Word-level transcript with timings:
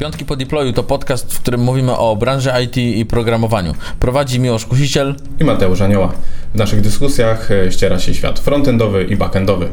Piątki 0.00 0.24
po 0.24 0.36
deployu 0.36 0.72
to 0.72 0.82
podcast, 0.82 1.34
w 1.34 1.40
którym 1.40 1.60
mówimy 1.60 1.96
o 1.96 2.16
branży 2.16 2.50
IT 2.64 2.76
i 2.76 3.06
programowaniu. 3.06 3.74
Prowadzi 4.00 4.40
Miłosz 4.40 4.66
Kusiciel 4.66 5.14
i 5.40 5.44
Mateusz 5.44 5.80
Anioła. 5.80 6.12
W 6.54 6.58
naszych 6.58 6.80
dyskusjach 6.80 7.50
e, 7.50 7.72
ściera 7.72 7.98
się 7.98 8.14
świat 8.14 8.38
frontendowy 8.38 9.04
i 9.04 9.16
backendowy. 9.16 9.68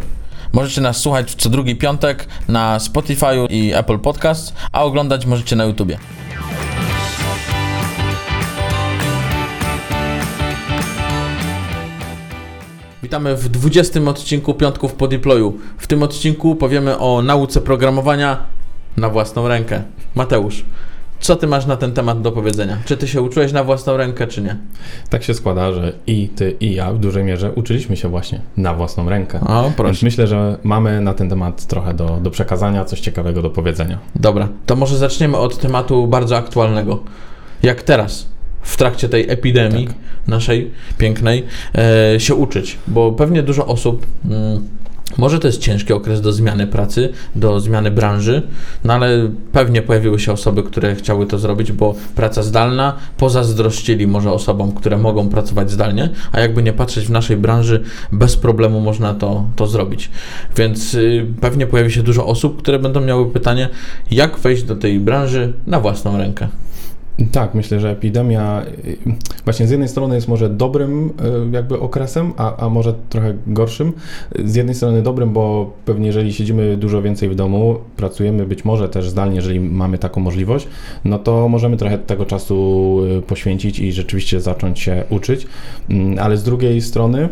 Możecie 0.53 0.81
nas 0.81 0.97
słuchać 0.97 1.35
co 1.35 1.49
drugi 1.49 1.75
piątek 1.75 2.27
na 2.47 2.79
Spotify 2.79 3.25
i 3.49 3.73
Apple 3.75 3.99
Podcast, 3.99 4.53
a 4.71 4.83
oglądać 4.83 5.25
możecie 5.25 5.55
na 5.55 5.65
YouTubie. 5.65 5.97
Witamy 13.03 13.35
w 13.35 13.49
20 13.49 13.99
odcinku 14.01 14.53
Piątków 14.53 14.93
po 14.93 15.07
deployu. 15.07 15.57
W 15.77 15.87
tym 15.87 16.03
odcinku 16.03 16.55
powiemy 16.55 16.97
o 16.97 17.21
nauce 17.21 17.61
programowania 17.61 18.37
na 18.97 19.09
własną 19.09 19.47
rękę. 19.47 19.83
Mateusz, 20.15 20.65
co 21.19 21.35
ty 21.35 21.47
masz 21.47 21.65
na 21.65 21.77
ten 21.77 21.93
temat 21.93 22.21
do 22.21 22.31
powiedzenia? 22.31 22.77
Czy 22.85 22.97
ty 22.97 23.07
się 23.07 23.21
uczyłeś 23.21 23.51
na 23.51 23.63
własną 23.63 23.97
rękę, 23.97 24.27
czy 24.27 24.41
nie? 24.41 24.57
Tak 25.09 25.23
się 25.23 25.33
składa, 25.33 25.71
że 25.71 25.93
i 26.07 26.29
ty, 26.29 26.55
i 26.59 26.73
ja 26.75 26.93
w 26.93 26.99
dużej 26.99 27.23
mierze 27.23 27.51
uczyliśmy 27.51 27.97
się 27.97 28.09
właśnie 28.09 28.41
na 28.57 28.73
własną 28.73 29.09
rękę. 29.09 29.39
O, 29.39 29.71
proszę. 29.77 29.91
Więc 29.91 30.03
myślę, 30.03 30.27
że 30.27 30.57
mamy 30.63 31.01
na 31.01 31.13
ten 31.13 31.29
temat 31.29 31.65
trochę 31.65 31.93
do, 31.93 32.19
do 32.21 32.31
przekazania, 32.31 32.85
coś 32.85 32.99
ciekawego 32.99 33.41
do 33.41 33.49
powiedzenia. 33.49 33.97
Dobra, 34.15 34.47
to 34.65 34.75
może 34.75 34.97
zaczniemy 34.97 35.37
od 35.37 35.57
tematu 35.59 36.07
bardzo 36.07 36.37
aktualnego. 36.37 37.03
Jak 37.63 37.83
teraz, 37.83 38.27
w 38.61 38.77
trakcie 38.77 39.09
tej 39.09 39.29
epidemii 39.29 39.87
tak. 39.87 39.95
naszej 40.27 40.71
pięknej, 40.97 41.43
e, 41.75 42.19
się 42.19 42.35
uczyć? 42.35 42.77
Bo 42.87 43.11
pewnie 43.11 43.43
dużo 43.43 43.65
osób. 43.65 44.05
Mm, 44.25 44.67
może 45.17 45.39
to 45.39 45.47
jest 45.47 45.61
ciężki 45.61 45.93
okres 45.93 46.21
do 46.21 46.31
zmiany 46.31 46.67
pracy, 46.67 47.09
do 47.35 47.59
zmiany 47.59 47.91
branży, 47.91 48.41
no 48.83 48.93
ale 48.93 49.29
pewnie 49.51 49.81
pojawiły 49.81 50.19
się 50.19 50.31
osoby, 50.31 50.63
które 50.63 50.95
chciały 50.95 51.25
to 51.25 51.39
zrobić, 51.39 51.71
bo 51.71 51.95
praca 52.15 52.43
zdalna 52.43 52.93
pozazdrościli 53.17 54.07
może 54.07 54.31
osobom, 54.31 54.71
które 54.71 54.97
mogą 54.97 55.29
pracować 55.29 55.71
zdalnie, 55.71 56.09
a 56.31 56.39
jakby 56.39 56.63
nie 56.63 56.73
patrzeć 56.73 57.05
w 57.05 57.11
naszej 57.11 57.37
branży, 57.37 57.83
bez 58.11 58.37
problemu 58.37 58.81
można 58.81 59.13
to, 59.13 59.45
to 59.55 59.67
zrobić. 59.67 60.09
Więc 60.57 60.93
y, 60.93 61.25
pewnie 61.41 61.67
pojawi 61.67 61.91
się 61.91 62.03
dużo 62.03 62.25
osób, 62.25 62.61
które 62.61 62.79
będą 62.79 63.01
miały 63.01 63.31
pytanie, 63.31 63.69
jak 64.11 64.39
wejść 64.39 64.63
do 64.63 64.75
tej 64.75 64.99
branży 64.99 65.53
na 65.67 65.79
własną 65.79 66.17
rękę. 66.17 66.47
Tak, 67.31 67.53
myślę, 67.53 67.79
że 67.79 67.91
epidemia 67.91 68.65
y, 68.85 68.97
właśnie 69.45 69.67
z 69.67 69.71
jednej 69.71 69.89
strony 69.89 70.15
jest 70.15 70.27
może 70.27 70.49
dobrym 70.49 71.09
y, 71.09 71.11
jakby 71.51 71.79
okresem, 71.79 72.33
a, 72.37 72.57
a 72.57 72.69
może 72.69 72.93
trochę 73.09 73.33
gorszym. 73.47 73.93
Z 74.45 74.55
jednej 74.55 74.75
strony 74.75 75.01
dobrym, 75.01 75.33
bo 75.33 75.73
pewnie 75.85 76.07
jeżeli 76.07 76.33
siedzimy 76.33 76.77
dużo 76.77 77.01
więcej 77.01 77.29
w 77.29 77.35
domu, 77.35 77.75
pracujemy 77.95 78.45
być 78.45 78.65
może 78.65 78.89
też 78.89 79.09
zdalnie, 79.09 79.35
jeżeli 79.35 79.59
mamy 79.59 79.97
taką 79.97 80.21
możliwość, 80.21 80.67
no 81.05 81.19
to 81.19 81.49
możemy 81.49 81.77
trochę 81.77 81.97
tego 81.97 82.25
czasu 82.25 82.99
y, 83.19 83.21
poświęcić 83.21 83.79
i 83.79 83.91
rzeczywiście 83.91 84.41
zacząć 84.41 84.79
się 84.79 85.03
uczyć. 85.09 85.47
Mm, 85.89 86.19
ale 86.19 86.37
z 86.37 86.43
drugiej 86.43 86.81
strony 86.81 87.29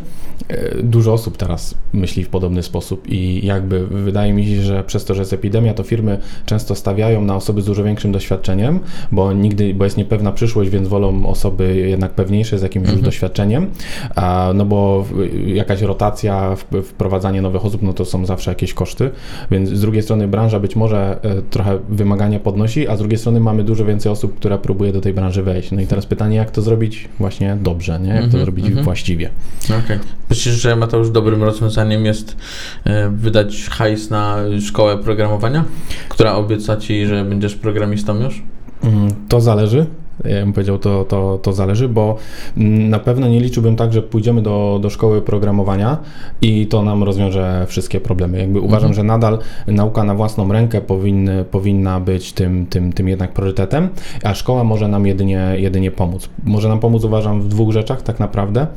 dużo 0.84 1.14
osób 1.14 1.38
teraz 1.38 1.76
myśli 1.94 2.24
w 2.24 2.30
podobny 2.30 2.64
sposób 2.64 3.10
i 3.10 3.46
jakby 3.46 3.88
wydaje 3.88 4.34
mi 4.34 4.46
się, 4.48 4.62
że 4.62 4.84
przez 4.84 5.06
to, 5.06 5.14
że 5.14 5.22
jest 5.22 5.34
epidemia, 5.34 5.74
to 5.74 5.84
firmy 5.84 6.20
często 6.46 6.76
stawiają 6.76 7.22
na 7.22 7.36
osoby 7.36 7.62
z 7.62 7.66
dużo 7.66 7.84
większym 7.84 8.12
doświadczeniem, 8.12 8.80
bo 9.12 9.34
nigdy 9.34 9.75
bo 9.76 9.84
jest 9.84 9.98
niepewna 9.98 10.32
przyszłość, 10.32 10.70
więc 10.70 10.88
wolą 10.88 11.26
osoby 11.26 11.76
jednak 11.76 12.12
pewniejsze 12.12 12.60
z 12.60 12.62
jakimś 12.62 12.84
mhm. 12.84 12.98
już 12.98 13.06
doświadczeniem, 13.06 13.68
a, 14.16 14.52
no 14.56 14.66
bo 14.66 15.06
jakaś 15.46 15.82
rotacja, 15.82 16.56
wprowadzanie 16.84 17.42
nowych 17.42 17.66
osób, 17.66 17.82
no 17.82 17.94
to 17.94 18.06
są 18.06 18.26
zawsze 18.26 18.52
jakieś 18.52 18.74
koszty, 18.74 19.12
więc 19.52 19.70
z 19.70 19.82
drugiej 19.82 20.04
strony 20.04 20.28
branża 20.28 20.60
być 20.60 20.76
może 20.76 21.20
e, 21.22 21.42
trochę 21.42 21.80
wymagania 21.90 22.40
podnosi, 22.40 22.88
a 22.88 22.96
z 22.96 23.00
drugiej 23.00 23.18
strony 23.18 23.40
mamy 23.40 23.64
dużo 23.64 23.86
więcej 23.86 24.12
osób, 24.12 24.36
która 24.36 24.58
próbuje 24.58 24.94
do 24.94 25.02
tej 25.02 25.14
branży 25.14 25.44
wejść. 25.44 25.72
No 25.72 25.82
i 25.82 25.88
teraz 25.88 26.06
pytanie, 26.06 26.38
jak 26.38 26.52
to 26.52 26.62
zrobić 26.62 27.10
właśnie 27.20 27.58
dobrze, 27.62 28.00
nie? 28.00 28.10
Jak 28.10 28.20
to 28.20 28.26
mhm, 28.26 28.44
zrobić 28.44 28.66
mhm. 28.66 28.84
właściwie. 28.84 29.30
Okej. 29.66 29.80
Okay. 29.80 30.00
Myślisz, 30.30 30.56
że 30.56 30.76
Mateusz 30.76 31.10
dobrym 31.10 31.44
rozwiązaniem 31.44 32.06
jest 32.06 32.38
e, 32.84 33.10
wydać 33.10 33.70
hajs 33.70 34.10
na 34.10 34.38
szkołę 34.62 34.98
programowania, 34.98 35.66
która 36.10 36.36
obieca 36.36 36.78
Ci, 36.78 37.06
że 37.06 37.26
będziesz 37.26 37.56
programistą 37.56 38.24
już? 38.24 38.44
Mm, 38.86 39.16
to 39.30 39.42
zależy. 39.42 39.86
Ja 40.24 40.42
bym 40.42 40.54
powiedział, 40.54 40.78
to, 40.78 41.06
to, 41.06 41.40
to 41.42 41.54
zależy, 41.54 41.90
bo 41.90 42.18
mm, 42.58 42.90
na 42.90 43.00
pewno 43.00 43.28
nie 43.28 43.40
liczyłbym 43.40 43.76
tak, 43.76 43.94
że 43.94 44.02
pójdziemy 44.02 44.42
do, 44.42 44.80
do 44.82 44.90
szkoły 44.90 45.22
programowania 45.22 45.98
i 46.42 46.68
to 46.68 46.84
nam 46.84 47.04
rozwiąże 47.04 47.66
wszystkie 47.68 48.00
problemy. 48.00 48.40
Jakby 48.40 48.60
uważam, 48.60 48.90
mhm. 48.90 48.94
że 48.94 49.04
nadal 49.04 49.40
nauka 49.68 50.04
na 50.04 50.16
własną 50.16 50.52
rękę 50.52 50.82
powinny, 50.82 51.46
powinna 51.52 52.00
być 52.00 52.34
tym, 52.34 52.66
tym, 52.66 52.94
tym 52.94 53.08
jednak 53.08 53.34
priorytetem, 53.34 53.90
a 54.24 54.34
szkoła 54.34 54.64
może 54.64 54.88
nam 54.88 55.06
jedynie, 55.06 55.56
jedynie 55.58 55.92
pomóc. 55.92 56.30
Może 56.44 56.70
nam 56.70 56.80
pomóc, 56.80 57.04
uważam, 57.04 57.42
w 57.42 57.48
dwóch 57.48 57.74
rzeczach 57.74 58.02
tak 58.02 58.20
naprawdę, 58.20 58.68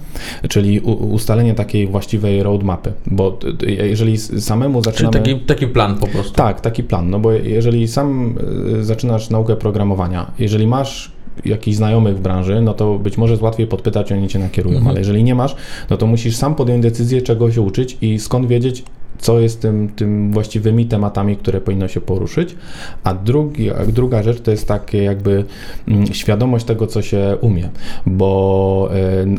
czyli 0.49 0.81
u, 0.81 0.91
ustalenie 0.91 1.55
takiej 1.55 1.87
właściwej 1.87 2.43
roadmapy, 2.43 2.93
bo 3.07 3.39
jeżeli 3.67 4.19
samemu 4.19 4.83
zaczynamy... 4.83 5.13
Czyli 5.13 5.35
taki, 5.35 5.47
taki 5.47 5.67
plan 5.67 5.99
po 5.99 6.07
prostu. 6.07 6.33
Tak, 6.35 6.61
taki 6.61 6.83
plan, 6.83 7.11
no 7.11 7.19
bo 7.19 7.33
jeżeli 7.33 7.89
sam 7.89 8.35
y, 8.79 8.85
zaczynasz 8.85 9.31
naukę 9.31 9.57
programowania, 9.57 10.31
jeżeli 10.39 10.67
masz 10.67 11.19
jakichś 11.45 11.77
znajomych 11.77 12.17
w 12.17 12.21
branży, 12.21 12.61
no 12.61 12.75
to 12.75 12.99
być 12.99 13.19
może 13.19 13.33
jest 13.33 13.43
łatwiej 13.43 13.67
podpytać, 13.67 14.13
oni 14.13 14.29
cię 14.29 14.39
nakierują, 14.39 14.77
mhm. 14.77 14.91
ale 14.91 15.01
jeżeli 15.01 15.25
nie 15.25 15.35
masz, 15.35 15.57
no 15.91 15.97
to 15.97 16.07
musisz 16.07 16.37
sam 16.37 16.55
podjąć 16.55 16.83
decyzję, 16.83 17.23
czego 17.23 17.53
się 17.53 17.63
uczyć 17.63 17.99
i 18.01 18.19
skąd 18.19 18.47
wiedzieć, 18.47 18.85
co 19.19 19.41
jest 19.41 19.61
tym, 19.61 19.89
tym 19.89 20.33
właściwymi 20.33 20.87
tematami, 20.87 21.37
które 21.37 21.61
powinno 21.61 21.89
się 21.89 22.01
poruszyć. 22.01 22.57
A, 23.05 23.15
drugi, 23.15 23.71
druga 23.89 24.23
rzecz 24.23 24.41
to 24.41 24.51
jest 24.51 24.69
takie 24.69 25.03
jakby 25.03 25.45
mm, 25.89 26.07
świadomość 26.07 26.65
tego, 26.65 26.87
co 26.87 27.03
się 27.03 27.37
umie, 27.41 27.69
bo 28.07 28.91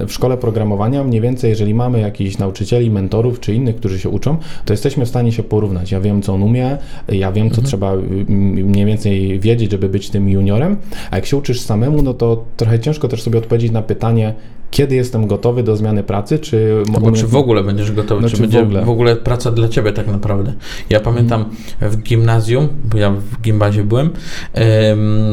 e, 0.02 0.08
w 0.08 0.12
szkole 0.12 0.38
programowania 0.38 1.04
mniej 1.04 1.22
więcej, 1.22 1.50
jeżeli 1.50 1.74
mamy 1.74 2.00
jakichś 2.00 2.38
nauczycieli, 2.38 2.92
mentorów 2.92 3.40
czy 3.40 3.54
innych, 3.54 3.76
którzy 3.76 4.00
się 4.00 4.10
uczą, 4.10 4.38
to 4.66 4.74
jesteśmy 4.74 5.06
w 5.06 5.10
stanie 5.10 5.32
się 5.32 5.44
porównać. 5.44 5.92
Ja 5.92 6.02
wiem, 6.02 6.22
co 6.22 6.34
on 6.34 6.44
umie, 6.44 6.78
ja 7.10 7.32
wiem, 7.32 7.50
co 7.50 7.62
mhm. 7.62 7.68
trzeba 7.68 7.94
mniej 8.28 8.86
więcej 8.86 9.40
wiedzieć, 9.40 9.72
żeby 9.72 9.90
być 9.90 10.10
tym 10.10 10.30
juniorem, 10.30 10.78
a 11.12 11.16
jak 11.16 11.26
się 11.26 11.38
uczysz 11.38 11.62
samemu, 11.62 12.02
no 12.02 12.14
to 12.14 12.44
trochę 12.58 12.80
ciężko 12.80 13.08
też 13.08 13.22
sobie 13.22 13.40
odpowiedzieć 13.40 13.72
na 13.72 13.82
pytanie, 13.82 14.34
kiedy 14.72 14.96
jestem 14.96 15.28
gotowy 15.28 15.64
do 15.64 15.78
zmiany 15.78 16.04
pracy, 16.04 16.40
czy... 16.40 16.84
Albo 16.96 17.12
czy 17.12 17.28
w 17.28 17.36
ogóle 17.36 17.64
będziesz 17.64 17.92
gotowy, 17.92 18.22
no, 18.22 18.30
czy, 18.30 18.36
czy 18.36 18.42
będzie 18.42 18.60
w 18.60 18.64
ogóle. 18.64 18.86
w 18.86 18.90
ogóle 18.90 19.16
praca 19.16 19.52
dla 19.52 19.68
Ciebie 19.68 19.92
tak 19.92 20.08
naprawdę. 20.08 20.54
Ja 20.90 21.00
pamiętam 21.00 21.46
w 21.82 21.98
gimnazjum, 21.98 22.68
bo 22.84 22.98
ja 22.98 23.10
w 23.10 23.42
gimbazie 23.42 23.84
byłem, 23.84 24.10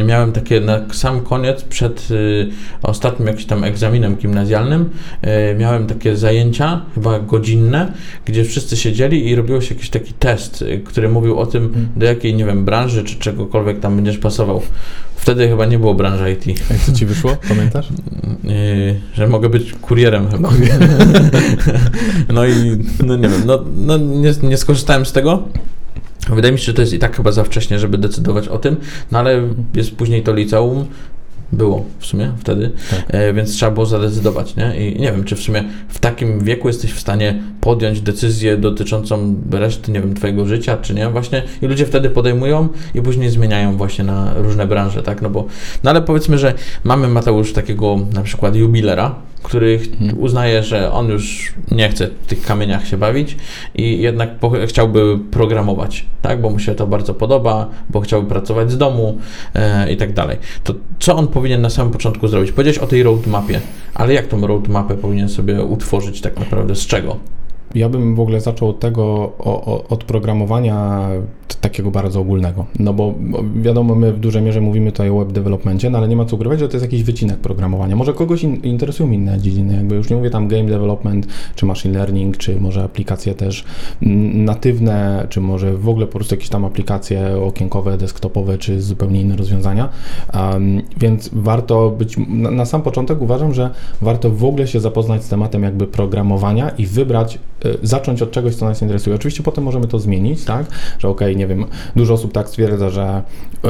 miałem 0.07 0.33
takie 0.33 0.61
na 0.61 0.81
sam 0.93 1.21
koniec, 1.21 1.63
przed 1.63 2.11
y, 2.11 2.49
ostatnim 2.83 3.29
jakimś 3.29 3.45
tam 3.45 3.65
egzaminem 3.65 4.17
gimnazjalnym, 4.17 4.91
y, 5.53 5.55
miałem 5.59 5.87
takie 5.87 6.17
zajęcia, 6.17 6.81
chyba 6.95 7.19
godzinne, 7.19 7.93
gdzie 8.25 8.45
wszyscy 8.45 8.77
siedzieli 8.77 9.29
i 9.29 9.35
robiło 9.35 9.61
się 9.61 9.75
jakiś 9.75 9.91
taki 9.91 10.13
test, 10.13 10.63
y, 10.63 10.81
który 10.85 11.09
mówił 11.09 11.39
o 11.39 11.47
tym, 11.47 11.65
mhm. 11.65 11.89
do 11.97 12.07
jakiej, 12.07 12.35
nie 12.35 12.45
wiem, 12.45 12.65
branży, 12.65 13.05
czy 13.05 13.17
czegokolwiek 13.17 13.81
tam 13.81 13.97
będziesz 13.97 14.19
pasował. 14.19 14.63
Wtedy 15.17 15.49
chyba 15.49 15.67
nie 15.67 15.79
było 15.79 15.95
branży 15.95 16.33
IT. 16.33 16.47
Jak 16.47 16.79
co 16.79 16.93
Ci 16.93 17.07
wyszło? 17.07 17.37
Pamiętasz? 17.49 17.89
że 19.15 19.26
mogę 19.29 19.49
być 19.49 19.73
kurierem 19.73 20.31
chyba. 20.31 20.51
no 22.35 22.47
i 22.47 22.79
no 23.07 23.17
nie 23.17 23.29
wiem, 23.29 23.43
no, 23.47 23.65
no 23.77 23.97
nie, 23.97 24.33
nie 24.43 24.57
skorzystałem 24.57 25.07
z 25.07 25.13
tego. 25.13 25.43
Wydaje 26.29 26.53
mi 26.53 26.59
się, 26.59 26.65
że 26.65 26.75
to 26.75 26.81
jest 26.81 26.93
i 26.93 26.99
tak 26.99 27.17
chyba 27.17 27.33
za 27.33 27.45
wcześnie, 27.45 27.79
żeby 27.79 27.99
decydować 27.99 28.49
o 28.49 28.59
tym, 28.59 28.77
no 29.13 29.19
ale 29.19 29.43
jest 29.75 29.97
później 29.97 30.23
to 30.23 30.35
liceum, 30.35 30.85
było 31.53 31.85
w 31.99 32.07
sumie 32.07 32.33
wtedy, 32.39 32.71
tak. 32.91 33.05
e, 33.09 33.33
więc 33.33 33.53
trzeba 33.53 33.73
było 33.73 33.87
zadecydować, 33.87 34.57
nie? 34.57 34.77
I 34.77 35.01
nie 35.01 35.13
wiem, 35.13 35.25
czy 35.25 35.37
w 35.37 35.41
sumie 35.41 35.65
w 35.89 35.99
takim 35.99 36.41
wieku 36.45 36.69
jesteś 36.69 36.93
w 36.93 37.01
stanie 37.01 37.43
podjąć 37.61 38.01
decyzję 38.01 38.57
dotyczącą 38.57 39.35
reszty, 39.51 39.93
nie 39.93 40.01
wiem, 40.01 40.15
twojego 40.15 40.47
życia, 40.47 40.77
czy 40.77 40.95
nie? 40.95 41.09
Właśnie 41.09 41.43
i 41.63 41.67
ludzie 41.67 41.87
wtedy 41.87 42.11
podejmują 42.11 42.69
i 42.95 43.03
później 43.03 43.31
zmieniają 43.31 43.77
właśnie 43.77 44.05
na 44.05 44.35
różne 44.35 44.67
branże, 44.67 45.03
tak? 45.03 45.23
No 45.23 45.31
bo, 45.31 45.47
no 45.85 45.91
ale 45.91 46.03
powiedzmy, 46.03 46.39
że 46.39 46.55
mamy 46.85 47.09
Mateusz 47.09 47.53
takiego 47.53 47.99
na 48.15 48.23
przykład 48.23 48.57
jubilera, 48.57 49.15
który 49.47 49.79
hmm. 49.99 50.19
uznaje, 50.19 50.63
że 50.63 50.93
on 50.93 51.09
już 51.09 51.55
nie 51.71 51.89
chce 51.89 52.09
w 52.23 52.27
tych 52.27 52.43
kamieniach 52.43 52.87
się 52.87 52.97
bawić 52.97 53.37
i 53.75 54.01
jednak 54.01 54.31
chciałby 54.67 55.19
programować, 55.31 56.07
tak? 56.23 56.41
Bo 56.41 56.51
mu 56.51 56.59
się 56.59 56.75
to 56.75 56.87
bardzo 56.87 57.15
podoba, 57.15 57.69
bo 57.91 58.01
chciałby 58.01 58.29
pracować 58.29 58.71
z 58.71 58.79
domu 58.79 59.19
e, 59.55 59.93
i 59.93 59.97
tak 59.97 60.13
dalej. 60.13 60.37
To 60.65 60.75
co 60.99 61.17
on 61.17 61.29
powinien 61.29 61.63
na 61.63 61.71
samym 61.71 61.93
początku 61.93 62.29
zrobić? 62.29 62.53
Powiedzieć 62.53 62.79
o 62.79 62.87
tej 62.87 63.03
roadmapie, 63.03 63.61
ale 63.95 64.15
jak 64.15 64.27
tą 64.27 64.47
roadmapę 64.47 64.95
powinien 64.95 65.29
sobie 65.29 65.63
utworzyć 65.63 66.21
tak 66.21 66.39
naprawdę, 66.39 66.75
z 66.75 66.87
czego? 66.87 67.17
Ja 67.77 67.89
bym 67.89 68.15
w 68.15 68.21
ogóle 68.21 68.41
zaczął 68.41 68.69
od 68.69 68.81
tego, 68.81 69.05
o, 69.39 69.65
o, 69.65 69.85
od 69.89 70.05
programowania 70.05 71.09
takiego 71.61 71.91
bardzo 71.91 72.21
ogólnego. 72.21 72.67
No 72.79 72.93
bo 72.95 73.15
wiadomo, 73.57 73.95
my 73.95 74.13
w 74.13 74.19
dużej 74.19 74.43
mierze 74.43 74.61
mówimy 74.61 74.93
tutaj 74.93 75.11
o 75.11 75.19
web 75.19 75.33
developmentie, 75.33 75.91
no 75.91 75.99
ale 75.99 76.09
nie 76.09 76.17
ma 76.17 76.25
co 76.25 76.37
ukrywać, 76.37 76.61
że 76.61 76.69
to 76.69 76.77
jest 76.77 76.85
jakiś 76.85 77.03
wycinek 77.03 77.37
programowania. 77.37 77.97
Może 77.97 78.13
kogoś 78.13 78.43
in, 78.43 78.57
interesują 78.57 79.11
inne 79.11 79.41
dziedziny, 79.41 79.75
jakby 79.75 79.95
już 79.95 80.11
nie 80.11 80.17
mówię 80.17 80.31
tam 80.31 80.49
game 80.49 80.65
development, 80.65 81.27
czy 81.55 81.67
machine 81.67 81.95
learning, 81.95 82.37
czy 82.37 82.61
może 82.61 82.85
aplikacje 82.85 83.35
też 83.35 83.65
natywne, 84.35 85.27
czy 85.31 85.41
może 85.41 85.77
w 85.77 85.89
ogóle 85.89 86.07
po 86.07 86.13
prostu 86.13 86.35
jakieś 86.35 86.49
tam 86.49 86.65
aplikacje 86.65 87.37
okienkowe, 87.43 87.99
desktopowe, 87.99 88.59
czy 88.59 88.83
zupełnie 88.83 89.21
inne 89.21 89.37
rozwiązania. 89.37 89.89
Um, 90.35 90.83
więc 90.97 91.31
warto 91.33 91.91
być, 91.91 92.17
na, 92.29 92.51
na, 92.51 92.65
sam 92.65 92.83
początek 92.83 93.23
uważam, 93.23 93.55
że 93.55 93.71
warto 94.01 94.31
w 94.31 94.45
ogóle 94.45 94.67
się 94.67 94.81
zapoznać 94.81 95.25
z 95.25 95.29
tematem 95.29 95.63
jakby 95.63 95.87
programowania 95.87 96.69
i 96.69 96.87
wybrać, 96.87 97.39
zacząć 97.83 98.23
od 98.23 98.31
czegoś, 98.31 98.55
co 98.55 98.65
nas 98.65 98.83
interesuje. 98.83 99.17
Oczywiście 99.17 99.43
potem 99.43 99.65
możemy 99.65 99.89
to 99.89 99.99
zmienić, 99.99 100.45
tak, 100.45 100.67
że 100.99 101.09
okej, 101.09 101.29
okay, 101.29 101.37
nie 101.37 101.47
wiem, 101.47 101.65
dużo 101.97 102.15
osób 102.15 102.33
tak 102.33 102.49
stwierdza, 102.49 102.91
że 102.91 103.23
y, 103.65 103.69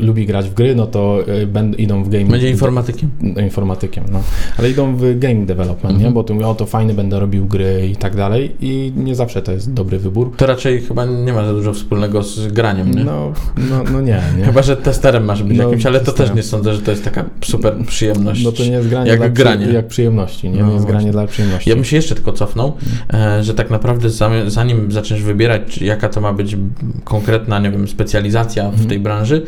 lubi 0.00 0.26
grać 0.26 0.48
w 0.48 0.54
gry, 0.54 0.74
no 0.74 0.86
to 0.86 1.18
y, 1.42 1.46
będą, 1.46 1.76
idą 1.76 2.04
w 2.04 2.08
game... 2.08 2.24
Będzie 2.24 2.50
informatykiem. 2.50 3.10
No, 3.20 3.40
informatykiem, 3.40 4.04
no. 4.12 4.22
Ale 4.58 4.70
idą 4.70 4.96
w 4.96 5.18
game 5.18 5.46
development, 5.46 5.94
mhm. 5.94 6.02
nie, 6.02 6.10
bo 6.10 6.24
tu 6.24 6.34
mówią, 6.34 6.48
o 6.48 6.54
to 6.54 6.66
fajny, 6.66 6.94
będę 6.94 7.20
robił 7.20 7.46
gry 7.46 7.88
i 7.92 7.96
tak 7.96 8.16
dalej 8.16 8.56
i 8.60 8.92
nie 8.96 9.14
zawsze 9.14 9.42
to 9.42 9.52
jest 9.52 9.72
dobry 9.72 9.98
wybór. 9.98 10.32
To 10.36 10.46
raczej 10.46 10.80
chyba 10.80 11.04
nie 11.04 11.32
ma 11.32 11.46
za 11.46 11.52
dużo 11.52 11.72
wspólnego 11.72 12.22
z 12.22 12.52
graniem, 12.52 12.94
nie? 12.94 13.04
No, 13.04 13.32
no, 13.56 13.82
no 13.92 14.00
nie, 14.00 14.22
nie. 14.38 14.44
Chyba, 14.44 14.62
że 14.62 14.76
testerem 14.76 15.24
masz 15.24 15.42
być 15.42 15.58
no, 15.58 15.64
jakimś, 15.64 15.86
ale 15.86 16.00
to 16.00 16.12
też 16.12 16.34
nie 16.34 16.42
sądzę, 16.42 16.74
że 16.74 16.80
to 16.80 16.90
jest 16.90 17.04
taka 17.04 17.24
super 17.44 17.74
przyjemność. 17.86 18.44
No 18.44 18.52
to 18.52 18.62
nie 18.62 18.70
jest 18.70 18.88
granie 18.88 19.10
jak 19.10 19.18
dla 19.18 19.28
granie. 19.28 19.66
Jak 19.66 19.86
przyjemności, 19.86 20.50
nie, 20.50 20.60
no, 20.60 20.66
nie 20.66 20.74
jest 20.74 20.86
granie 20.86 21.10
dla 21.12 21.26
przyjemności. 21.26 21.70
Ja 21.70 21.76
bym 21.76 21.84
się 21.84 21.96
jeszcze 21.96 22.14
tylko 22.14 22.32
cofnął, 22.32 22.72
e, 23.08 23.29
że 23.40 23.54
tak 23.54 23.70
naprawdę 23.70 24.10
zanim 24.46 24.92
zaczniesz 24.92 25.22
wybierać, 25.22 25.78
jaka 25.78 26.08
to 26.08 26.20
ma 26.20 26.32
być 26.32 26.56
konkretna, 27.04 27.58
nie 27.58 27.70
wiem, 27.70 27.88
specjalizacja 27.88 28.64
w 28.64 28.72
mhm. 28.72 28.88
tej 28.88 28.98
branży, 28.98 29.42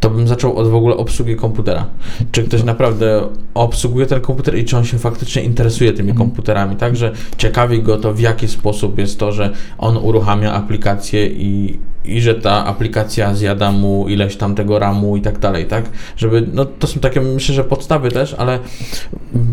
to 0.00 0.10
bym 0.10 0.28
zaczął 0.28 0.56
od 0.56 0.68
w 0.68 0.74
ogóle 0.74 0.96
obsługi 0.96 1.36
komputera. 1.36 1.86
Czy 2.32 2.42
ktoś 2.42 2.64
naprawdę 2.64 3.28
obsługuje 3.54 4.06
ten 4.06 4.20
komputer 4.20 4.58
i 4.58 4.64
czy 4.64 4.76
on 4.76 4.84
się 4.84 4.98
faktycznie 4.98 5.42
interesuje 5.42 5.92
tymi 5.92 6.10
mhm. 6.10 6.28
komputerami, 6.28 6.76
tak, 6.76 6.96
że 6.96 7.12
ciekawi 7.36 7.82
go 7.82 7.96
to, 7.96 8.14
w 8.14 8.20
jaki 8.20 8.48
sposób 8.48 8.98
jest 8.98 9.18
to, 9.18 9.32
że 9.32 9.50
on 9.78 9.96
uruchamia 9.96 10.52
aplikację 10.52 11.26
i 11.26 11.78
i 12.04 12.20
że 12.20 12.34
ta 12.34 12.66
aplikacja 12.66 13.34
zjada 13.34 13.72
mu 13.72 14.08
ileś 14.08 14.36
tam 14.36 14.54
tego 14.54 14.78
ramu 14.78 15.16
i 15.16 15.20
tak 15.20 15.38
dalej, 15.38 15.66
tak? 15.66 15.84
Żeby, 16.16 16.46
no 16.52 16.64
to 16.64 16.86
są 16.86 17.00
takie, 17.00 17.20
myślę, 17.20 17.54
że 17.54 17.64
podstawy 17.64 18.10
też, 18.10 18.34
ale 18.34 18.58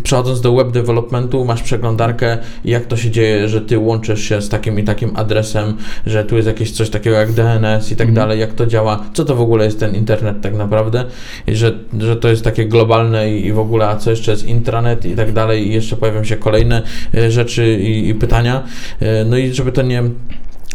przechodząc 0.03 0.41
do 0.41 0.55
web 0.55 0.71
developmentu, 0.71 1.45
masz 1.45 1.63
przeglądarkę 1.63 2.37
jak 2.65 2.85
to 2.85 2.97
się 2.97 3.11
dzieje, 3.11 3.49
że 3.49 3.58
ty 3.61 3.79
łączysz 3.79 4.23
się 4.23 4.41
z 4.41 4.49
takim 4.49 4.79
i 4.79 4.83
takim 4.83 5.11
adresem, 5.15 5.77
że 6.05 6.23
tu 6.23 6.35
jest 6.35 6.47
jakieś 6.47 6.71
coś 6.71 6.89
takiego 6.89 7.15
jak 7.15 7.31
DNS 7.31 7.91
i 7.91 7.95
tak 7.95 8.07
mhm. 8.07 8.13
dalej, 8.13 8.39
jak 8.39 8.53
to 8.53 8.65
działa, 8.65 9.05
co 9.13 9.25
to 9.25 9.35
w 9.35 9.41
ogóle 9.41 9.65
jest 9.65 9.79
ten 9.79 9.95
internet 9.95 10.41
tak 10.41 10.53
naprawdę, 10.53 11.05
I 11.47 11.55
że, 11.55 11.71
że 11.99 12.15
to 12.15 12.29
jest 12.29 12.43
takie 12.43 12.65
globalne 12.65 13.31
i, 13.31 13.45
i 13.45 13.53
w 13.53 13.59
ogóle, 13.59 13.87
a 13.87 13.95
co 13.95 14.09
jeszcze 14.09 14.31
jest 14.31 14.45
intranet 14.45 15.05
i 15.05 15.15
tak 15.15 15.33
dalej 15.33 15.67
i 15.67 15.73
jeszcze 15.73 15.95
pojawią 15.95 16.23
się 16.23 16.37
kolejne 16.37 16.81
e, 17.13 17.31
rzeczy 17.31 17.79
i, 17.79 18.09
i 18.09 18.15
pytania, 18.15 18.63
e, 18.99 19.25
no 19.25 19.37
i 19.37 19.53
żeby 19.53 19.71
to 19.71 19.81
nie 19.81 20.03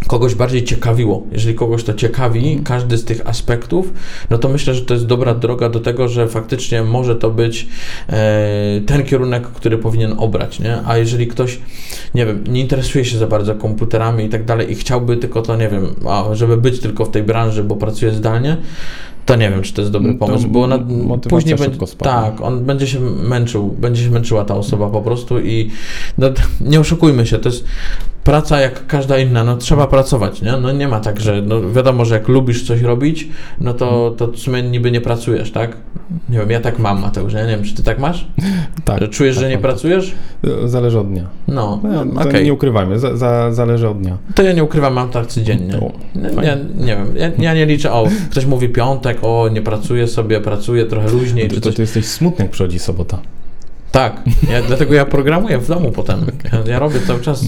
kogoś 0.07 0.35
bardziej 0.35 0.65
ciekawiło. 0.65 1.23
Jeżeli 1.33 1.55
kogoś 1.55 1.85
to 1.85 1.95
ciekawi, 1.95 2.61
każdy 2.65 2.99
z 2.99 3.05
tych 3.05 3.29
aspektów, 3.29 3.93
no 4.31 4.39
to 4.39 4.49
myślę, 4.49 4.75
że 4.75 4.83
to 4.83 4.95
jest 4.95 5.07
dobra 5.07 5.35
droga 5.35 5.69
do 5.69 5.81
tego, 5.81 6.09
że 6.09 6.29
faktycznie 6.29 6.83
może 6.83 7.17
to 7.17 7.31
być 7.31 7.69
e, 8.09 8.81
ten 8.87 9.05
kierunek, 9.05 9.43
który 9.43 9.79
powinien 9.79 10.15
obrać, 10.19 10.61
nie? 10.61 10.79
A 10.87 10.97
jeżeli 10.97 11.27
ktoś, 11.27 11.59
nie 12.15 12.27
wiem, 12.27 12.45
nie 12.49 12.61
interesuje 12.61 13.05
się 13.05 13.19
za 13.19 13.27
bardzo 13.27 13.55
komputerami 13.55 14.25
i 14.25 14.29
tak 14.29 14.45
dalej 14.45 14.73
i 14.73 14.75
chciałby 14.75 15.17
tylko 15.17 15.43
to, 15.43 15.57
nie 15.57 15.69
wiem, 15.69 15.95
a, 16.09 16.25
żeby 16.33 16.57
być 16.57 16.81
tylko 16.81 17.05
w 17.05 17.11
tej 17.11 17.23
branży, 17.23 17.65
bo 17.65 17.77
pracuje 17.77 18.13
zdalnie, 18.13 18.57
to 19.27 19.37
nie 19.37 19.51
wiem, 19.51 19.63
czy 19.63 19.73
to 19.75 19.81
jest 19.81 19.93
dobry 19.93 20.15
pomysł, 20.15 20.49
bo 20.49 20.63
ona 20.63 20.79
później 21.29 21.57
będzie, 21.57 21.79
tak, 21.99 22.41
on 22.41 22.65
będzie 22.65 22.87
się 22.87 23.01
męczył, 23.01 23.69
będzie 23.69 24.03
się 24.03 24.11
męczyła 24.11 24.45
ta 24.45 24.55
osoba 24.55 24.91
po 24.91 25.03
prostu 25.03 25.41
i 25.41 25.71
no, 26.19 26.27
nie 26.71 26.81
oszukujmy 26.81 27.27
się, 27.27 27.39
to 27.39 27.49
jest 27.49 27.65
praca 28.25 28.61
jak 28.61 28.87
każda 28.87 29.19
inna, 29.19 29.45
no 29.45 29.57
trzeba 29.57 29.87
pracować, 29.87 30.43
nie? 30.43 30.53
No 30.53 30.73
nie 30.73 30.89
ma 30.89 31.01
tak, 31.01 31.21
że 31.21 31.43
no 31.43 31.71
wiadomo, 31.71 32.05
że 32.05 32.15
jak 32.15 32.29
lubisz 32.29 32.67
coś 32.67 32.81
robić, 32.81 33.29
no 33.61 33.75
to, 33.75 34.15
to 34.17 34.27
w 34.27 34.39
sumie 34.39 34.63
niby 34.63 34.91
nie 34.91 35.01
pracujesz, 35.01 35.53
tak? 35.53 35.77
Nie 36.29 36.39
wiem, 36.39 36.51
ja 36.51 36.61
tak 36.61 36.79
mam, 36.79 37.01
Mateusz, 37.01 37.33
ja 37.33 37.47
nie 37.47 37.57
wiem, 37.57 37.65
czy 37.65 37.75
ty 37.75 37.83
tak 37.83 37.99
masz? 37.99 38.27
Tak. 38.85 39.01
Że 39.01 39.09
czujesz, 39.09 39.37
tak, 39.37 39.45
że 39.45 39.51
nie 39.51 39.59
pracujesz? 39.59 40.15
Zależy 40.65 40.99
od 40.99 41.09
dnia. 41.09 41.25
No, 41.49 41.81
no 42.13 42.21
okay. 42.21 42.45
nie 42.45 42.53
ukrywajmy, 42.53 42.99
za, 42.99 43.17
za, 43.17 43.53
zależy 43.53 43.89
od 43.89 44.01
dnia. 44.01 44.19
To 44.35 44.43
ja 44.43 44.53
nie 44.53 44.65
ukrywam, 44.65 44.93
mam 44.93 45.09
tak 45.09 45.27
codziennie. 45.27 45.79
No, 46.15 46.43
ja, 46.43 46.57
nie 46.77 46.97
wiem, 46.97 47.17
ja, 47.17 47.31
ja, 47.39 47.55
nie 47.55 47.67
liczę, 47.67 47.93
o, 47.93 48.09
ktoś 48.31 48.47
mówi 48.47 48.69
piątek, 48.69 49.19
o, 49.23 49.49
nie 49.49 49.63
pracuję 49.63 50.09
sobie, 50.09 50.41
pracuję 50.41 50.87
trochę 50.87 51.11
luźniej. 51.11 51.49
Czy 51.49 51.61
to 51.61 51.73
ty 51.73 51.83
jesteś 51.83 52.07
smutny, 52.07 52.45
jak 52.45 52.53
przychodzi 52.53 52.79
sobota. 52.79 53.19
Tak, 53.95 54.23
ja, 54.51 54.63
dlatego 54.63 54.95
ja 54.95 55.05
programuję 55.05 55.59
w 55.59 55.69
domu 55.69 55.93
potem. 55.93 56.27
Ja, 56.53 56.73
ja, 56.73 56.79
robię 56.79 57.01
cały 57.07 57.21
czas. 57.21 57.45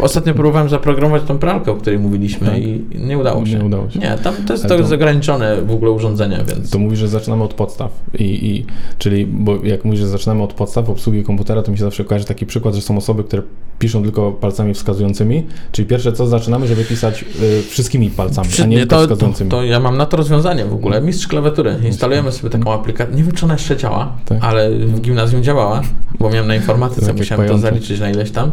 Ostatnio 0.00 0.34
próbowałem 0.34 0.68
zaprogramować 0.68 1.22
tą 1.22 1.38
pralkę, 1.38 1.72
o 1.72 1.74
której 1.74 1.98
mówiliśmy 1.98 2.46
tak. 2.46 2.58
i 2.58 2.84
nie 2.94 3.18
udało 3.18 3.46
się. 3.46 3.58
Nie 3.58 3.64
udało 3.64 3.90
się. 3.90 3.98
Nie, 3.98 4.18
tam 4.22 4.34
to 4.46 4.52
jest 4.52 4.68
to, 4.68 4.94
ograniczone 4.94 5.62
w 5.62 5.70
ogóle 5.70 5.90
urządzenie, 5.90 6.40
więc... 6.46 6.70
To 6.70 6.78
mówisz, 6.78 6.98
że 6.98 7.08
zaczynamy 7.08 7.44
od 7.44 7.54
podstaw. 7.54 7.90
I, 8.18 8.24
I, 8.24 8.66
czyli, 8.98 9.26
bo 9.26 9.64
jak 9.64 9.84
mówisz, 9.84 10.00
że 10.00 10.08
zaczynamy 10.08 10.42
od 10.42 10.52
podstaw 10.52 10.90
obsługi 10.90 11.22
komputera, 11.22 11.62
to 11.62 11.70
mi 11.72 11.78
się 11.78 11.84
zawsze 11.84 12.04
kojarzy 12.04 12.24
taki 12.24 12.46
przykład, 12.46 12.74
że 12.74 12.82
są 12.82 12.96
osoby, 12.96 13.24
które 13.24 13.42
piszą 13.78 14.02
tylko 14.02 14.32
palcami 14.32 14.74
wskazującymi, 14.74 15.46
czyli 15.72 15.88
pierwsze 15.88 16.12
co 16.12 16.26
zaczynamy, 16.26 16.66
żeby 16.66 16.84
pisać 16.84 17.24
y, 17.42 17.62
wszystkimi 17.62 18.10
palcami, 18.10 18.48
Przy, 18.48 18.62
a 18.62 18.66
nie, 18.66 18.76
nie 18.76 18.86
to, 18.86 19.00
wskazującymi. 19.00 19.50
To, 19.50 19.56
to, 19.56 19.64
ja 19.64 19.80
mam 19.80 19.96
na 19.96 20.06
to 20.06 20.16
rozwiązanie 20.16 20.64
w 20.64 20.74
ogóle. 20.74 21.00
Mistrz 21.00 21.26
klawiatury. 21.26 21.76
Instalujemy 21.86 22.32
sobie 22.32 22.50
taką 22.50 22.72
aplikację. 22.72 23.16
Nie 23.16 23.22
wiem, 23.22 23.32
czy 23.32 23.44
ona 23.44 23.54
jeszcze 23.54 23.76
działa, 23.76 24.16
tak. 24.24 24.38
ale 24.40 24.70
w 24.70 25.00
gimnazjum 25.00 25.42
działała 25.42 25.73
bo 26.18 26.30
miałem 26.30 26.46
na 26.46 26.54
informatyce, 26.54 27.06
tak 27.06 27.16
musiałem 27.16 27.48
to 27.48 27.58
zaliczyć 27.58 28.00
na 28.00 28.10
ileś 28.10 28.30
tam, 28.30 28.52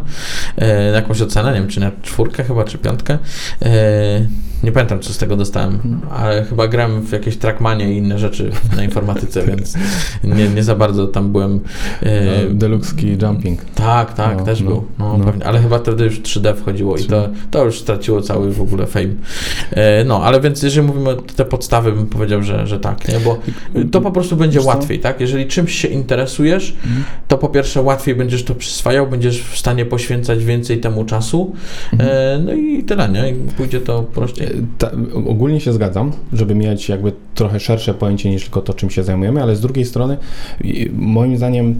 e, 0.56 0.90
na 0.90 0.96
jakąś 0.96 1.20
ocenę, 1.20 1.52
nie 1.52 1.60
wiem, 1.60 1.68
czy 1.68 1.80
na 1.80 1.90
czwórkę 2.02 2.44
chyba, 2.44 2.64
czy 2.64 2.78
piątkę. 2.78 3.18
E, 3.62 4.26
nie 4.62 4.72
pamiętam, 4.72 5.00
co 5.00 5.12
z 5.12 5.18
tego 5.18 5.36
dostałem, 5.36 6.00
ale 6.10 6.44
chyba 6.44 6.68
gram 6.68 7.02
w 7.02 7.12
jakieś 7.12 7.36
trackmanie 7.36 7.92
i 7.92 7.96
inne 7.96 8.18
rzeczy 8.18 8.50
na 8.76 8.84
informatyce, 8.84 9.42
więc 9.48 9.74
nie, 10.24 10.48
nie 10.48 10.62
za 10.62 10.74
bardzo 10.74 11.06
tam 11.06 11.32
byłem. 11.32 11.60
E, 12.02 12.46
Deluxe 12.50 12.94
Jumping. 13.22 13.64
Tak, 13.64 14.14
tak, 14.14 14.38
no, 14.38 14.44
też 14.44 14.60
no, 14.60 14.70
był. 14.70 14.84
No, 14.98 15.18
no. 15.18 15.24
Pewnie, 15.24 15.46
ale 15.46 15.60
chyba 15.60 15.78
wtedy 15.78 16.04
już 16.04 16.20
3D 16.20 16.56
wchodziło 16.56 16.96
i 16.96 17.04
to, 17.04 17.28
to 17.50 17.64
już 17.64 17.80
straciło 17.80 18.20
cały 18.20 18.52
w 18.52 18.62
ogóle 18.62 18.86
fame. 18.86 19.14
E, 19.70 20.04
no, 20.04 20.22
ale 20.22 20.40
więc 20.40 20.62
jeżeli 20.62 20.86
mówimy 20.86 21.10
o 21.10 21.14
te 21.14 21.44
podstawy, 21.44 21.92
bym 21.92 22.06
powiedział, 22.06 22.42
że, 22.42 22.66
że 22.66 22.80
tak, 22.80 23.08
nie? 23.08 23.20
bo 23.20 23.38
to 23.92 24.00
po 24.00 24.10
prostu 24.10 24.36
będzie 24.36 24.60
łatwiej, 24.60 25.00
tak? 25.00 25.20
Jeżeli 25.20 25.46
czymś 25.46 25.74
się 25.74 25.88
interesujesz, 25.88 26.76
mhm. 26.84 27.04
To 27.28 27.38
po 27.38 27.48
pierwsze 27.48 27.82
łatwiej 27.82 28.14
będziesz 28.14 28.44
to 28.44 28.54
przyswajał, 28.54 29.06
będziesz 29.06 29.42
w 29.42 29.58
stanie 29.58 29.84
poświęcać 29.84 30.44
więcej 30.44 30.80
temu 30.80 31.04
czasu, 31.04 31.52
mhm. 31.92 32.10
e, 32.10 32.38
no 32.44 32.52
i 32.52 32.82
tyle, 32.82 33.08
nie? 33.08 33.34
Pójdzie 33.56 33.80
to 33.80 34.02
prościej. 34.02 34.48
Ta, 34.78 34.90
ogólnie 35.26 35.60
się 35.60 35.72
zgadzam, 35.72 36.12
żeby 36.32 36.54
mieć 36.54 36.88
jakby 36.88 37.12
trochę 37.34 37.60
szersze 37.60 37.94
pojęcie 37.94 38.30
niż 38.30 38.42
tylko 38.42 38.60
to, 38.60 38.74
czym 38.74 38.90
się 38.90 39.02
zajmujemy, 39.02 39.42
ale 39.42 39.56
z 39.56 39.60
drugiej 39.60 39.84
strony 39.84 40.16
moim 40.92 41.36
zdaniem 41.36 41.74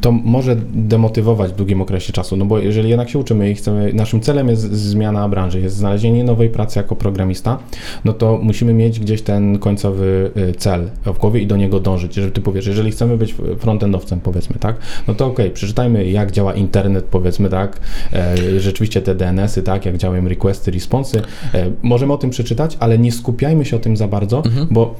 to 0.00 0.12
może 0.12 0.56
demotywować 0.74 1.52
w 1.52 1.56
długim 1.56 1.82
okresie 1.82 2.12
czasu, 2.12 2.36
no 2.36 2.44
bo 2.44 2.58
jeżeli 2.58 2.88
jednak 2.88 3.10
się 3.10 3.18
uczymy 3.18 3.50
i 3.50 3.54
chcemy, 3.54 3.92
naszym 3.92 4.20
celem 4.20 4.48
jest 4.48 4.72
zmiana 4.72 5.28
branży, 5.28 5.60
jest 5.60 5.76
znalezienie 5.76 6.24
nowej 6.24 6.48
pracy 6.48 6.78
jako 6.78 6.96
programista, 6.96 7.58
no 8.04 8.12
to 8.12 8.38
musimy 8.42 8.74
mieć 8.74 9.00
gdzieś 9.00 9.22
ten 9.22 9.58
końcowy 9.58 10.30
y, 10.36 10.54
cel 10.54 10.90
w 11.04 11.18
głowie 11.18 11.40
i 11.40 11.46
do 11.46 11.56
niego 11.56 11.80
dążyć. 11.80 12.16
Jeżeli 12.16 12.32
ty 12.32 12.40
powiesz, 12.40 12.66
jeżeli 12.66 12.90
chcemy 12.90 13.16
być 13.16 13.34
frontendowcem, 13.58 14.20
powiedzmy, 14.24 14.56
tak, 14.58 14.76
no 15.08 15.14
to 15.14 15.26
ok, 15.26 15.38
przeczytajmy 15.54 16.10
jak 16.10 16.32
działa 16.32 16.54
internet, 16.54 17.04
powiedzmy, 17.04 17.48
tak, 17.48 17.80
e, 18.12 18.60
rzeczywiście 18.60 19.02
te 19.02 19.14
DNS-y, 19.14 19.62
tak, 19.62 19.86
jak 19.86 19.96
działają 19.96 20.28
requesty, 20.28 20.70
responsy, 20.70 21.22
e, 21.54 21.70
możemy 21.82 22.12
o 22.12 22.18
tym 22.18 22.30
przeczytać, 22.30 22.76
ale 22.80 22.98
nie 22.98 23.12
skupiajmy 23.12 23.64
się 23.64 23.76
o 23.76 23.78
tym 23.78 23.96
za 23.96 24.08
bardzo, 24.08 24.42
mhm. 24.44 24.66
bo, 24.70 24.94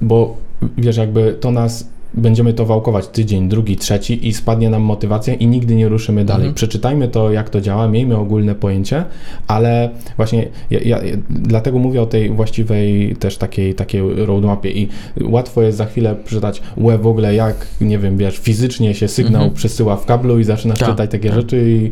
bo 0.00 0.36
wiesz, 0.78 0.96
jakby 0.96 1.36
to 1.40 1.50
nas 1.50 1.95
będziemy 2.14 2.52
to 2.52 2.66
wałkować 2.66 3.08
tydzień, 3.08 3.48
drugi, 3.48 3.76
trzeci 3.76 4.28
i 4.28 4.34
spadnie 4.34 4.70
nam 4.70 4.82
motywacja 4.82 5.34
i 5.34 5.46
nigdy 5.46 5.74
nie 5.74 5.88
ruszymy 5.88 6.24
dalej. 6.24 6.42
Mhm. 6.42 6.54
Przeczytajmy 6.54 7.08
to, 7.08 7.30
jak 7.32 7.50
to 7.50 7.60
działa, 7.60 7.88
miejmy 7.88 8.16
ogólne 8.16 8.54
pojęcie, 8.54 9.04
ale 9.46 9.90
właśnie 10.16 10.48
ja, 10.70 10.80
ja, 10.80 11.00
dlatego 11.30 11.78
mówię 11.78 12.02
o 12.02 12.06
tej 12.06 12.30
właściwej 12.30 13.16
też 13.16 13.36
takiej, 13.36 13.74
takiej 13.74 14.02
roadmapie 14.26 14.70
i 14.70 14.88
łatwo 15.20 15.62
jest 15.62 15.78
za 15.78 15.86
chwilę 15.86 16.16
przeczytać 16.24 16.62
łe 16.76 16.98
w 16.98 17.06
ogóle, 17.06 17.34
jak, 17.34 17.66
nie 17.80 17.98
wiem, 17.98 18.16
wiesz, 18.16 18.38
fizycznie 18.38 18.94
się 18.94 19.08
sygnał 19.08 19.42
mhm. 19.42 19.54
przesyła 19.54 19.96
w 19.96 20.06
kablu 20.06 20.38
i 20.38 20.44
zaczynasz 20.44 20.78
tak, 20.78 20.88
czytać 20.88 21.10
takie 21.10 21.28
tak. 21.28 21.38
rzeczy 21.38 21.70
i, 21.70 21.90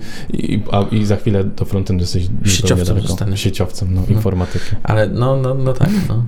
i, 0.54 0.62
a, 0.72 0.82
i 0.92 1.04
za 1.04 1.16
chwilę 1.16 1.44
do 1.44 1.64
frontendu 1.64 2.02
jesteś 2.02 2.28
sieciowcem, 2.44 2.96
sieciowcem 3.34 3.94
no, 3.94 4.00
no, 4.08 4.16
informatyki. 4.16 4.64
Ale 4.82 5.08
no, 5.08 5.36
no, 5.36 5.54
no 5.54 5.72
tak, 5.72 5.90
no. 6.08 6.24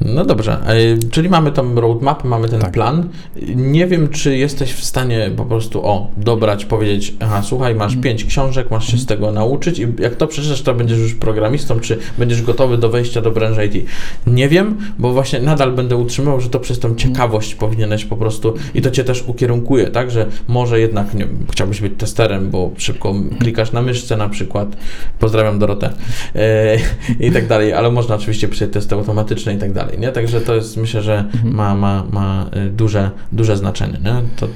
No 0.00 0.24
dobrze, 0.24 0.52
e, 0.66 0.98
czyli 1.10 1.28
mamy 1.28 1.52
tą 1.52 1.74
roadmap, 1.74 2.24
mamy 2.24 2.48
ten 2.48 2.60
Tak. 2.60 2.72
plan. 2.72 3.08
Nie 3.56 3.86
wiem, 3.86 4.08
czy 4.08 4.36
jesteś 4.36 4.72
w 4.72 4.84
stanie 4.84 5.30
po 5.36 5.44
prostu 5.44 5.86
o, 5.86 6.10
dobrać, 6.16 6.64
powiedzieć, 6.64 7.14
aha, 7.20 7.42
słuchaj, 7.44 7.74
masz 7.74 7.92
Mhm. 7.92 8.02
pięć 8.02 8.24
książek, 8.24 8.70
masz 8.70 8.86
się 8.86 8.98
z 8.98 9.06
tego 9.06 9.32
nauczyć 9.32 9.78
i 9.78 9.86
jak 9.98 10.14
to 10.16 10.26
przeczytasz, 10.26 10.62
to 10.62 10.74
będziesz 10.74 10.98
już 10.98 11.14
programistą, 11.14 11.80
czy 11.80 11.98
będziesz 12.18 12.42
gotowy 12.42 12.78
do 12.78 12.88
wejścia 12.88 13.20
do 13.20 13.30
branży 13.30 13.66
IT. 13.66 13.86
Nie 14.26 14.48
wiem, 14.48 14.76
bo 14.98 15.12
właśnie 15.12 15.40
nadal 15.40 15.72
będę 15.72 15.96
utrzymywał, 15.96 16.40
że 16.40 16.48
to 16.50 16.60
przez 16.60 16.78
tą 16.78 16.94
ciekawość 16.94 17.54
powinieneś 17.54 18.04
po 18.04 18.16
prostu 18.16 18.54
i 18.74 18.82
to 18.82 18.90
cię 18.90 19.04
też 19.04 19.24
ukierunkuje, 19.26 19.86
tak, 19.86 20.10
że 20.10 20.26
może 20.48 20.80
jednak 20.80 21.14
nie, 21.14 21.26
chciałbyś 21.52 21.80
być 21.80 21.92
testerem, 21.98 22.50
bo 22.50 22.70
szybko 22.78 23.14
klikasz 23.40 23.72
na 23.72 23.82
myszce 23.82 24.16
na 24.16 24.28
przykład. 24.28 24.76
Pozdrawiam 25.18 25.58
Dorotę. 25.58 25.90
E, 26.36 26.76
I 27.20 27.30
tak 27.30 27.46
dalej, 27.46 27.72
ale 27.72 27.90
można 27.90 28.14
oczywiście 28.14 28.48
pisać 28.48 28.70
testy 28.72 28.94
automatyczne 28.94 29.29
i 29.54 29.58
tak 29.58 29.72
dalej, 29.72 29.98
nie? 29.98 30.12
Także 30.12 30.40
to 30.40 30.54
jest, 30.54 30.76
myślę, 30.76 31.02
że 31.02 31.24
ma, 31.44 31.74
ma, 31.74 32.04
ma 32.12 32.50
y, 32.66 32.70
duże, 32.70 33.10
duże 33.32 33.56
znaczenie, 33.56 33.98
nie? 34.04 34.22
To, 34.36 34.46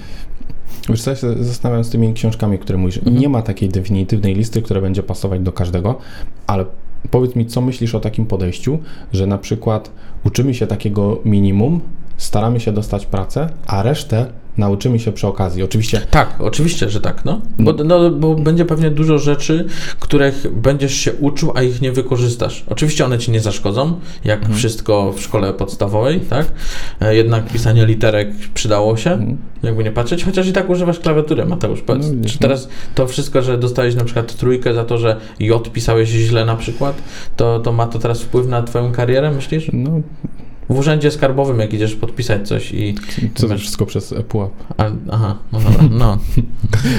Wiesz 0.89 1.03
co, 1.03 1.11
ja 1.11 1.17
się 1.17 1.45
zastanawiam 1.45 1.85
z 1.85 1.91
tymi 1.91 2.15
książkami, 2.15 2.59
które 2.59 2.79
mówisz. 2.79 2.99
Mhm. 2.99 3.19
Nie 3.19 3.29
ma 3.29 3.43
takiej 3.43 3.69
definitywnej 3.69 4.35
listy, 4.35 4.63
która 4.63 4.81
będzie 4.81 5.03
pasować 5.03 5.41
do 5.41 5.53
każdego, 5.53 5.99
ale 6.47 6.65
powiedz 7.11 7.37
mi, 7.37 7.47
co 7.47 7.61
myślisz 7.61 7.95
o 7.95 8.01
takim 8.01 8.27
podejściu, 8.27 8.79
że 9.13 9.27
na 9.27 9.39
przykład 9.39 9.91
uczymy 10.25 10.55
się 10.55 10.67
takiego 10.67 11.21
minimum, 11.25 11.81
staramy 12.17 12.61
się 12.61 12.73
dostać 12.73 13.07
pracę, 13.07 13.49
a 13.67 13.83
resztę 13.83 14.27
nauczymy 14.59 14.99
się 14.99 15.13
przy 15.13 15.27
okazji. 15.27 15.63
Oczywiście 15.63 16.01
tak, 16.11 16.35
oczywiście, 16.39 16.91
że 16.91 17.01
tak, 17.01 17.25
no. 17.25 17.41
Bo, 17.59 17.73
no. 17.73 18.11
bo 18.11 18.35
będzie 18.35 18.65
pewnie 18.65 18.91
dużo 18.91 19.19
rzeczy, 19.19 19.67
których 20.01 20.47
będziesz 20.61 20.95
się 20.95 21.13
uczył, 21.13 21.53
a 21.55 21.63
ich 21.63 21.81
nie 21.81 21.93
wykorzystasz. 21.93 22.65
Oczywiście 22.69 23.05
one 23.05 23.19
ci 23.19 23.31
nie 23.31 23.41
zaszkodzą, 23.41 24.01
jak 24.25 24.39
Mhm. 24.39 24.59
wszystko 24.59 25.13
w 25.13 25.21
szkole 25.21 25.53
podstawowej, 25.53 26.21
tak? 26.21 26.47
E, 27.01 27.17
Jednak 27.17 27.47
pisanie 27.53 27.87
literek 27.87 28.29
przydało 28.55 28.97
się, 28.97 29.11
Mhm. 29.13 29.39
jakby 29.63 29.85
nie 29.85 29.93
patrzeć, 29.93 30.25
chociaż 30.25 30.47
i 30.47 30.53
tak 30.53 30.71
używasz 30.71 30.99
klawiatury, 31.01 31.45
Mateusz. 31.47 31.81
Powiedz, 31.83 32.07
No, 32.13 32.29
czy 32.29 32.39
teraz 32.39 32.69
to 32.95 33.07
wszystko, 33.07 33.43
że 33.43 33.59
dostałeś 33.59 33.95
na 33.95 34.05
przykład 34.05 34.37
trójkę 34.37 34.75
za 34.75 34.85
to, 34.85 34.99
że 34.99 35.17
J 35.41 35.69
pisałeś 35.73 36.09
źle 36.09 36.45
na 36.45 36.57
przykład, 36.57 37.03
to, 37.37 37.59
to 37.61 37.73
ma 37.73 37.87
to 37.87 37.99
teraz 37.99 38.23
wpływ 38.23 38.47
na 38.47 38.63
twoją 38.63 38.93
karierę, 38.93 39.31
myślisz? 39.31 39.71
no, 39.73 39.91
W 40.69 40.79
urzędzie 40.79 41.11
skarbowym, 41.11 41.59
jak 41.61 41.75
idziesz 41.75 41.95
podpisać 41.95 42.49
coś 42.49 42.73
i... 42.75 42.95
co 43.35 43.49
to 43.49 43.59
wszystko 43.59 43.87
przez 43.87 44.13
ePUAP. 44.13 44.51
A, 44.77 44.85
aha, 45.11 45.37
no 45.53 45.61
dobra, 45.61 45.85
no. 45.91 46.19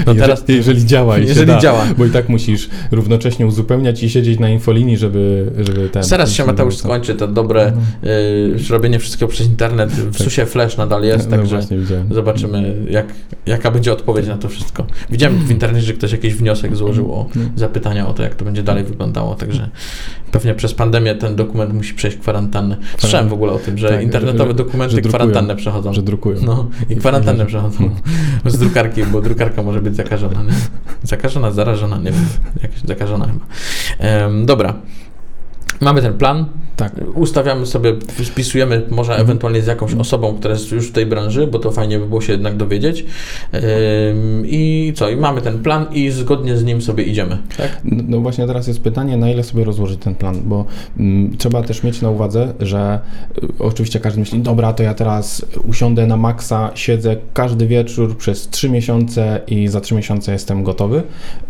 No 0.06 0.14
teraz... 0.14 0.40
jeżeli, 0.40 0.56
jeżeli 0.56 0.86
działa 0.86 1.18
i 1.18 1.26
Jeżeli 1.26 1.46
da, 1.46 1.58
działa. 1.58 1.84
bo 1.98 2.06
i 2.06 2.10
tak 2.10 2.28
musisz 2.28 2.68
równocześnie 2.90 3.46
uzupełniać 3.46 4.02
i 4.02 4.10
siedzieć 4.10 4.38
na 4.38 4.48
infolinii, 4.48 4.96
żeby, 4.96 5.52
żeby 5.58 5.88
ten... 5.88 6.02
Zaraz 6.02 6.32
się 6.32 6.44
Mateusz 6.44 6.76
skończy, 6.76 7.14
to 7.14 7.28
dobre 7.28 7.72
No. 8.02 8.08
y, 8.10 8.56
robienie 8.70 8.98
wszystkiego 8.98 9.32
przez 9.32 9.46
internet. 9.46 9.90
W 9.92 10.22
SUSie 10.22 10.46
Flash 10.46 10.76
nadal 10.76 11.02
jest, 11.04 11.30
no 11.30 11.36
także 11.36 11.60
widziałem. 11.70 12.14
zobaczymy, 12.14 12.74
jak, 12.90 13.06
jaka 13.46 13.70
będzie 13.70 13.92
odpowiedź 13.92 14.26
na 14.26 14.36
to 14.36 14.48
wszystko. 14.48 14.86
Widziałem 15.10 15.38
w 15.38 15.50
internecie, 15.50 15.86
że 15.86 15.92
ktoś 15.92 16.12
jakiś 16.12 16.34
wniosek 16.34 16.76
złożył 16.76 17.12
o 17.12 17.26
No. 17.34 17.42
zapytania 17.56 18.08
o 18.08 18.12
to, 18.14 18.22
jak 18.22 18.34
to 18.34 18.44
będzie 18.44 18.62
dalej 18.62 18.84
wyglądało, 18.84 19.34
także 19.34 19.70
pewnie 20.32 20.54
przez 20.54 20.74
pandemię 20.74 21.14
ten 21.14 21.36
dokument 21.36 21.72
musi 21.74 21.94
przejść 21.94 22.16
kwarantannę. 22.16 22.76
Słyszałem 22.98 23.28
w 23.28 23.32
ogóle 23.32 23.52
o 23.56 23.58
tym, 23.58 23.78
że 23.78 23.88
Tak, 23.88 24.02
internetowe 24.02 24.50
że- 24.50 24.54
dokumenty 24.54 24.94
że 24.96 25.00
drukują. 25.02 25.18
kwarantannę 25.18 25.56
przechodzą. 25.56 25.92
Że 25.92 26.02
drukują. 26.02 26.40
No 26.42 26.68
i 26.90 26.96
kwarantannę 26.96 27.46
przechodzą 27.46 27.90
z 28.46 28.58
drukarki, 28.58 29.04
bo 29.04 29.20
drukarka 29.20 29.62
może 29.62 29.82
być 29.82 29.96
zakażona, 29.96 30.42
nie? 30.42 30.52
Zakażona, 31.02 31.50
zarażona, 31.50 31.96
nie 31.98 32.10
wiem, 32.12 32.26
jakaś 32.62 32.80
zakażona 32.80 33.26
chyba. 33.26 33.44
Em, 33.98 34.46
dobra. 34.46 34.74
Mamy 35.80 36.02
ten 36.02 36.14
plan, 36.14 36.44
Tak. 36.76 36.92
ustawiamy 37.14 37.66
sobie, 37.66 37.94
spisujemy 38.24 38.82
może 38.90 39.12
Mhm. 39.12 39.20
ewentualnie 39.28 39.62
z 39.62 39.66
jakąś 39.66 39.94
osobą, 39.94 40.34
która 40.38 40.54
jest 40.54 40.72
już 40.72 40.88
w 40.88 40.92
tej 40.92 41.06
branży, 41.06 41.46
bo 41.46 41.58
to 41.58 41.70
fajnie 41.70 41.98
by 41.98 42.06
było 42.06 42.20
się 42.20 42.32
jednak 42.32 42.56
dowiedzieć. 42.56 43.04
I 44.44 44.92
co? 44.96 45.08
I 45.10 45.16
mamy 45.16 45.40
ten 45.42 45.58
plan 45.58 45.86
i 45.92 46.10
zgodnie 46.10 46.56
z 46.56 46.64
nim 46.64 46.82
sobie 46.82 47.04
idziemy. 47.04 47.38
Tak? 47.56 47.80
No 47.84 48.02
no 48.08 48.20
właśnie 48.20 48.46
teraz 48.46 48.66
jest 48.66 48.80
pytanie, 48.80 49.16
na 49.16 49.30
ile 49.30 49.42
sobie 49.44 49.64
rozłożyć 49.64 50.00
ten 50.00 50.14
plan, 50.14 50.40
bo 50.44 50.64
mm, 50.98 51.36
trzeba 51.36 51.62
też 51.62 51.82
mieć 51.82 52.02
na 52.02 52.10
uwadze, 52.10 52.52
że 52.60 53.00
y, 53.42 53.48
oczywiście 53.58 54.00
każdy 54.00 54.20
myśli, 54.20 54.40
dobra, 54.40 54.72
to 54.72 54.82
ja 54.82 54.94
teraz 54.94 55.46
usiądę 55.68 56.06
na 56.06 56.16
maksa, 56.16 56.70
siedzę 56.74 57.16
każdy 57.34 57.66
wieczór 57.66 58.16
przez 58.16 58.48
3 58.48 58.70
miesiące 58.70 59.40
i 59.46 59.68
za 59.68 59.80
3 59.80 59.94
miesiące 59.94 60.32
jestem 60.32 60.62
gotowy 60.62 61.02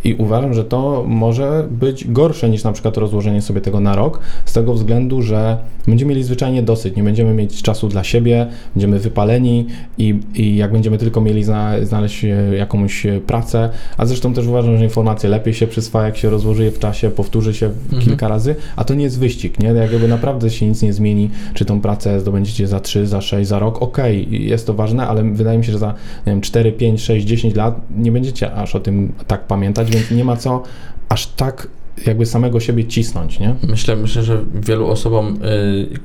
i 0.05 0.15
uważam, 0.15 0.55
że 0.55 0.65
to 0.65 1.05
może 1.09 1.67
być 1.71 2.11
gorsze 2.13 2.49
niż 2.51 2.65
na 2.65 2.73
przykład 2.73 2.97
rozłożenie 2.97 3.43
sobie 3.43 3.61
tego 3.61 3.81
na 3.81 3.97
rok, 3.97 4.16
z 4.45 4.53
tego 4.53 4.75
względu, 4.75 5.23
że 5.23 5.59
będziemy 5.87 6.09
mieli 6.09 6.25
zwyczajnie 6.25 6.63
dosyć, 6.63 6.97
nie 6.97 7.03
będziemy 7.03 7.35
mieć 7.35 7.63
czasu 7.63 7.89
dla 7.89 8.05
siebie, 8.05 8.47
będziemy 8.75 8.99
wypaleni 8.99 9.67
i, 9.99 10.21
i 10.35 10.57
jak 10.57 10.73
będziemy 10.73 10.99
tylko 10.99 11.21
mieli 11.21 11.45
zna, 11.45 11.73
znaleźć 11.83 12.25
e, 12.25 12.29
jakąś 12.57 13.07
e, 13.07 13.21
pracę, 13.21 13.71
a 13.97 14.07
zresztą 14.07 14.35
też 14.35 14.47
uważam, 14.47 14.79
że 14.79 14.85
informacje 14.85 15.31
lepiej 15.31 15.55
się 15.55 15.67
przyswaja, 15.67 16.07
jak 16.07 16.17
się 16.17 16.31
rozłoży 16.31 16.65
je 16.65 16.71
w 16.71 16.79
czasie, 16.79 17.11
powtórzy 17.11 17.55
się 17.55 17.67
Mhm. 17.67 18.03
kilka 18.03 18.29
razy, 18.29 18.55
a 18.77 18.85
to 18.85 18.95
nie 18.95 19.05
jest 19.05 19.19
wyścig, 19.19 19.59
nie? 19.61 19.69
Jakby 19.69 20.09
naprawdę 20.09 20.51
się 20.51 20.67
nic 20.67 20.83
nie 20.83 20.93
zmieni, 20.93 21.31
czy 21.55 21.65
tą 21.65 21.81
pracę 21.81 22.21
zdobędziecie 22.21 22.67
za 22.67 22.81
3, 22.81 23.07
za 23.07 23.21
6, 23.21 23.49
za 23.49 23.59
rok, 23.59 23.83
okej, 23.83 24.47
jest 24.49 24.67
to 24.67 24.75
ważne, 24.75 25.07
ale 25.07 25.23
wydaje 25.25 25.59
mi 25.59 25.65
się, 25.65 25.73
że 25.73 25.79
za 25.79 25.95
nie 26.27 26.33
wiem, 26.33 26.41
4, 26.41 26.73
5, 26.73 27.01
6, 27.01 27.27
10 27.27 27.55
lat 27.55 27.81
nie 27.97 28.13
będziecie 28.13 28.55
aż 28.55 28.75
o 28.75 28.81
tym 28.81 29.13
tak 29.27 29.47
pamiętać, 29.47 29.91
więc 29.91 30.11
nie 30.11 30.25
ma 30.25 30.37
co 30.37 30.63
aż 31.09 31.27
tak 31.27 31.69
jakby 32.07 32.27
samego 32.27 32.61
siebie 32.61 32.85
cisnąć, 32.85 33.41
nie? 33.41 33.55
Myślę, 33.69 33.97
myślę, 33.97 34.23
że 34.23 34.45
wielu 34.55 34.87
osobom, 34.87 35.39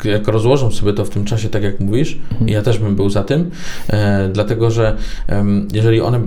y, 0.06 0.10
jak 0.10 0.28
rozłożą 0.28 0.72
sobie 0.72 0.94
to 0.94 1.06
w 1.06 1.10
tym 1.10 1.26
czasie, 1.26 1.50
tak 1.50 1.64
jak 1.64 1.80
mówisz, 1.80 2.20
i 2.48 2.52
ja 2.52 2.62
też 2.62 2.78
bym 2.80 2.96
był 2.96 3.10
za 3.10 3.24
tym, 3.24 3.52
e, 3.90 4.30
dlatego 4.34 4.72
że 4.72 4.96
jeżeli 5.74 6.02
one 6.02 6.20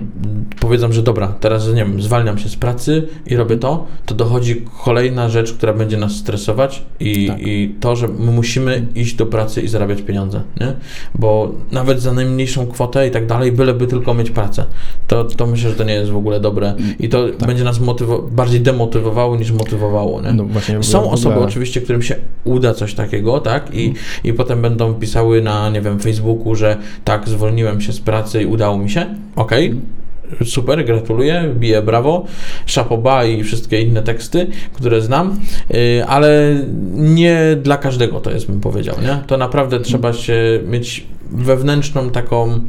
powiedzą, 0.59 0.91
że 0.91 1.01
dobra, 1.03 1.27
teraz 1.27 1.67
nie 1.67 1.73
wiem, 1.75 2.01
zwalniam 2.01 2.37
się 2.37 2.49
z 2.49 2.55
pracy 2.55 3.07
i 3.27 3.35
robię 3.35 3.57
to, 3.57 3.85
to 4.05 4.15
dochodzi 4.15 4.65
kolejna 4.83 5.29
rzecz, 5.29 5.53
która 5.53 5.73
będzie 5.73 5.97
nas 5.97 6.11
stresować 6.11 6.85
i, 6.99 7.27
Tak. 7.27 7.39
i 7.41 7.75
to, 7.79 7.95
że 7.95 8.07
my 8.07 8.31
musimy 8.31 8.87
iść 8.95 9.15
do 9.15 9.25
pracy 9.25 9.61
i 9.61 9.67
zarabiać 9.67 10.01
pieniądze, 10.01 10.41
nie? 10.61 10.73
Bo 11.15 11.51
nawet 11.71 12.01
za 12.01 12.13
najmniejszą 12.13 12.67
kwotę 12.67 13.07
i 13.07 13.11
tak 13.11 13.25
dalej, 13.25 13.51
byleby 13.51 13.87
tylko 13.87 14.13
mieć 14.13 14.29
pracę, 14.31 14.65
to, 15.07 15.23
to 15.23 15.47
myślę, 15.47 15.69
że 15.69 15.75
to 15.75 15.83
nie 15.83 15.93
jest 15.93 16.11
w 16.11 16.17
ogóle 16.17 16.39
dobre 16.39 16.73
i 16.99 17.09
to 17.09 17.25
będzie 17.47 17.63
nas 17.63 17.79
motywo- 17.79 18.31
bardziej 18.31 18.61
demotywowało 18.61 19.37
niż 19.37 19.51
motywowało, 19.55 20.21
nie? 20.21 20.33
No 20.33 20.43
właśnie, 20.43 20.83
Są 20.83 20.99
ogóle- 20.99 21.13
osoby 21.13 21.39
oczywiście, 21.39 21.81
którym 21.81 22.01
się 22.01 22.15
uda 22.43 22.73
coś 22.73 22.93
takiego, 22.93 23.39
tak? 23.39 23.75
I, 23.75 23.93
I 24.23 24.33
potem 24.33 24.61
będą 24.61 24.93
pisały 24.93 25.41
na, 25.41 25.69
nie 25.69 25.81
wiem, 25.81 25.99
Facebooku, 25.99 26.55
że 26.55 26.77
tak, 27.03 27.29
zwolniłem 27.29 27.81
się 27.81 27.93
z 27.93 27.99
pracy 27.99 28.43
i 28.43 28.45
udało 28.45 28.77
mi 28.77 28.89
się. 28.89 29.05
Okej. 29.35 29.75
Super, 30.45 30.85
gratuluję, 30.85 31.53
biję 31.55 31.81
brawo, 31.81 32.25
szapoba 32.65 33.25
i 33.25 33.43
wszystkie 33.43 33.81
inne 33.81 34.03
teksty, 34.03 34.47
które 34.73 35.01
znam, 35.01 35.39
yy, 35.69 36.05
ale 36.07 36.57
nie 36.93 37.57
dla 37.63 37.77
każdego 37.77 38.19
to 38.19 38.31
jest, 38.31 38.47
bym 38.47 38.61
powiedział, 38.61 38.95
nie? 39.01 39.19
To 39.27 39.37
naprawdę 39.37 39.79
trzeba 39.79 40.13
się 40.13 40.59
mieć 40.67 41.05
wewnętrzną 41.31 42.09
taką, 42.09 42.59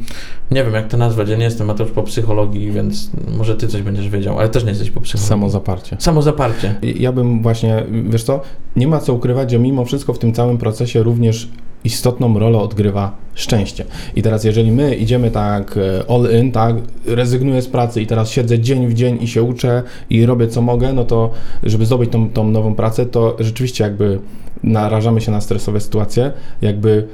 nie 0.51 0.63
wiem 0.63 0.73
jak 0.73 0.87
to 0.87 0.97
nazwać, 0.97 1.29
ja 1.29 1.37
nie 1.37 1.43
jestem 1.43 1.67
Mateusz 1.67 1.91
po 1.91 2.03
psychologii, 2.03 2.71
więc 2.71 3.09
może 3.37 3.55
ty 3.55 3.67
coś 3.67 3.81
będziesz 3.81 4.09
wiedział, 4.09 4.39
ale 4.39 4.49
też 4.49 4.63
nie 4.63 4.69
jesteś 4.69 4.91
po 4.91 5.01
psychologii. 5.01 5.29
Samozaparcie. 5.29 5.97
Samozaparcie. 5.99 6.75
Ja 6.81 7.11
bym 7.11 7.41
właśnie, 7.41 7.83
wiesz 8.09 8.23
co, 8.23 8.41
nie 8.75 8.87
ma 8.87 8.99
co 8.99 9.13
ukrywać, 9.13 9.51
że 9.51 9.59
mimo 9.59 9.85
wszystko 9.85 10.13
w 10.13 10.19
tym 10.19 10.33
całym 10.33 10.57
procesie 10.57 11.03
również 11.03 11.49
istotną 11.83 12.39
rolę 12.39 12.57
odgrywa 12.57 13.17
szczęście. 13.33 13.85
I 14.15 14.21
teraz 14.21 14.43
jeżeli 14.43 14.71
my 14.71 14.95
idziemy 14.95 15.31
tak 15.31 15.77
e, 15.77 16.11
all 16.11 16.41
in, 16.41 16.51
tak, 16.51 16.75
rezygnuję 17.05 17.61
z 17.61 17.67
pracy 17.67 18.01
i 18.01 18.07
teraz 18.07 18.29
siedzę 18.29 18.59
dzień 18.59 18.87
w 18.87 18.93
dzień 18.93 19.17
i 19.21 19.27
się 19.27 19.43
uczę 19.43 19.83
i 20.09 20.25
robię 20.25 20.47
co 20.47 20.61
mogę, 20.61 20.93
no 20.93 21.03
to 21.03 21.31
żeby 21.63 21.85
zdobyć 21.85 22.11
tą, 22.11 22.29
tą 22.29 22.51
nową 22.51 22.75
pracę, 22.75 23.05
to 23.05 23.35
rzeczywiście 23.39 23.83
jakby 23.83 24.19
narażamy 24.63 25.21
się 25.21 25.31
na 25.31 25.41
stresowe 25.41 25.79
sytuacje, 25.79 26.31
jakby 26.61 27.07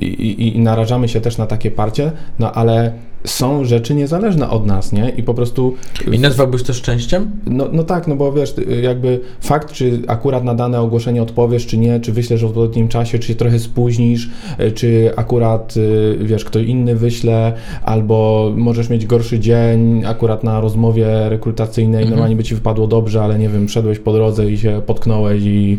i, 0.00 0.04
i, 0.06 0.56
i 0.56 0.60
narażamy 0.60 1.08
się 1.08 1.20
też 1.20 1.38
na 1.38 1.46
takie 1.46 1.70
parcie, 1.70 2.12
no 2.38 2.52
ale 2.52 2.92
są 3.24 3.64
rzeczy 3.64 3.94
niezależne 3.94 4.50
od 4.50 4.66
nas, 4.66 4.92
nie? 4.92 5.08
I 5.16 5.22
po 5.22 5.34
prostu 5.34 5.74
I 6.12 6.18
nazwałbyś 6.18 6.62
to 6.62 6.72
szczęściem? 6.72 7.30
no, 7.46 7.68
no 7.72 7.84
tak, 7.84 8.06
no 8.06 8.16
bo 8.16 8.32
wiesz, 8.32 8.54
jakby 8.82 9.20
fakt, 9.40 9.72
czy 9.72 10.02
akurat 10.06 10.44
na 10.44 10.54
dane 10.54 10.80
ogłoszenie 10.80 11.22
odpowiesz, 11.22 11.66
czy 11.66 11.78
nie, 11.78 12.00
czy 12.00 12.12
wyślesz 12.12 12.42
w 12.42 12.46
odpowiednim 12.46 12.88
czasie, 12.88 13.18
czy 13.18 13.28
się 13.28 13.34
trochę 13.34 13.58
spóźnisz, 13.58 14.30
y, 14.60 14.72
czy 14.72 15.10
akurat, 15.16 15.74
y, 15.76 16.18
wiesz, 16.20 16.44
ktoś 16.44 16.66
inny 16.66 16.94
wyśle, 16.96 17.52
albo 17.84 18.50
możesz 18.56 18.88
mieć 18.90 19.06
gorszy 19.06 19.38
dzień, 19.40 20.04
akurat 20.06 20.44
na 20.44 20.60
rozmowie 20.60 21.06
rekrutacyjnej, 21.28 21.94
Mhm. 22.02 22.10
normalnie 22.10 22.36
by 22.36 22.44
ci 22.44 22.54
wypadło 22.54 22.86
dobrze, 22.86 23.22
ale 23.22 23.38
nie 23.38 23.48
wiem, 23.48 23.68
szedłeś 23.68 23.98
po 23.98 24.12
drodze 24.12 24.50
i 24.50 24.58
się 24.58 24.82
potknąłeś 24.86 25.42
i... 25.44 25.78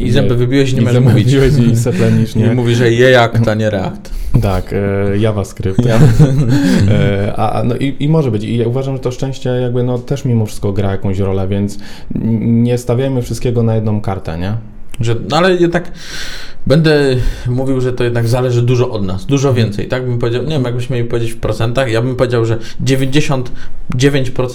I 0.00 0.10
zęby 0.10 0.36
wybiłeś 0.36 0.72
i 0.72 0.74
nie 0.74 0.80
i 0.80 0.84
możesz 0.84 0.94
zęby 0.94 1.10
mówić. 1.10 1.32
i 1.72 1.76
seplenisz, 1.86 2.34
Nie 2.34 2.46
nie? 2.46 2.54
mówi, 2.54 2.74
że 2.74 2.84
React, 2.90 3.46
a 3.54 3.56
nie 3.56 3.70
React. 3.70 4.10
Tak, 4.42 4.72
e, 4.72 5.18
JavaScript. 5.18 5.86
Ja. 5.86 5.98
E, 6.88 7.36
a, 7.36 7.62
no 7.64 7.76
i, 7.76 7.96
I 8.00 8.08
może 8.08 8.30
być. 8.30 8.44
I 8.44 8.56
ja 8.56 8.68
uważam, 8.68 8.96
że 8.96 9.00
to 9.00 9.12
szczęście 9.12 9.50
jakby 9.50 9.82
no 9.82 9.98
też 9.98 10.24
mimo 10.24 10.46
wszystko 10.46 10.72
gra 10.72 10.90
jakąś 10.90 11.18
rolę, 11.18 11.48
więc 11.48 11.78
nie 12.40 12.78
stawiajmy 12.78 13.22
wszystkiego 13.22 13.62
na 13.62 13.74
jedną 13.74 14.00
kartę, 14.00 14.38
nie? 14.38 14.56
Że, 15.00 15.16
no 15.30 15.36
ale 15.36 15.54
jednak 15.54 15.92
Będę 16.66 17.16
mówił, 17.46 17.80
że 17.80 17.92
to 17.92 18.04
jednak 18.04 18.28
zależy 18.28 18.62
dużo 18.62 18.90
od 18.90 19.04
nas, 19.04 19.26
dużo 19.26 19.54
więcej, 19.54 19.88
tak 19.88 20.06
bym 20.06 20.18
powiedział, 20.18 20.42
nie 20.42 20.48
wiem, 20.50 20.64
jakbyśmy 20.64 20.96
mieli 20.96 21.08
powiedzieć 21.08 21.32
w 21.32 21.36
procentach, 21.36 21.90
ja 21.90 22.02
bym 22.02 22.16
powiedział, 22.16 22.44
że 22.44 22.58
99% 22.84 23.44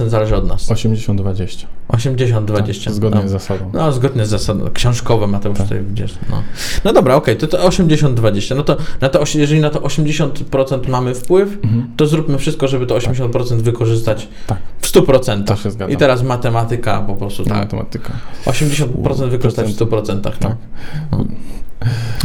zależy 0.07 0.35
od 0.35 0.47
nas. 0.47 0.69
80-20. 0.69 1.65
80-20. 1.89 2.83
Tak, 2.85 2.93
zgodnie 2.93 3.21
no. 3.21 3.27
z 3.29 3.31
zasadą. 3.31 3.69
No, 3.73 3.91
zgodnie 3.91 4.25
z 4.25 4.29
zasadą. 4.29 4.69
Książkowe 4.73 5.27
Mateusz 5.27 5.57
Tak. 5.57 5.67
tutaj 5.67 5.83
widzisz. 5.83 6.13
No, 6.29 6.43
no 6.83 6.93
dobra, 6.93 7.15
okej, 7.15 7.37
to, 7.37 7.47
to 7.47 7.67
80-20. 7.69 8.55
No 8.55 8.63
to, 8.63 8.77
na 9.01 9.09
to, 9.09 9.23
jeżeli 9.35 9.61
na 9.61 9.69
to 9.69 9.79
80% 9.79 10.87
mamy 10.89 11.15
wpływ, 11.15 11.57
Mhm. 11.63 11.91
to 11.97 12.07
zróbmy 12.07 12.37
wszystko, 12.37 12.67
żeby 12.67 12.87
to 12.87 12.95
80% 12.95 13.61
wykorzystać 13.61 14.27
Tak. 14.47 14.57
w 14.79 14.87
100%. 14.87 15.43
To 15.43 15.55
się 15.55 15.71
zgadzam. 15.71 15.93
I 15.93 15.97
teraz 15.97 16.23
matematyka 16.23 17.01
po 17.01 17.15
prostu 17.15 17.43
tak. 17.43 17.53
Matematyka. 17.57 18.13
80% 18.45 19.29
wykorzystać 19.29 19.67
w 19.67 19.75
100%. 19.75 20.21
Tak. 20.21 20.37
Tak. 20.37 20.55
No. 21.11 21.25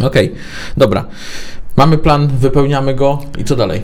Okej, 0.03 0.35
dobra. 0.77 1.05
Mamy 1.77 1.99
plan, 1.99 2.29
wypełniamy 2.29 2.95
go 2.95 3.19
i 3.39 3.45
co 3.45 3.57
dalej? 3.57 3.83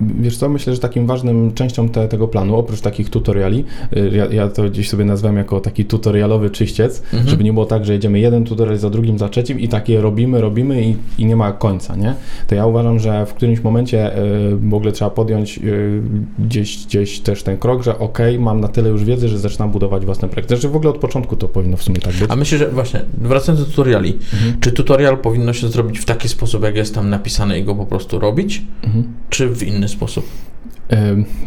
Wiesz 0.00 0.36
co, 0.36 0.48
myślę, 0.48 0.74
że 0.74 0.80
takim 0.80 1.06
ważnym 1.06 1.54
częścią 1.54 1.88
te, 1.88 2.08
tego 2.08 2.28
planu, 2.28 2.56
oprócz 2.56 2.80
takich 2.80 3.10
tutoriali, 3.10 3.64
y, 3.96 4.10
ja, 4.16 4.26
ja 4.26 4.48
to 4.48 4.62
gdzieś 4.70 4.88
sobie 4.88 5.04
nazwałem 5.04 5.36
jako 5.36 5.60
taki 5.60 5.84
tutorialowy 5.84 6.50
czyściec, 6.50 7.02
Mhm. 7.12 7.28
żeby 7.30 7.44
nie 7.44 7.52
było 7.52 7.66
tak, 7.66 7.84
że 7.84 7.92
jedziemy 7.92 8.18
jeden 8.20 8.44
tutorial 8.44 8.76
za 8.78 8.90
drugim, 8.90 9.18
za 9.18 9.28
trzecim 9.28 9.60
i 9.60 9.68
takie 9.68 10.00
robimy, 10.00 10.40
robimy 10.40 10.82
i, 10.82 10.96
i 11.18 11.26
nie 11.26 11.36
ma 11.36 11.52
końca, 11.52 11.96
nie? 11.96 12.14
To 12.46 12.54
ja 12.54 12.66
uważam, 12.66 12.98
że 12.98 13.26
w 13.26 13.34
którymś 13.34 13.60
momencie 13.62 14.18
y, 14.52 14.56
w 14.56 14.74
ogóle 14.74 14.92
trzeba 14.92 15.10
podjąć 15.10 15.58
y, 15.58 16.02
gdzieś, 16.38 16.86
gdzieś 16.86 17.20
też 17.20 17.42
ten 17.42 17.58
krok, 17.58 17.82
że 17.82 17.98
okej, 17.98 18.38
mam 18.38 18.60
na 18.60 18.68
tyle 18.68 18.88
już 18.88 19.04
wiedzy, 19.04 19.28
że 19.28 19.38
zaczynam 19.38 19.70
budować 19.70 20.04
własny 20.04 20.28
projekt. 20.28 20.48
Znaczy 20.50 20.68
w 20.68 20.76
ogóle 20.76 20.90
od 20.90 20.98
początku 20.98 21.36
to 21.36 21.48
powinno 21.48 21.76
w 21.76 21.82
sumie 21.82 21.98
tak 21.98 22.14
być. 22.14 22.30
A 22.30 22.36
myślę, 22.36 22.58
że 22.58 22.68
właśnie, 22.70 23.00
wracając 23.18 23.60
do 23.64 23.70
tutoriali, 23.70 24.18
Mhm. 24.34 24.60
czy 24.60 24.72
tutorial 24.72 25.18
powinno 25.18 25.52
się 25.52 25.68
zrobić 25.68 25.98
w 25.98 26.04
taki 26.04 26.28
sposób, 26.28 26.62
jak 26.62 26.76
jest 26.76 26.94
tam 26.94 27.10
napisane 27.10 27.58
i 27.58 27.64
go 27.64 27.74
po 27.74 27.86
prostu 27.86 28.18
robić, 28.18 28.62
Mhm. 28.82 29.04
czy 29.30 29.48
w 29.48 29.62
inny 29.62 29.88
sposób? 29.90 30.24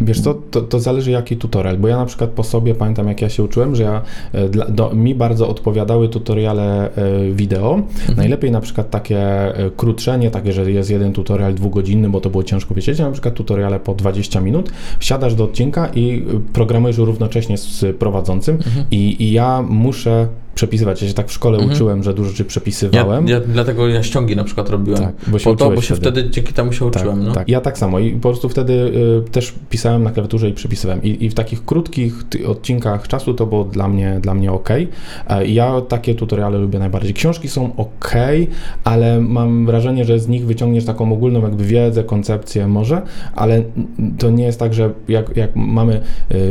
Wiesz 0.02 0.22
co, 0.22 0.34
to, 0.34 0.62
to 0.62 0.80
zależy 0.80 1.12
jaki 1.12 1.38
tutorial, 1.38 1.78
bo 1.78 1.88
ja 1.88 1.98
na 1.98 2.06
przykład 2.06 2.30
po 2.30 2.44
sobie 2.44 2.76
pamiętam 2.76 3.08
jak 3.08 3.22
ja 3.22 3.30
się 3.30 3.44
uczyłem, 3.44 3.76
że 3.76 3.84
ja, 3.84 4.02
e, 4.34 4.50
dla, 4.50 4.66
do, 4.66 4.90
mi 4.94 5.16
bardzo 5.16 5.50
odpowiadały 5.50 6.10
tutoriale 6.10 6.96
e, 6.96 7.32
wideo, 7.32 7.82
najlepiej 8.18 8.52
na 8.52 8.62
przykład 8.62 8.90
takie 8.90 9.20
e, 9.20 9.72
krótsze, 9.78 10.18
nie 10.20 10.32
takie, 10.32 10.54
że 10.54 10.72
jest 10.72 10.90
jeden 10.90 11.14
tutorial 11.14 11.54
dwugodzinny, 11.54 12.10
bo 12.10 12.22
to 12.22 12.30
było 12.30 12.44
ciężko 12.44 12.76
wiedzieć, 12.76 13.00
na 13.00 13.12
przykład 13.12 13.34
tutoriale 13.34 13.80
po 13.80 13.96
20 13.96 14.42
minut, 14.42 14.72
wsiadasz 15.00 15.36
do 15.36 15.44
odcinka 15.44 15.90
i 15.96 16.26
programujesz 16.54 16.98
równocześnie 16.98 17.58
z 17.58 17.98
prowadzącym 17.98 18.58
i, 18.92 19.24
i 19.24 19.32
ja 19.32 19.62
muszę 19.70 20.28
przepisywać, 20.56 21.02
ja 21.02 21.08
się 21.08 21.14
tak 21.14 21.28
w 21.28 21.32
szkole 21.32 21.58
Mhm. 21.58 21.74
uczyłem, 21.76 22.04
że 22.04 22.14
dużo 22.14 22.30
rzeczy 22.30 22.44
Ja, 22.44 22.50
przepisywałem. 22.50 23.28
ja, 23.28 23.40
dlatego 23.40 23.88
ja 23.88 24.04
ściągi 24.04 24.36
na 24.36 24.44
przykład 24.44 24.70
robiłem. 24.70 25.00
Tak, 25.04 25.14
bo 25.28 25.40
się 25.40 25.44
po 25.44 25.56
to, 25.56 25.72
bo 25.72 25.82
się 25.82 25.96
wtedy. 25.96 26.12
wtedy 26.12 26.30
dzięki 26.30 26.54
temu 26.54 26.74
się 26.74 26.86
uczyłem. 26.86 27.18
Tak, 27.18 27.28
no. 27.28 27.34
tak, 27.34 27.50
ja 27.50 27.62
tak 27.62 27.78
samo 27.78 28.00
i 28.00 28.12
po 28.12 28.30
prostu 28.30 28.50
wtedy 28.50 28.74
y, 28.74 29.30
też 29.32 29.54
pisałem 29.70 30.04
na 30.04 30.12
klawiaturze 30.12 30.50
i 30.50 30.54
przepisywałem. 30.54 31.04
I, 31.04 31.26
i 31.26 31.30
w 31.30 31.34
takich 31.34 31.66
krótkich 31.66 32.24
odcinkach 32.48 33.08
czasu 33.08 33.34
to 33.34 33.46
było 33.46 33.64
dla 33.64 33.88
mnie, 33.88 34.20
dla 34.22 34.34
mnie 34.34 34.52
ok. 34.52 34.70
E, 35.28 35.46
i 35.46 35.54
ja 35.54 35.82
takie 35.82 36.16
tutoriale 36.16 36.58
lubię 36.58 36.80
najbardziej. 36.80 37.14
Książki 37.14 37.48
są 37.48 37.76
ok, 37.78 38.14
ale 38.84 39.22
mam 39.22 39.66
wrażenie, 39.66 40.06
że 40.06 40.20
z 40.20 40.28
nich 40.28 40.46
wyciągniesz 40.46 40.86
taką 40.86 41.14
ogólną 41.14 41.42
jakby 41.42 41.64
wiedzę, 41.64 42.04
koncepcję 42.04 42.68
może, 42.68 43.02
ale 43.36 43.64
to 44.18 44.30
nie 44.30 44.44
jest 44.44 44.60
tak, 44.60 44.74
że 44.74 44.92
jak, 45.08 45.38
jak 45.38 45.56
mamy, 45.56 46.02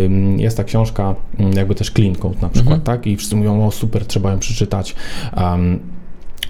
ym, 0.05 0.39
jest 0.41 0.57
ta 0.57 0.65
książka 0.65 1.15
ym, 1.41 1.53
jakby 1.53 1.75
też 1.75 1.91
clean 1.91 2.15
code 2.15 2.37
na 2.43 2.49
przykład, 2.49 2.79
Mhm. 2.79 2.81
tak? 2.99 3.07
I 3.07 3.17
wszyscy 3.17 3.37
mówią, 3.37 3.67
o 3.67 3.71
super, 3.71 3.92
trzeba 4.01 4.31
ją 4.33 4.39
przeczytać. 4.39 4.95
Um, 5.37 5.79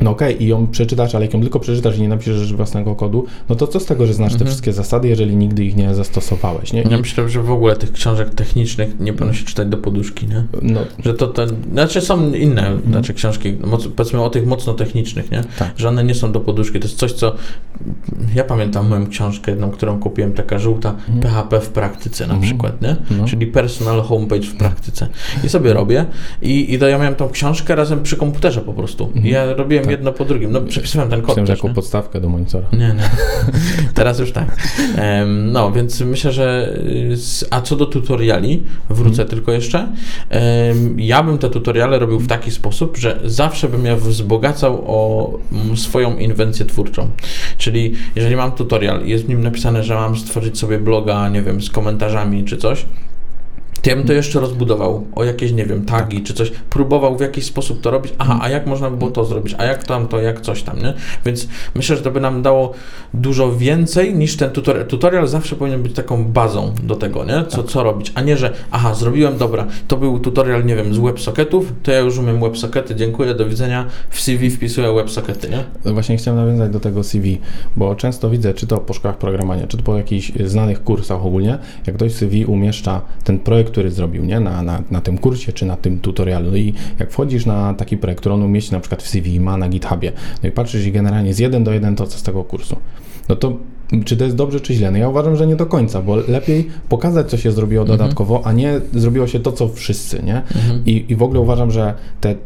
no 0.02 0.10
okej, 0.10 0.42
i 0.42 0.46
ją 0.46 0.66
przeczytasz, 0.66 1.14
ale 1.14 1.24
jak 1.24 1.34
ją 1.34 1.40
tylko 1.40 1.60
przeczytasz 1.60 1.98
i 1.98 2.02
nie 2.02 2.08
napiszesz 2.08 2.54
własnego 2.54 2.94
kodu, 2.94 3.26
no 3.48 3.54
to 3.56 3.66
co 3.66 3.80
z 3.80 3.84
tego, 3.84 4.06
że 4.06 4.14
znasz 4.14 4.30
te 4.32 4.34
Mhm. 4.34 4.48
wszystkie 4.50 4.72
zasady, 4.72 5.08
jeżeli 5.08 5.36
nigdy 5.36 5.64
ich 5.64 5.76
nie 5.76 5.94
zastosowałeś, 5.94 6.72
nie? 6.72 6.82
Ja 6.90 6.98
myślę, 6.98 7.28
że 7.28 7.42
w 7.42 7.50
ogóle 7.50 7.76
tych 7.76 7.92
książek 7.92 8.34
technicznych 8.34 9.00
nie 9.00 9.12
powinno 9.12 9.34
się 9.34 9.44
czytać 9.44 9.68
do 9.68 9.76
poduszki, 9.76 10.26
nie? 10.26 10.44
no, 10.62 10.80
Że 11.04 11.14
to 11.14 11.32
znaczy 11.72 12.00
są 12.00 12.32
inne, 12.32 12.78
znaczy 12.90 13.14
książki, 13.14 13.56
moc, 13.66 13.88
powiedzmy 13.88 14.22
o 14.22 14.30
tych 14.30 14.46
mocno 14.46 14.74
technicznych, 14.74 15.30
nie? 15.30 15.38
Mhm. 15.38 15.54
Tak. 15.58 15.72
Że 15.76 15.88
one 15.88 16.04
nie 16.04 16.14
są 16.14 16.32
do 16.32 16.40
poduszki. 16.40 16.80
To 16.80 16.86
jest 16.86 16.98
coś, 16.98 17.12
co 17.12 17.34
ja 18.34 18.44
pamiętam 18.44 18.88
moją 18.88 19.06
książkę 19.06 19.50
jedną, 19.50 19.70
którą 19.70 19.98
kupiłem, 20.00 20.32
taka 20.32 20.58
żółta 20.58 20.94
PHP 21.20 21.60
w 21.60 21.68
praktyce 21.68 22.26
na 22.26 22.34
Mhm. 22.34 22.50
przykład, 22.50 22.82
nie? 22.82 22.96
No. 23.10 23.24
Czyli 23.24 23.46
personal 23.46 24.02
homepage 24.02 24.42
w 24.46 24.54
praktyce. 24.56 25.06
I 25.44 25.48
sobie 25.48 25.72
robię 25.72 26.04
i, 26.42 26.74
i 26.74 26.78
to 26.78 26.88
ja 26.88 26.98
miałem 26.98 27.14
tą 27.14 27.28
książkę 27.28 27.74
razem 27.74 28.02
przy 28.02 28.16
komputerze 28.16 28.60
po 28.60 28.72
prostu. 28.72 29.12
I 29.24 29.28
ja 29.30 29.54
robiłem 29.54 29.84
Tak. 29.84 29.90
jedno 29.90 30.12
po 30.12 30.24
drugim. 30.24 30.52
No 30.52 30.60
przepisywałem 30.60 31.10
ten 31.10 31.22
kod 31.22 31.36
też, 31.36 31.48
jako 31.48 31.68
nie? 31.68 31.74
podstawkę 31.74 32.20
do 32.20 32.28
monitora. 32.28 32.66
Nie, 32.72 32.78
nie. 32.78 33.10
Teraz 33.94 34.18
już 34.18 34.32
tak. 34.32 34.56
Em, 34.96 35.52
No, 35.52 35.72
więc 35.72 36.00
myślę, 36.00 36.32
że. 36.32 36.76
y, 37.12 37.16
z- 37.16 37.44
A 37.50 37.60
co 37.60 37.76
do 37.76 37.86
tutoriali, 37.86 38.62
wrócę 38.90 39.24
tylko 39.24 39.52
jeszcze. 39.52 39.88
Em, 40.30 41.00
Ja 41.00 41.22
bym 41.22 41.38
te 41.38 41.50
tutoriale 41.50 41.98
robił 41.98 42.18
w 42.18 42.26
taki 42.26 42.50
sposób, 42.50 42.96
że 42.96 43.20
zawsze 43.24 43.68
bym 43.68 43.84
je 43.86 43.96
wzbogacał 43.96 44.84
o 44.86 45.32
swoją 45.76 46.16
inwencję 46.16 46.66
twórczą. 46.66 47.08
Czyli 47.58 47.94
jeżeli 48.16 48.36
mam 48.36 48.52
tutorial 48.52 49.06
i 49.06 49.10
jest 49.10 49.24
w 49.24 49.28
nim 49.28 49.42
napisane, 49.42 49.82
że 49.84 49.94
mam 49.94 50.16
stworzyć 50.16 50.58
sobie 50.58 50.78
bloga, 50.78 51.28
nie 51.28 51.42
wiem, 51.42 51.62
z 51.62 51.70
komentarzami 51.70 52.44
czy 52.44 52.56
coś. 52.56 52.86
To 53.82 53.90
ja 53.90 54.02
to 54.02 54.12
jeszcze 54.12 54.40
rozbudował 54.40 55.06
o 55.14 55.24
jakieś, 55.24 55.52
nie 55.52 55.66
wiem, 55.66 55.84
tagi 55.84 56.22
czy 56.22 56.34
coś, 56.34 56.50
próbował 56.50 57.16
w 57.16 57.20
jakiś 57.20 57.44
sposób 57.44 57.80
to 57.80 57.90
robić. 57.90 58.14
Aha, 58.18 58.38
a 58.42 58.48
jak 58.48 58.66
można 58.66 58.90
by 58.90 58.96
było 58.96 59.10
to 59.10 59.24
zrobić? 59.24 59.54
A 59.58 59.64
jak 59.64 59.84
tam 59.84 60.08
to, 60.08 60.20
jak 60.20 60.40
coś 60.40 60.62
tam, 60.62 60.78
nie? 60.78 60.94
Więc 61.24 61.48
myślę, 61.74 61.96
że 61.96 62.02
to 62.02 62.10
by 62.10 62.20
nam 62.20 62.42
dało 62.42 62.72
dużo 63.14 63.56
więcej 63.56 64.14
niż 64.14 64.36
ten 64.36 64.50
tutorial. 64.50 64.86
Tutorial 64.86 65.28
zawsze 65.28 65.56
powinien 65.56 65.82
być 65.82 65.92
taką 65.92 66.24
bazą 66.24 66.74
do 66.82 66.96
tego, 66.96 67.24
nie? 67.24 67.44
Co, 67.48 67.62
co 67.62 67.82
robić, 67.82 68.12
a 68.14 68.20
nie, 68.20 68.36
że 68.36 68.52
aha, 68.70 68.94
zrobiłem, 68.94 69.38
dobra, 69.38 69.66
to 69.88 69.96
był 69.96 70.18
tutorial, 70.18 70.64
nie 70.64 70.76
wiem, 70.76 70.94
z 70.94 70.98
WebSocketów, 70.98 71.72
to 71.82 71.92
ja 71.92 71.98
już 71.98 72.18
umiem 72.18 72.40
WebSockety, 72.40 72.94
dziękuję, 72.94 73.34
do 73.34 73.46
widzenia, 73.48 73.86
w 74.10 74.20
CV 74.20 74.50
wpisuję 74.50 74.92
WebSockety, 74.92 75.48
nie? 75.50 75.92
Właśnie 75.92 76.16
chciałem 76.16 76.40
nawiązać 76.40 76.72
do 76.72 76.80
tego 76.80 77.04
CV, 77.04 77.38
bo 77.76 77.94
często 77.94 78.30
widzę, 78.30 78.54
czy 78.54 78.66
to 78.66 78.78
po 78.78 78.92
szkołach 78.92 79.18
programowania, 79.18 79.66
czy 79.66 79.76
to 79.76 79.82
po 79.82 79.96
jakichś 79.96 80.32
znanych 80.44 80.84
kursach 80.84 81.26
ogólnie, 81.26 81.58
jak 81.86 81.96
ktoś 81.96 82.12
CV 82.12 82.46
umieszcza 82.46 83.00
ten 83.24 83.38
projekt, 83.38 83.71
który 83.72 83.90
zrobił, 83.90 84.24
nie? 84.24 84.40
Na, 84.40 84.62
na, 84.62 84.82
na 84.90 85.00
tym 85.00 85.18
kursie, 85.18 85.52
czy 85.52 85.66
na 85.66 85.76
tym 85.76 86.00
tutorialu. 86.00 86.56
I 86.56 86.74
jak 86.98 87.10
wchodzisz 87.10 87.46
na 87.46 87.74
taki 87.74 87.96
projekt, 87.96 88.20
który 88.20 88.34
on 88.34 88.42
umieści 88.42 88.72
na 88.72 88.80
przykład 88.80 89.02
w 89.02 89.08
CV, 89.08 89.40
ma 89.40 89.56
na 89.56 89.68
GitHubie, 89.68 90.12
no 90.42 90.48
i 90.48 90.52
patrzysz 90.52 90.86
i 90.86 90.92
generalnie 90.92 91.28
jest 91.28 91.40
jeden 91.40 91.64
do 91.64 91.72
jeden 91.72 91.96
to, 91.96 92.06
co 92.06 92.18
z 92.18 92.22
tego 92.22 92.44
kursu. 92.44 92.76
No 93.28 93.36
to 93.36 93.56
czy 94.04 94.16
to 94.16 94.24
jest 94.24 94.36
dobrze, 94.36 94.60
czy 94.60 94.74
źle? 94.74 94.90
No 94.90 94.98
ja 94.98 95.08
uważam, 95.08 95.36
że 95.36 95.46
nie 95.46 95.56
do 95.56 95.66
końca, 95.66 96.02
bo 96.02 96.16
lepiej 96.16 96.68
pokazać, 96.88 97.30
co 97.30 97.36
się 97.36 97.52
zrobiło 97.52 97.82
Mhm. 97.82 97.98
dodatkowo, 97.98 98.40
a 98.44 98.52
nie 98.52 98.80
zrobiło 98.92 99.26
się 99.26 99.40
to, 99.40 99.52
co 99.52 99.68
wszyscy, 99.68 100.22
nie? 100.22 100.42
I, 100.86 101.04
I 101.08 101.16
w 101.16 101.22
ogóle 101.22 101.40
uważam, 101.40 101.70
że 101.70 101.94
te 102.20 102.30
y, 102.30 102.36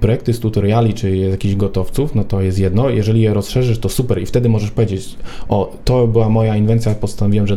projekty 0.00 0.32
z 0.32 0.40
tutoriali, 0.40 0.94
czy 0.94 1.16
jakichś 1.16 1.54
gotowców, 1.54 2.14
no 2.14 2.24
to 2.24 2.40
jest 2.42 2.58
jedno. 2.58 2.90
Jeżeli 2.90 3.20
je 3.20 3.34
rozszerzysz, 3.34 3.78
to 3.78 3.88
super 3.88 4.22
i 4.22 4.26
wtedy 4.26 4.48
możesz 4.48 4.70
powiedzieć, 4.70 5.16
o, 5.48 5.76
to 5.84 6.06
była 6.06 6.28
moja 6.28 6.56
inwencja, 6.56 6.94
postanowiłem, 6.94 7.46
że 7.46 7.54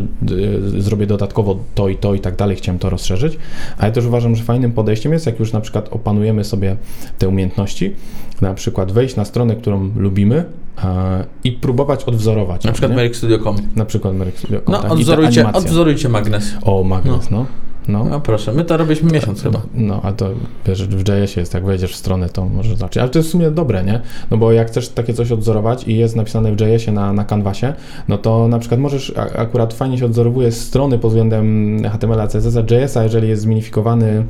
y, 0.77 0.81
zrobię 0.81 1.07
dodatkowo 1.07 1.59
to 1.75 1.89
i 1.89 1.95
to 1.95 2.13
i 2.13 2.19
tak 2.19 2.35
dalej, 2.35 2.55
chciałem 2.55 2.79
to 2.79 2.89
rozszerzyć. 2.89 3.37
Ale 3.77 3.91
też 3.91 4.05
uważam, 4.05 4.35
że 4.35 4.43
fajnym 4.43 4.71
podejściem 4.71 5.13
jest, 5.13 5.25
jak 5.25 5.39
już 5.39 5.53
na 5.53 5.61
przykład 5.61 5.89
opanujemy 5.91 6.43
sobie 6.43 6.75
te 7.19 7.27
umiejętności, 7.29 7.93
na 8.41 8.53
przykład 8.53 8.91
wejść 8.91 9.15
na 9.15 9.25
stronę, 9.25 9.55
którą 9.55 9.89
lubimy 9.97 10.45
i 11.43 11.51
próbować 11.51 12.03
odwzorować. 12.03 12.63
Na 12.63 12.71
przykład 12.71 12.91
nie? 12.91 12.95
Merix.com. 12.95 13.55
Na 13.75 13.85
przykład 13.85 14.15
Merek 14.15 14.37
Studio. 14.37 14.61
No, 14.67 14.81
tak. 14.81 14.91
Odwzorujcie, 14.91 15.53
odwzorujcie 15.53 16.09
magnes. 16.09 16.53
O, 16.63 16.83
magnes, 16.83 17.31
no. 17.31 17.45
no. 17.87 18.05
No 18.05 18.19
proszę, 18.19 18.53
my 18.53 18.65
to 18.65 18.77
robiliśmy 18.77 19.11
miesiąc 19.11 19.43
chyba. 19.43 19.61
No, 19.73 20.01
ale 20.03 20.13
to 20.13 20.29
wiesz, 20.65 20.87
w 20.87 21.09
JS 21.09 21.35
jest, 21.35 21.53
jak 21.53 21.65
wejdziesz 21.65 21.91
w 21.91 21.95
stronę, 21.95 22.29
to 22.29 22.45
może 22.45 22.75
zacząć. 22.75 22.97
Ale 22.97 23.09
to 23.09 23.19
jest 23.19 23.29
w 23.29 23.31
sumie 23.31 23.51
dobre, 23.51 23.83
nie? 23.83 24.01
No 24.31 24.37
bo 24.37 24.51
jak 24.51 24.67
chcesz 24.67 24.89
takie 24.89 25.13
coś 25.13 25.31
odzorować 25.31 25.87
i 25.87 25.97
jest 25.97 26.15
napisane 26.15 26.55
w 26.55 26.61
JS-ie 26.61 26.91
na, 26.91 27.13
na 27.13 27.25
canvasie, 27.25 27.73
no 28.07 28.17
to 28.17 28.47
na 28.47 28.59
przykład 28.59 28.79
możesz, 28.79 29.13
a, 29.17 29.21
akurat 29.21 29.73
fajnie 29.73 29.97
się 29.97 30.05
odzorowuje 30.05 30.51
strony 30.51 30.99
pod 30.99 31.11
względem 31.11 31.77
HTML-a, 31.83 32.27
CSS-a, 32.27 32.75
JS-a, 32.75 33.03
jeżeli 33.03 33.27
jest 33.27 33.41
zminifikowany 33.41 34.25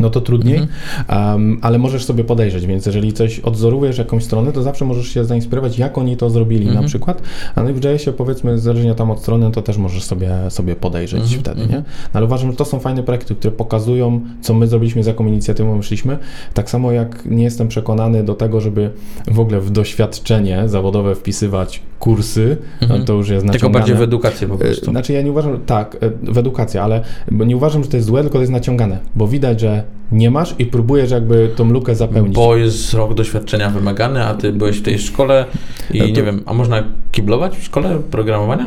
no 0.00 0.10
to 0.10 0.20
trudniej, 0.20 0.60
um, 1.08 1.58
ale 1.62 1.78
możesz 1.78 2.04
sobie 2.04 2.24
podejrzeć, 2.24 2.66
więc 2.66 2.86
jeżeli 2.86 3.12
coś 3.12 3.40
odzorujesz 3.40 3.98
jakąś 3.98 4.24
stronę, 4.24 4.52
to 4.52 4.62
zawsze 4.62 4.84
możesz 4.84 5.08
się 5.08 5.24
zainspirować, 5.24 5.78
jak 5.78 5.98
oni 5.98 6.16
to 6.16 6.30
zrobili 6.30 6.66
na 6.66 6.82
przykład, 6.82 7.22
a 7.54 7.62
no 7.62 7.70
i 7.70 7.72
w 7.72 7.84
JS-ie 7.84 8.16
powiedzmy, 8.16 8.58
zależnie 8.58 8.94
tam 8.94 9.10
od 9.10 9.20
strony, 9.20 9.50
to 9.50 9.62
też 9.62 9.76
możesz 9.76 10.04
sobie, 10.04 10.30
sobie 10.48 10.76
podejrzeć 10.76 11.36
wtedy, 11.36 11.60
nie? 11.66 11.76
No, 11.76 11.82
ale 12.12 12.24
uważam, 12.24 12.50
że 12.50 12.56
to 12.56 12.64
są 12.64 12.80
fajne 12.80 13.02
projekty, 13.02 13.34
które 13.34 13.52
pokazują, 13.52 14.20
co 14.40 14.54
my 14.54 14.66
zrobiliśmy, 14.66 15.04
z 15.04 15.06
jaką 15.06 15.26
inicjatywą 15.26 15.82
szliśmy, 15.82 16.18
tak 16.54 16.70
samo 16.70 16.92
jak 16.92 17.26
nie 17.26 17.44
jestem 17.44 17.68
przekonany 17.68 18.24
do 18.24 18.34
tego, 18.34 18.60
żeby 18.60 18.90
w 19.26 19.40
ogóle 19.40 19.60
w 19.60 19.70
doświadczenie 19.70 20.68
zawodowe 20.68 21.14
wpisywać 21.14 21.82
kursy, 21.98 22.56
no 22.88 22.98
to 22.98 23.12
już 23.12 23.28
jest 23.28 23.42
Tylko 23.42 23.52
naciągane. 23.52 23.78
bardziej 23.78 23.96
w 23.96 24.02
edukację 24.02 24.48
po 24.48 24.58
prostu. 24.58 24.90
Znaczy 24.90 25.12
ja 25.12 25.22
nie 25.22 25.30
uważam, 25.30 25.60
tak, 25.66 25.96
e, 26.00 26.32
w 26.32 26.38
edukację, 26.38 26.82
ale 26.82 27.00
nie 27.30 27.56
uważam, 27.56 27.84
że 27.84 27.90
to 27.90 27.96
jest 27.96 28.06
złe, 28.06 28.22
tylko 28.22 28.38
to 28.38 28.40
jest 28.40 28.52
naciągane, 28.52 28.98
bo 29.14 29.28
widać, 29.28 29.60
że 29.60 29.83
nie 30.12 30.30
masz 30.30 30.54
i 30.58 30.66
próbujesz 30.66 31.10
jakby 31.10 31.50
tą 31.56 31.70
lukę 31.70 31.94
zapełnić. 31.94 32.34
Bo 32.34 32.56
jest 32.56 32.94
rok 32.94 33.14
doświadczenia 33.14 33.70
wymagany, 33.70 34.24
a 34.24 34.34
ty 34.34 34.52
byłeś 34.52 34.78
w 34.78 34.82
tej 34.82 34.98
szkole 34.98 35.46
i 35.90 35.98
No 35.98 36.04
to- 36.04 36.10
nie 36.10 36.22
wiem, 36.22 36.42
a 36.46 36.54
można 36.54 36.84
kiblować 37.12 37.56
w 37.58 37.64
szkole 37.64 37.98
programowania? 38.10 38.66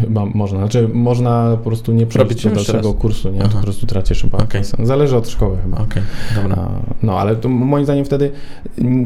Chyba 0.00 0.26
można. 0.26 0.58
Znaczy, 0.58 0.88
można 0.92 1.56
po 1.56 1.64
prostu 1.70 1.92
nie 1.92 2.06
przejść 2.06 2.44
do 2.44 2.50
dalszego 2.50 2.94
kursu, 2.94 3.30
nie? 3.30 3.40
Aha. 3.42 3.50
Po 3.54 3.62
prostu 3.62 3.86
tracisz 3.86 4.22
chyba. 4.22 4.38
Kasę. 4.46 4.76
Zależy 4.82 5.16
od 5.16 5.28
szkoły 5.28 5.58
chyba. 5.62 5.78
Okej, 5.78 6.02
dobra. 6.34 6.68
No, 7.02 7.18
ale 7.18 7.36
to 7.36 7.48
moim 7.48 7.84
zdaniem 7.84 8.04
wtedy 8.04 8.30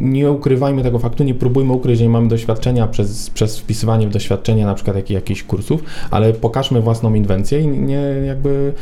nie 0.02 0.30
ukrywajmy 0.30 0.82
tego 0.82 0.98
faktu, 0.98 1.24
nie 1.24 1.34
próbujmy 1.34 1.72
ukryć, 1.72 1.98
że 1.98 2.04
nie 2.04 2.10
mamy 2.10 2.28
doświadczenia 2.28 2.86
przez, 2.86 3.30
przez 3.30 3.58
wpisywanie 3.58 4.08
w 4.08 4.10
doświadczenie 4.10 4.66
na 4.66 4.74
przykład 4.74 4.96
jak, 4.96 5.10
jakichś 5.10 5.42
kursów, 5.42 5.84
ale 6.10 6.32
pokażmy 6.32 6.80
własną 6.80 7.14
inwencję 7.14 7.60
i 7.60 7.68
nie 7.68 8.02
jakby 8.26 8.72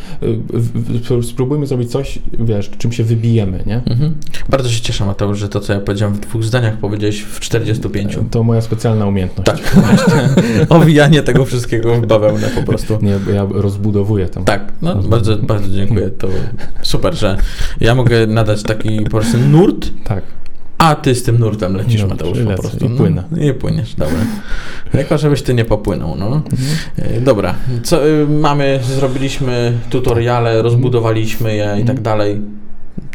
y, 1.10 1.22
spróbujmy 1.22 1.66
zrobić 1.66 1.90
coś, 1.90 2.18
wiesz, 2.40 2.70
czym 2.78 2.92
się 2.92 3.04
wybijemy, 3.04 3.62
nie? 3.66 3.76
Mhm. 3.76 4.14
Bardzo 4.48 4.68
się 4.68 4.80
cieszę, 4.80 5.04
Mateusz, 5.04 5.38
że 5.38 5.48
to, 5.48 5.60
co 5.60 5.72
ja 5.72 5.80
powiedziałem 5.80 6.14
w 6.14 6.20
dwóch 6.20 6.44
zdaniach, 6.44 6.76
powiedziałeś 6.76 7.22
w 7.22 7.40
45. 7.40 8.18
To 8.30 8.42
moja 8.42 8.60
specjalna 8.60 9.06
umiejętność. 9.06 9.50
Tak, 9.50 9.84
właśnie. 9.84 10.28
Owijanie 10.68 11.22
tego 11.22 11.35
wszystkiego 11.44 11.94
w 11.94 12.06
bawełnę 12.06 12.48
po 12.48 12.62
prostu. 12.62 12.98
Nie, 13.02 13.34
ja 13.34 13.46
rozbudowuję 13.50 14.26
to. 14.28 14.40
Tak, 14.42 14.72
no 14.82 14.94
bardzo, 14.94 15.36
bardzo 15.36 15.74
dziękuję. 15.74 16.10
To 16.10 16.28
super, 16.82 17.14
że 17.14 17.36
ja 17.80 17.94
mogę 17.94 18.26
nadać 18.26 18.62
taki 18.62 19.00
po 19.00 19.10
prostu 19.10 19.38
nurt, 19.38 19.90
Tak. 20.04 20.24
a 20.78 20.94
ty 20.94 21.14
z 21.14 21.22
tym 21.22 21.38
nurtem 21.38 21.76
lecisz, 21.76 22.00
Dobrze, 22.00 22.06
Mateusz, 22.14 22.38
po 22.56 22.62
prostu. 22.62 22.86
i 22.86 22.88
płynę. 22.96 23.22
No, 23.30 23.42
I 23.42 23.54
płyniesz, 23.54 23.94
dobra. 23.94 24.18
Tylko 24.92 25.18
żebyś 25.18 25.42
ty 25.42 25.54
nie 25.54 25.64
popłynął, 25.64 26.14
no. 26.18 26.42
E, 26.98 27.20
Dobra, 27.20 27.54
co 27.82 28.08
y, 28.08 28.26
mamy, 28.28 28.80
zrobiliśmy 28.82 29.72
tutoriale, 29.90 30.62
rozbudowaliśmy 30.62 31.54
je 31.56 31.76
i 31.82 31.84
tak 31.84 32.00
dalej. 32.00 32.40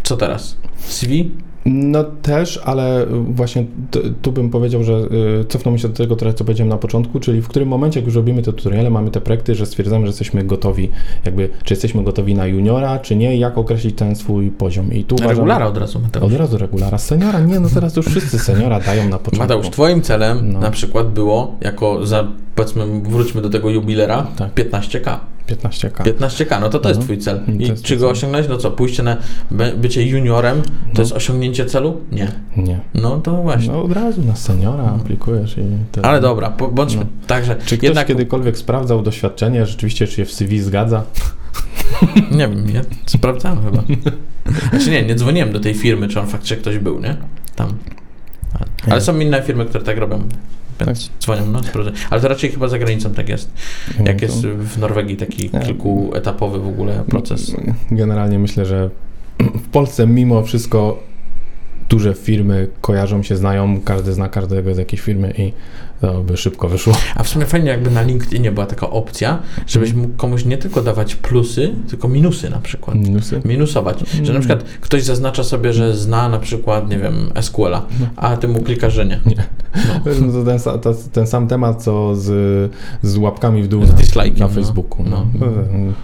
Co 0.04 0.18
teraz? 0.18 0.58
CV? 0.88 1.32
No 1.66 2.04
też, 2.04 2.60
ale 2.66 3.06
właśnie 3.30 3.66
tu 4.22 4.32
bym 4.32 4.50
powiedział, 4.50 4.84
że 4.84 4.94
y, 5.42 5.46
cofnął 5.46 5.78
się 5.78 5.88
do 5.88 5.94
tego 5.94 6.16
trochę, 6.16 6.34
co 6.34 6.46
powiedziałem 6.46 6.70
na 6.70 6.78
początku, 6.78 7.20
czyli 7.20 7.42
w 7.42 7.48
którym 7.48 7.70
momencie, 7.70 8.00
jak 8.00 8.06
już 8.06 8.16
robimy 8.16 8.42
te 8.42 8.54
tutoriale, 8.54 8.90
mamy 8.90 9.12
te 9.12 9.22
projekty, 9.22 9.56
że 9.56 9.66
stwierdzamy, 9.66 10.06
że 10.06 10.10
jesteśmy 10.10 10.44
gotowi, 10.44 10.90
jakby, 11.26 11.50
czy 11.64 11.74
jesteśmy 11.74 12.04
gotowi 12.04 12.36
na 12.36 12.46
juniora, 12.48 13.00
czy 13.00 13.16
nie, 13.16 13.38
jak 13.38 13.58
określić 13.58 13.96
ten 13.96 14.16
swój 14.16 14.50
poziom. 14.52 14.94
I 14.94 15.04
tu 15.04 15.16
uważam, 15.16 15.32
Regulara 15.32 15.68
od 15.68 15.78
razu, 15.78 16.00
Mateusz. 16.00 16.34
Od 16.34 16.40
razu 16.40 16.58
regulara. 16.58 16.98
Seniora? 16.98 17.40
Nie, 17.40 17.60
no 17.60 17.70
teraz 17.74 17.96
już 17.96 18.06
wszyscy 18.06 18.40
seniora 18.40 18.80
dają 18.80 19.10
na 19.10 19.18
początku. 19.18 19.40
Mateusz, 19.40 19.70
twoim 19.70 20.02
celem 20.02 20.52
No. 20.52 20.60
na 20.60 20.72
przykład 20.72 21.10
było, 21.14 21.56
jako 21.62 22.06
za, 22.06 22.28
powiedzmy, 22.56 22.86
wróćmy 23.02 23.42
do 23.42 23.50
tego 23.50 23.70
jubilera, 23.70 24.28
Tak. 24.38 24.54
15k. 24.56 25.18
15k. 25.48 26.04
15k, 26.04 26.62
no 26.62 26.70
to 26.70 26.80
to 26.80 26.90
jest 26.90 27.02
Mhm. 27.02 27.04
twój 27.04 27.18
cel. 27.18 27.42
I 27.60 27.82
czy 27.84 27.98
go 27.98 28.10
osiągnąć? 28.10 28.48
No 28.50 28.58
co, 28.58 28.72
pójście 28.72 29.04
na 29.04 29.18
by- 29.52 29.74
bycie 29.78 30.08
juniorem, 30.08 30.62
to 30.62 30.70
No. 30.94 31.00
jest 31.02 31.12
osiągnięcie 31.12 31.66
celu? 31.66 32.02
Nie. 32.12 32.32
Nie. 32.58 32.80
No 32.94 33.20
to 33.20 33.32
właśnie. 33.42 33.72
No 33.74 33.84
od 33.84 33.92
razu 33.92 34.22
na 34.22 34.36
seniora 34.36 34.84
aplikujesz 34.84 35.58
i... 35.58 35.62
Ale 36.04 36.22
dobra, 36.22 36.50
bądźmy 36.72 37.02
No. 37.02 37.28
tak, 37.28 37.46
że 37.46 37.56
Czy 37.56 37.78
ktoś 37.78 37.84
jednak, 37.88 38.08
kiedykolwiek 38.08 38.58
sprawdzał 38.58 39.02
doświadczenie, 39.02 39.66
rzeczywiście, 39.66 40.08
czy 40.08 40.14
się 40.16 40.26
w 40.26 40.32
CV 40.32 40.60
zgadza? 40.60 41.04
nie 42.32 42.48
wiem, 42.48 42.70
ja 42.74 42.82
sprawdzałem 43.06 43.60
chyba. 43.64 43.84
Znaczy 44.70 44.90
nie, 44.92 45.04
nie 45.04 45.16
dzwoniłem 45.16 45.52
do 45.52 45.60
tej 45.60 45.74
firmy, 45.74 46.08
czy 46.08 46.20
on 46.20 46.28
faktycznie 46.28 46.58
ktoś 46.58 46.78
był, 46.78 47.00
nie? 47.00 47.18
Tam. 47.56 47.70
Ale 48.86 48.96
Nie. 48.96 49.02
są 49.02 49.20
inne 49.20 49.42
firmy, 49.42 49.66
które 49.66 49.84
tak 49.84 49.98
robią. 49.98 50.24
Więc 50.86 51.12
dzwonią, 51.22 51.46
no 51.46 51.64
sprawdzę. 51.64 51.92
Ale 52.10 52.22
to 52.22 52.28
raczej 52.28 52.52
chyba 52.52 52.68
za 52.68 52.80
granicą 52.80 53.14
tak 53.14 53.30
jest. 53.30 53.52
Jak 54.06 54.22
jest 54.22 54.42
w 54.48 54.80
Norwegii 54.80 55.18
taki 55.18 55.50
kilkuetapowy 55.50 56.60
w 56.60 56.68
ogóle 56.68 57.04
proces. 57.08 57.56
Generalnie 57.92 58.40
myślę, 58.40 58.66
że 58.66 58.90
w 59.40 59.68
Polsce 59.72 60.08
mimo 60.08 60.44
wszystko 60.44 61.04
duże 61.90 62.14
firmy 62.14 62.68
kojarzą 62.82 63.24
się, 63.24 63.38
znają, 63.38 63.82
każdy 63.82 64.14
zna 64.14 64.30
każdego 64.30 64.76
z 64.76 64.78
jakiejś 64.78 65.02
firmy 65.02 65.34
i 65.38 65.54
to 66.02 66.24
by 66.24 66.38
szybko 66.38 66.70
wyszło. 66.70 66.94
A 67.16 67.24
w 67.24 67.30
sumie 67.30 67.46
fajnie 67.46 67.70
jakby 67.70 67.92
na 67.92 68.02
LinkedInie 68.02 68.52
była 68.52 68.66
taka 68.66 68.90
opcja, 68.90 69.40
żebyś 69.68 69.94
mógł 69.94 70.14
komuś 70.18 70.46
nie 70.46 70.58
tylko 70.58 70.82
dawać 70.82 71.16
plusy, 71.16 71.74
tylko 71.90 72.08
minusy 72.08 72.50
na 72.50 72.60
przykład. 72.60 72.98
Minusy? 72.98 73.42
Minusować. 73.46 74.00
Że 74.14 74.22
na 74.22 74.30
Mm. 74.30 74.42
przykład 74.42 74.64
ktoś 74.82 75.04
zaznacza 75.04 75.44
sobie, 75.44 75.74
że 75.74 75.98
zna 75.98 76.30
na 76.30 76.40
przykład, 76.40 76.90
nie 76.90 76.98
wiem, 76.98 77.14
SQL-a, 77.42 77.86
No. 78.00 78.08
a 78.16 78.38
ty 78.38 78.48
mu 78.48 78.62
klikasz, 78.62 78.94
że 78.94 79.06
nie. 79.06 79.20
Wiesz, 80.06 80.18
no 80.28 80.32
to 80.34 80.44
ten, 80.46 80.60
to, 80.82 80.94
ten 81.12 81.28
sam 81.28 81.48
temat, 81.48 81.84
co 81.84 82.16
z, 82.16 82.72
z 83.02 83.18
łapkami 83.18 83.64
w 83.64 83.68
dół 83.68 83.82
na, 83.82 83.88
na 83.88 83.94
no. 84.40 84.50
Facebooku. 84.50 85.04
No. 85.10 85.26
No. 85.40 85.48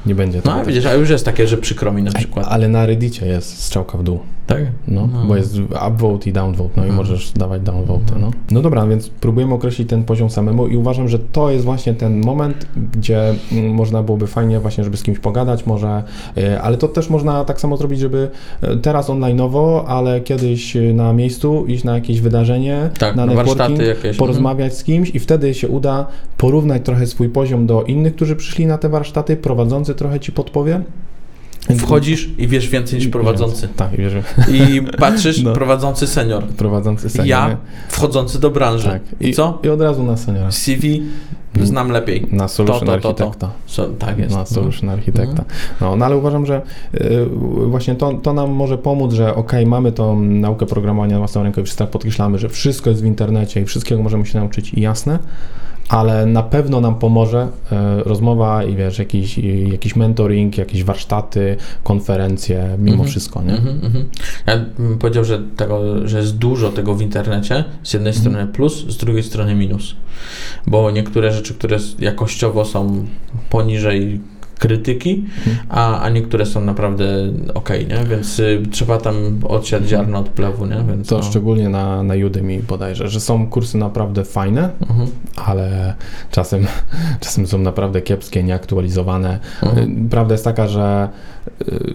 Nie 0.06 0.16
będzie 0.16 0.38
No 0.38 0.42
tego. 0.44 0.56
a 0.56 0.66
widzisz, 0.66 0.86
a 0.86 0.94
już 0.94 1.10
jest 1.10 1.26
takie, 1.26 1.48
że 1.48 1.58
przykro 1.58 1.92
mi 1.94 2.04
na 2.04 2.12
przykład. 2.12 2.46
Ale 2.50 2.68
na 2.70 2.86
Reddicie 2.86 3.26
jest 3.26 3.64
strzałka 3.64 3.98
w 3.98 4.04
dół. 4.04 4.20
Tak? 4.48 4.60
No, 4.88 5.08
No. 5.14 5.26
bo 5.26 5.36
jest 5.36 5.56
upvote 5.88 6.30
i 6.30 6.34
downvote, 6.34 6.72
no 6.82 6.86
i 6.86 6.92
możesz 6.92 7.32
dawać 7.32 7.62
downvote, 7.62 8.14
no. 8.20 8.32
No 8.52 8.62
dobra, 8.62 8.88
więc 8.88 9.10
próbujemy 9.10 9.54
określić 9.54 9.87
ten 9.88 10.04
poziom 10.04 10.30
samemu 10.30 10.68
i 10.68 10.78
uważam, 10.78 11.08
że 11.08 11.20
to 11.20 11.52
jest 11.52 11.66
właśnie 11.66 11.94
ten 11.94 12.22
moment, 12.26 12.68
gdzie 12.94 13.34
mm, 13.52 13.74
można 13.74 14.04
byłoby 14.04 14.28
fajnie 14.28 14.60
właśnie, 14.60 14.84
żeby 14.84 14.98
z 14.98 15.04
kimś 15.04 15.20
pogadać 15.20 15.66
może, 15.66 16.04
y, 16.38 16.62
ale 16.62 16.78
to 16.78 16.88
też 16.88 17.10
można 17.10 17.46
tak 17.46 17.62
samo 17.62 17.78
zrobić, 17.78 18.00
żeby 18.00 18.30
y, 18.64 18.78
teraz 18.78 19.10
online'owo, 19.10 19.84
ale 19.88 20.22
kiedyś 20.22 20.76
y, 20.76 20.94
na 20.94 21.14
miejscu 21.14 21.66
iść 21.66 21.84
na 21.84 21.96
jakieś 21.96 22.22
wydarzenie, 22.22 22.90
Tak, 23.00 23.16
na 23.16 23.26
networking, 23.26 23.58
warsztaty 23.58 23.86
jakieś. 23.86 24.18
porozmawiać 24.18 24.78
z 24.78 24.84
kimś 24.84 25.16
i 25.16 25.20
wtedy 25.20 25.54
się 25.54 25.68
uda 25.68 26.06
porównać 26.38 26.82
trochę 26.86 27.08
swój 27.08 27.30
poziom 27.30 27.66
do 27.66 27.84
innych, 27.84 28.16
którzy 28.16 28.36
przyszli 28.36 28.66
na 28.66 28.78
te 28.78 28.90
warsztaty, 28.90 29.38
prowadzący 29.38 29.96
trochę 29.96 30.20
ci 30.20 30.32
podpowie. 30.32 30.82
Wchodzisz 31.78 32.30
i 32.38 32.48
wiesz 32.48 32.70
więcej 32.70 33.00
niż 33.00 33.08
prowadzący. 33.08 33.68
Tak, 33.76 33.94
i 33.94 33.98
wiesz, 33.98 34.14
I 34.52 34.82
patrzysz, 35.00 35.42
No. 35.44 35.54
prowadzący 35.54 36.08
senior. 36.08 36.44
prowadzący 36.44 37.10
senior. 37.10 37.28
Ja 37.28 37.50
nie? 37.50 37.58
wchodzący 37.90 38.40
do 38.40 38.50
branży. 38.50 38.90
Tak. 38.90 39.02
I 39.20 39.34
co? 39.34 39.60
I 39.64 39.70
od 39.70 39.82
razu 39.82 40.04
na 40.04 40.18
seniora. 40.18 40.52
CV 40.52 41.02
znam 41.64 41.92
lepiej. 41.92 42.28
Na 42.32 42.48
solution 42.48 42.80
To, 42.80 42.86
to, 42.86 42.92
to, 43.00 43.02
to. 43.02 43.24
architekta. 43.24 43.50
So, 43.66 43.88
tak 44.00 44.20
jest. 44.20 44.36
Na 44.36 44.46
solution 44.46 44.90
architekta. 44.90 45.32
Mhm. 45.44 45.46
No, 45.82 45.96
no 45.96 46.06
ale 46.06 46.18
uważam, 46.18 46.46
że 46.46 46.62
y, 46.96 47.26
właśnie 47.68 47.96
to, 47.96 48.14
to 48.14 48.34
nam 48.34 48.50
może 48.52 48.78
pomóc, 48.78 49.14
że 49.14 49.36
ok, 49.36 49.52
mamy 49.66 49.92
tą 49.92 50.20
naukę 50.22 50.66
programowania 50.66 51.12
na 51.14 51.18
własną 51.20 51.44
rękę 51.44 51.62
i 51.62 51.64
wszyscy 51.64 51.80
tak 51.80 51.90
podkreślamy, 51.90 52.38
że 52.38 52.50
wszystko 52.50 52.90
jest 52.90 53.02
w 53.02 53.06
internecie 53.06 53.62
i 53.62 53.66
wszystkiego 53.66 54.04
możemy 54.04 54.26
się 54.26 54.40
nauczyć 54.40 54.74
i 54.74 54.82
jasne, 54.82 55.20
ale 55.90 56.26
na 56.26 56.44
pewno 56.44 56.82
nam 56.82 56.96
pomoże 56.96 57.48
y, 58.02 58.04
rozmowa 58.04 58.64
i 58.64 58.76
wiesz, 58.76 59.00
jakiś, 59.00 59.38
jakiś 59.72 59.96
mentoring, 59.96 60.58
jakieś 60.58 60.84
warsztaty, 60.84 61.58
konferencje, 61.84 62.70
mimo 62.80 62.92
Mhm. 62.92 63.10
wszystko, 63.10 63.44
nie? 63.44 63.52
Mhm, 63.54 63.80
mhm. 63.84 64.06
Ja 64.48 64.58
bym 64.80 64.98
powiedział, 64.98 65.24
że, 65.26 65.40
tego, 65.56 66.08
że 66.08 66.18
jest 66.18 66.38
dużo 66.38 66.70
tego 66.72 66.96
w 66.96 67.02
internecie. 67.02 67.64
Z 67.84 67.94
jednej 67.94 68.14
Mhm. 68.14 68.22
strony 68.34 68.48
plus, 68.54 68.86
z 68.88 68.98
drugiej 68.98 69.24
strony 69.24 69.56
minus. 69.56 69.96
Bo 70.68 70.92
niektóre 70.92 71.32
rzeczy, 71.32 71.54
które 71.54 71.78
jakościowo 72.00 72.66
są 72.66 73.06
poniżej 73.50 74.20
krytyki, 74.58 75.24
Mhm. 75.38 75.58
a, 75.70 76.02
a 76.02 76.10
niektóre 76.10 76.46
są 76.46 76.62
naprawdę 76.62 77.06
ok, 77.54 77.70
nie? 77.70 78.06
Więc 78.10 78.40
y, 78.40 78.64
trzeba 78.72 78.98
tam 78.98 79.16
odsiać 79.48 79.88
ziarno 79.88 80.20
od 80.20 80.30
plewu, 80.30 80.66
nie? 80.66 80.84
Więc 80.90 81.08
To 81.08 81.18
no. 81.18 81.24
szczególnie 81.24 81.70
na, 81.70 82.04
na 82.04 82.14
Udemy 82.26 82.60
bodajże, 82.68 83.08
że 83.08 83.20
są 83.20 83.48
kursy 83.48 83.78
naprawdę 83.78 84.24
fajne, 84.26 84.70
Mhm. 84.90 85.08
ale 85.36 85.94
czasem, 86.32 86.68
czasem 87.22 87.48
są 87.48 87.58
naprawdę 87.58 88.02
kiepskie, 88.02 88.44
nieaktualizowane. 88.44 89.40
Mhm. 89.64 90.06
Y, 90.06 90.10
Prawda 90.10 90.34
jest 90.34 90.44
taka, 90.44 90.68
że 90.68 91.10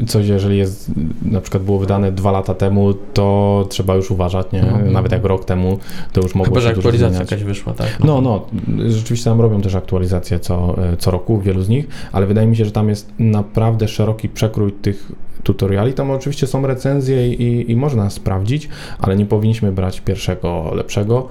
y, 0.01 0.07
coś, 0.07 0.27
jeżeli 0.29 0.59
jest, 0.59 0.90
na 1.22 1.40
przykład 1.40 1.62
było 1.62 1.79
wydane 1.79 2.12
dwa 2.12 2.33
lata 2.33 2.55
temu, 2.55 2.94
to 2.94 3.66
trzeba 3.70 3.94
już 3.94 4.11
uważać, 4.11 4.46
nie? 4.53 4.62
Mhm. 4.62 4.92
Nawet 4.92 5.12
jak 5.12 5.25
rok 5.25 5.44
temu, 5.44 5.79
to 6.12 6.20
już 6.20 6.35
mogło 6.35 6.55
Chyba, 6.55 6.61
że 6.61 6.68
się 6.68 6.75
dużo 6.75 6.88
aktualizacja 6.88 7.20
jakaś 7.20 7.44
wyszła, 7.44 7.72
tak? 7.72 7.88
No, 8.05 8.20
no, 8.20 8.46
rzeczywiście 8.88 9.25
tam 9.31 9.40
robią 9.40 9.61
też 9.61 9.75
aktualizacje 9.75 10.38
co, 10.40 10.77
co 10.98 11.11
roku, 11.11 11.40
wielu 11.40 11.62
z 11.62 11.68
nich, 11.68 11.87
ale 12.12 12.27
wydaje 12.27 12.46
mi 12.46 12.52
się, 12.57 12.65
że 12.65 12.73
tam 12.73 12.88
jest 12.88 13.12
naprawdę 13.19 13.88
szeroki 13.88 14.29
przekrój 14.29 14.73
tych 14.73 15.12
tutoriali. 15.43 15.93
Tam 15.93 16.11
oczywiście 16.11 16.47
są 16.47 16.67
recenzje 16.67 17.29
i, 17.29 17.71
i 17.71 17.77
można 17.77 18.11
sprawdzić, 18.11 18.69
ale 18.99 19.17
nie 19.17 19.27
powinniśmy 19.27 19.73
brać 19.73 20.01
pierwszego 20.01 20.71
lepszego, 20.75 21.29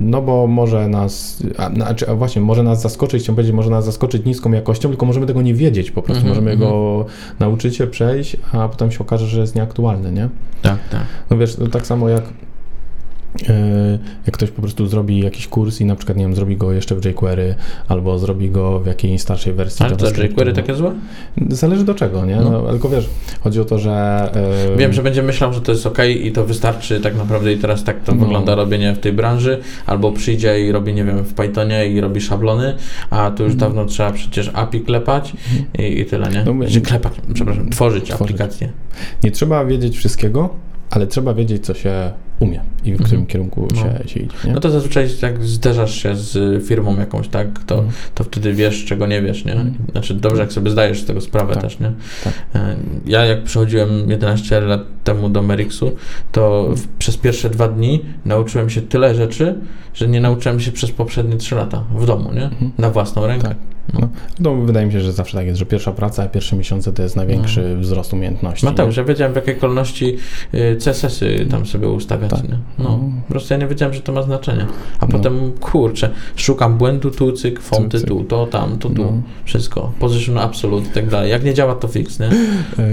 no 0.00 0.22
bo 0.22 0.46
może 0.46 0.88
nas, 0.88 1.42
a, 1.58 1.70
znaczy, 1.70 2.08
a 2.08 2.14
właśnie, 2.14 2.42
może 2.42 2.62
nas 2.62 2.82
zaskoczyć, 2.82 3.22
chciałem 3.22 3.36
powiedzieć, 3.36 3.54
może 3.54 3.70
nas 3.70 3.84
zaskoczyć 3.84 4.24
niską 4.24 4.52
jakością, 4.52 4.88
tylko 4.88 5.06
możemy 5.06 5.26
tego 5.26 5.42
nie 5.42 5.54
wiedzieć 5.54 5.90
po 5.90 6.02
prostu. 6.02 6.26
Mhm, 6.26 6.28
możemy 6.28 6.50
mhm. 6.50 6.70
go 6.70 7.04
nauczyć 7.40 7.76
się 7.76 7.86
przejść, 7.86 8.36
a 8.52 8.68
potem 8.68 8.92
się 8.92 8.98
okaże, 8.98 9.26
że 9.26 9.40
jest 9.40 9.54
nieaktualny, 9.54 10.12
nie? 10.12 10.28
Tak, 10.62 10.78
tak. 10.90 11.04
No 11.30 11.38
wiesz, 11.38 11.56
tak 11.72 11.86
samo 11.86 12.08
jak 12.08 12.24
jak 14.26 14.34
ktoś 14.36 14.50
po 14.50 14.62
prostu 14.62 14.86
zrobi 14.86 15.20
jakiś 15.20 15.48
kurs 15.48 15.80
i 15.80 15.84
na 15.84 15.96
przykład, 15.96 16.18
nie 16.18 16.24
wiem, 16.24 16.34
zrobi 16.34 16.56
go 16.56 16.72
jeszcze 16.72 16.94
w 16.94 17.04
jQuery 17.04 17.54
albo 17.88 18.18
zrobi 18.18 18.50
go 18.50 18.80
w 18.80 18.86
jakiejś 18.86 19.20
starszej 19.20 19.52
wersji 19.52 19.86
Ale 19.86 19.96
to 19.96 20.22
jQuery 20.22 20.52
takie 20.52 20.74
złe? 20.74 20.92
Zależy 21.48 21.84
do 21.84 21.94
czego, 21.94 22.26
nie? 22.26 22.36
No. 22.36 22.50
No, 22.50 22.70
tylko 22.70 22.88
wiesz, 22.88 23.08
chodzi 23.40 23.60
o 23.60 23.64
to, 23.64 23.78
że... 23.78 24.28
Yy... 24.70 24.76
Wiem, 24.76 24.92
że 24.92 25.02
będzie 25.02 25.22
myślał, 25.22 25.52
że 25.52 25.60
to 25.60 25.72
jest 25.72 25.86
ok 25.86 25.98
i 26.24 26.32
to 26.32 26.44
wystarczy 26.44 27.00
tak 27.00 27.16
naprawdę 27.16 27.52
i 27.52 27.58
teraz 27.58 27.84
tak 27.84 28.04
to 28.04 28.14
no. 28.14 28.20
wygląda 28.20 28.54
robienie 28.54 28.94
w 28.94 28.98
tej 28.98 29.12
branży, 29.12 29.60
albo 29.86 30.12
przyjdzie 30.12 30.60
i 30.60 30.72
robi, 30.72 30.94
nie 30.94 31.04
wiem, 31.04 31.24
w 31.24 31.34
Pythonie 31.34 31.86
i 31.86 32.00
robi 32.00 32.20
szablony, 32.20 32.74
a 33.10 33.30
tu 33.30 33.42
już 33.42 33.52
mhm. 33.52 33.70
dawno 33.72 33.90
trzeba 33.90 34.12
przecież 34.12 34.50
API 34.54 34.80
klepać 34.80 35.32
i, 35.78 36.00
i 36.00 36.06
tyle, 36.06 36.28
nie? 36.30 36.44
No, 36.44 36.54
klepać, 36.84 37.12
przepraszam, 37.34 37.70
tworzyć, 37.70 38.04
tworzyć 38.04 38.10
aplikację. 38.10 38.72
Nie 39.24 39.30
trzeba 39.30 39.64
wiedzieć 39.64 39.96
wszystkiego, 39.96 40.48
ale 40.90 41.06
trzeba 41.06 41.34
wiedzieć, 41.34 41.66
co 41.66 41.74
się 41.74 42.12
umie 42.42 42.60
i 42.84 42.92
w 42.92 42.94
którym 42.94 43.20
mhm. 43.20 43.26
kierunku 43.26 43.68
no. 43.74 43.80
się, 43.80 44.08
się 44.08 44.20
idzie. 44.20 44.36
Nie? 44.44 44.52
No 44.52 44.60
to 44.60 44.70
zazwyczaj 44.70 45.08
jak 45.22 45.44
zderzasz 45.44 46.02
się 46.02 46.16
z 46.16 46.64
firmą 46.64 46.98
jakąś, 46.98 47.28
tak, 47.28 47.64
to, 47.66 47.74
mhm. 47.74 47.92
to 48.14 48.24
wtedy 48.24 48.52
wiesz, 48.52 48.84
czego 48.84 49.06
nie 49.06 49.22
wiesz, 49.22 49.44
nie? 49.44 49.52
Mhm. 49.52 49.74
Znaczy 49.92 50.14
dobrze, 50.14 50.42
jak 50.42 50.52
sobie 50.52 50.70
zdajesz 50.70 51.00
z 51.00 51.04
tego 51.04 51.20
sprawę 51.20 51.54
tak. 51.54 51.62
też, 51.62 51.80
nie? 51.80 51.92
Tak. 52.24 52.32
E, 52.54 52.76
ja 53.06 53.24
jak 53.24 53.42
przychodziłem 53.42 54.10
11 54.10 54.60
lat 54.60 54.80
temu 55.04 55.28
do 55.28 55.42
Merixu, 55.42 55.92
to 56.32 56.68
w, 56.76 56.86
przez 56.88 57.16
pierwsze 57.16 57.50
dwa 57.50 57.68
dni 57.68 58.04
nauczyłem 58.24 58.70
się 58.70 58.82
tyle 58.82 59.14
rzeczy, 59.14 59.54
że 59.94 60.08
nie 60.08 60.20
nauczyłem 60.20 60.60
się 60.60 60.72
przez 60.72 60.90
poprzednie 60.90 61.36
3 61.36 61.54
lata 61.54 61.84
w 61.94 62.06
domu, 62.06 62.32
nie? 62.32 62.50
Na 62.78 62.90
własną 62.90 63.26
rękę. 63.26 63.48
Tak. 63.48 63.56
No. 63.92 64.08
no, 64.40 64.54
wydaje 64.54 64.86
mi 64.86 64.92
się, 64.92 65.00
że 65.00 65.12
zawsze 65.12 65.38
tak 65.38 65.46
jest, 65.46 65.58
że 65.58 65.66
pierwsza 65.66 65.92
praca, 65.92 66.28
pierwsze 66.28 66.56
miesiące 66.56 66.92
to 66.92 67.02
jest 67.02 67.16
największy 67.16 67.74
no. 67.74 67.80
wzrost 67.80 68.12
umiejętności. 68.12 68.66
Mateusz, 68.66 68.96
ja 68.96 69.04
wiedziałem 69.04 69.32
w 69.32 69.36
jakiej 69.36 69.56
kolejności 69.56 70.16
y, 70.54 70.76
CSS-y 70.84 71.46
tam 71.50 71.66
sobie 71.66 71.88
ustawiać. 71.88 72.30
Tak. 72.36 72.48
Nie? 72.48 72.58
No, 72.78 72.84
no, 72.84 72.98
po 73.26 73.30
prostu 73.30 73.54
ja 73.54 73.60
nie 73.60 73.66
wiedziałem, 73.66 73.94
że 73.94 74.00
to 74.00 74.12
ma 74.12 74.22
znaczenie. 74.22 74.66
A 75.00 75.06
no. 75.06 75.12
potem, 75.12 75.52
kurczę, 75.60 76.10
szukam 76.36 76.78
błędu 76.78 77.10
tu, 77.10 77.32
cyk, 77.32 77.60
fonty 77.60 77.98
cyk, 77.98 78.08
tu, 78.08 78.24
to 78.24 78.46
tam, 78.46 78.78
to 78.78 78.90
tu, 78.90 79.04
no. 79.04 79.12
wszystko. 79.44 79.92
Position 80.00 80.38
absolute 80.38 80.86
i 80.86 80.90
tak 80.90 81.08
dalej. 81.08 81.30
Jak 81.30 81.44
nie 81.44 81.54
działa, 81.54 81.74
to 81.74 81.88
fix, 81.88 82.18
nie? 82.20 82.26
E, 82.26 82.32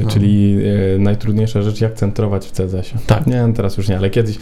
no. 0.04 0.10
Czyli 0.10 0.58
e, 0.96 1.00
najtrudniejsza 1.00 1.62
rzecz, 1.62 1.82
jak 1.82 1.94
centrować 1.94 2.46
w 2.46 2.52
CSS-ie. 2.52 3.02
Tak. 3.08 3.28
Nie, 3.28 3.48
teraz 3.56 3.78
już 3.78 3.90
nie, 3.90 3.98
ale 3.98 4.10
kiedyś, 4.10 4.38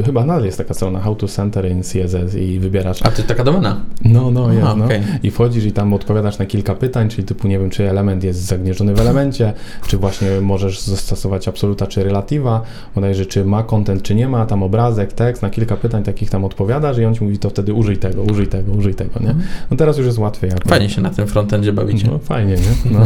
e, 0.00 0.02
chyba 0.02 0.24
nadal 0.24 0.44
jest 0.44 0.58
taka 0.58 0.74
strona, 0.74 1.00
how 1.00 1.16
to 1.16 1.28
center 1.28 1.70
in 1.70 1.82
CSS 1.82 2.34
i 2.34 2.58
wybierasz. 2.58 3.02
A 3.02 3.10
to 3.10 3.22
taka 3.22 3.44
domena? 3.44 3.80
No, 4.04 4.30
no, 4.30 4.52
jest, 4.52 4.64
Aha, 4.64 4.74
no. 4.78 4.84
Okay. 4.84 5.02
I 5.22 5.30
wchodzisz 5.30 5.64
i 5.64 5.72
tam 5.72 5.94
odpowiadasz 5.94 6.38
na 6.38 6.46
kilka 6.46 6.74
pytań, 6.74 7.08
czyli 7.08 7.24
typu, 7.24 7.48
nie 7.48 7.58
wiem, 7.58 7.70
czy 7.70 7.90
element 7.90 8.24
jest 8.24 8.40
zagnieżdżony 8.40 8.94
w 8.94 9.00
elemencie, 9.00 9.52
czy 9.86 9.98
właśnie 9.98 10.28
możesz 10.40 10.80
zastosować 10.80 11.48
absoluta 11.48 11.86
czy 11.86 12.04
relatywa, 12.04 12.62
bodajże 12.94 13.26
czy 13.26 13.44
ma 13.44 13.62
content, 13.62 14.02
czy 14.08 14.14
nie 14.14 14.28
ma, 14.28 14.46
tam 14.46 14.62
obrazek, 14.62 15.12
tekst, 15.12 15.42
na 15.42 15.50
kilka 15.50 15.76
pytań 15.76 16.02
takich 16.02 16.30
tam 16.30 16.44
odpowiadasz 16.44 16.98
i 16.98 17.04
on 17.04 17.14
ci 17.14 17.24
mówi, 17.24 17.38
to 17.38 17.50
wtedy 17.50 17.74
użyj 17.74 17.96
tego, 17.96 18.22
użyj 18.22 18.46
tego, 18.46 18.72
użyj 18.72 18.94
tego, 18.94 19.20
nie? 19.20 19.34
No 19.70 19.76
teraz 19.76 19.98
już 19.98 20.06
jest 20.06 20.18
łatwiej. 20.18 20.50
Fajnie 20.66 20.90
się 20.90 21.00
na 21.00 21.10
tym 21.10 21.26
frontendzie 21.26 21.72
bawicie. 21.72 22.08
No 22.10 22.18
fajnie, 22.18 22.54
nie? 22.54 22.90
No. 22.90 23.00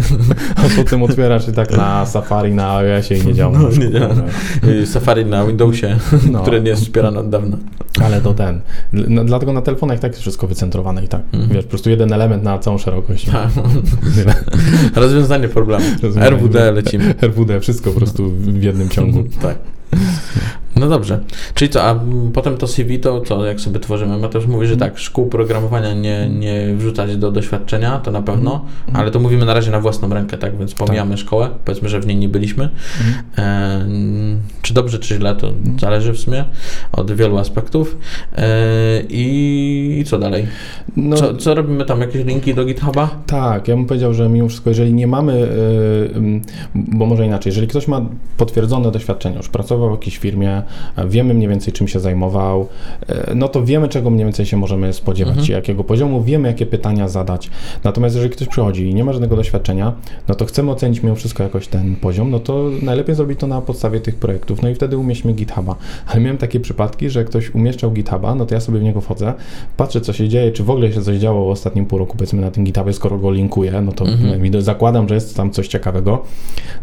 A 0.56 0.62
potem 0.76 1.02
otwierasz 1.02 1.48
i 1.48 1.52
tak 1.52 1.76
na 1.76 2.06
Safari, 2.06 2.54
na 2.54 2.76
iOSie 2.76 3.16
i 3.16 3.26
nie 3.26 3.34
działa. 3.34 3.58
No, 3.58 3.68
nie 3.68 3.90
działa. 3.90 4.14
Safari 4.84 5.26
na 5.26 5.46
Windowsie, 5.46 5.96
no. 6.30 6.42
które 6.42 6.60
nie 6.60 6.70
jest 6.70 6.82
wspierane 6.82 7.20
od 7.20 7.28
dawna. 7.28 7.56
Ale 8.04 8.20
to 8.20 8.34
ten. 8.34 8.60
No, 8.92 9.24
dlatego 9.24 9.52
na 9.52 9.62
telefonach 9.62 9.98
tak 9.98 10.12
jest 10.12 10.20
wszystko 10.20 10.46
wycentrowane 10.46 11.04
i 11.04 11.08
tak. 11.08 11.22
Mhm. 11.32 11.52
Wiesz, 11.52 11.64
po 11.64 11.70
prostu 11.70 11.90
jeden 11.90 12.12
element 12.12 12.42
na 12.42 12.58
całą 12.58 12.78
szerokość. 12.78 13.26
Tak. 13.30 13.48
Rozwiązanie 15.04 15.48
problemu. 15.48 15.84
Rozwiązanie 16.02 16.26
RWD 16.26 16.72
lecimy. 16.72 17.14
RWD, 17.22 17.60
wszystko 17.60 17.90
po 17.90 17.96
prostu 17.96 18.30
w 18.30 18.62
jednym 18.62 18.88
ciągu. 18.88 19.24
tak. 19.42 19.73
No 20.76 20.88
dobrze. 20.88 21.20
Czyli 21.54 21.70
co, 21.70 21.82
a 21.82 22.00
potem 22.32 22.56
to 22.56 22.66
CV 22.66 22.98
to 22.98 23.20
co, 23.20 23.44
jak 23.44 23.60
sobie 23.60 23.80
tworzymy? 23.80 24.18
Mateusz 24.18 24.46
mówi, 24.46 24.66
że 24.66 24.76
tak, 24.76 24.98
szkół 24.98 25.26
programowania 25.26 25.94
nie, 25.94 26.28
nie 26.28 26.74
wrzucać 26.74 27.16
do 27.16 27.32
doświadczenia, 27.32 27.98
to 27.98 28.10
na 28.10 28.22
pewno, 28.22 28.64
mm. 28.88 29.00
ale 29.00 29.10
to 29.10 29.20
mówimy 29.20 29.44
na 29.44 29.54
razie 29.54 29.70
na 29.70 29.80
własną 29.80 30.08
rękę, 30.08 30.38
tak, 30.38 30.58
więc 30.58 30.74
pomijamy 30.74 31.10
tak. 31.10 31.20
szkołę, 31.20 31.50
powiedzmy, 31.64 31.88
że 31.88 32.00
w 32.00 32.06
niej 32.06 32.16
nie 32.16 32.28
byliśmy. 32.28 32.68
Mm. 33.00 33.14
E, 34.74 34.76
czy 34.76 34.82
dobrze, 34.82 34.98
czy 34.98 35.16
źle, 35.16 35.34
to 35.34 35.52
zależy 35.80 36.12
w 36.12 36.18
sumie 36.18 36.44
od 36.92 37.12
wielu 37.12 37.38
aspektów. 37.38 37.96
E, 38.36 38.46
i, 39.08 39.98
I 40.00 40.04
co 40.04 40.18
dalej? 40.18 40.46
No, 40.96 41.16
co, 41.16 41.36
co 41.36 41.54
robimy 41.54 41.84
tam? 41.84 42.00
Jakieś 42.00 42.24
linki 42.24 42.54
do 42.54 42.64
GitHuba? 42.64 43.10
Tak, 43.26 43.68
ja 43.68 43.76
bym 43.76 43.86
powiedział, 43.86 44.14
że 44.14 44.28
mimo 44.28 44.48
wszystko, 44.48 44.70
jeżeli 44.70 44.94
nie 44.94 45.06
mamy, 45.06 45.38
yy, 46.14 46.40
bo 46.74 47.06
może 47.06 47.26
inaczej, 47.26 47.50
jeżeli 47.50 47.68
ktoś 47.68 47.88
ma 47.88 48.06
potwierdzone 48.36 48.90
doświadczenie, 48.90 49.36
już 49.36 49.48
pracował 49.48 49.88
w 49.88 49.92
jakiejś 49.92 50.18
firmie, 50.18 50.62
wiemy 51.08 51.34
mniej 51.34 51.48
więcej 51.48 51.72
czym 51.72 51.88
się 51.88 52.00
zajmował, 52.00 52.68
e, 53.08 53.34
no 53.34 53.48
to 53.48 53.64
wiemy 53.64 53.88
czego 53.88 54.10
mniej 54.10 54.24
więcej 54.24 54.46
się 54.46 54.56
możemy 54.56 54.92
spodziewać, 54.92 55.38
mhm. 55.38 55.52
jakiego 55.52 55.84
poziomu, 55.84 56.22
wiemy 56.22 56.48
jakie 56.48 56.66
pytania 56.66 57.08
zadać. 57.08 57.50
Natomiast 57.84 58.14
jeżeli 58.14 58.32
ktoś 58.32 58.48
przychodzi 58.48 58.90
i 58.90 58.94
nie 58.94 59.04
ma 59.04 59.12
żadnego 59.12 59.36
doświadczenia, 59.36 59.92
no 60.28 60.34
to 60.34 60.44
chcemy 60.44 60.70
ocenić 60.70 61.02
mimo 61.02 61.14
wszystko 61.14 61.42
jakoś 61.42 61.68
ten 61.68 61.96
poziom, 61.96 62.30
no 62.30 62.38
to 62.38 62.70
najlepiej 62.82 63.14
zrobić 63.14 63.40
to 63.40 63.46
na 63.46 63.60
podstawie 63.60 64.00
tych 64.00 64.14
projektów, 64.14 64.62
no 64.64 64.70
i 64.70 64.74
wtedy 64.74 64.98
umieśćmy 64.98 65.32
GitHuba. 65.32 65.76
Ale 66.06 66.20
miałem 66.20 66.38
takie 66.38 66.60
przypadki, 66.60 67.10
że 67.10 67.24
ktoś 67.24 67.54
umieszczał 67.54 67.90
GitHuba, 67.90 68.34
no 68.34 68.46
to 68.46 68.54
ja 68.54 68.60
sobie 68.60 68.78
w 68.78 68.82
niego 68.82 69.00
wchodzę, 69.00 69.34
patrzę 69.76 70.00
co 70.00 70.12
się 70.12 70.28
dzieje, 70.28 70.52
czy 70.52 70.64
w 70.64 70.70
ogóle 70.70 70.92
się 70.92 71.02
coś 71.02 71.16
działo 71.18 71.44
w 71.44 71.48
ostatnim 71.48 71.86
pół 71.86 71.98
roku, 71.98 72.16
powiedzmy 72.16 72.40
na 72.40 72.50
tym 72.50 72.64
GitHubie, 72.64 72.92
skoro 72.92 73.18
go 73.18 73.30
linkuję, 73.30 73.80
no 73.80 73.92
to 73.92 74.04
mhm. 74.04 74.62
zakładam, 74.62 75.08
że 75.08 75.14
jest 75.14 75.36
tam 75.36 75.50
coś 75.50 75.68
ciekawego. 75.68 76.24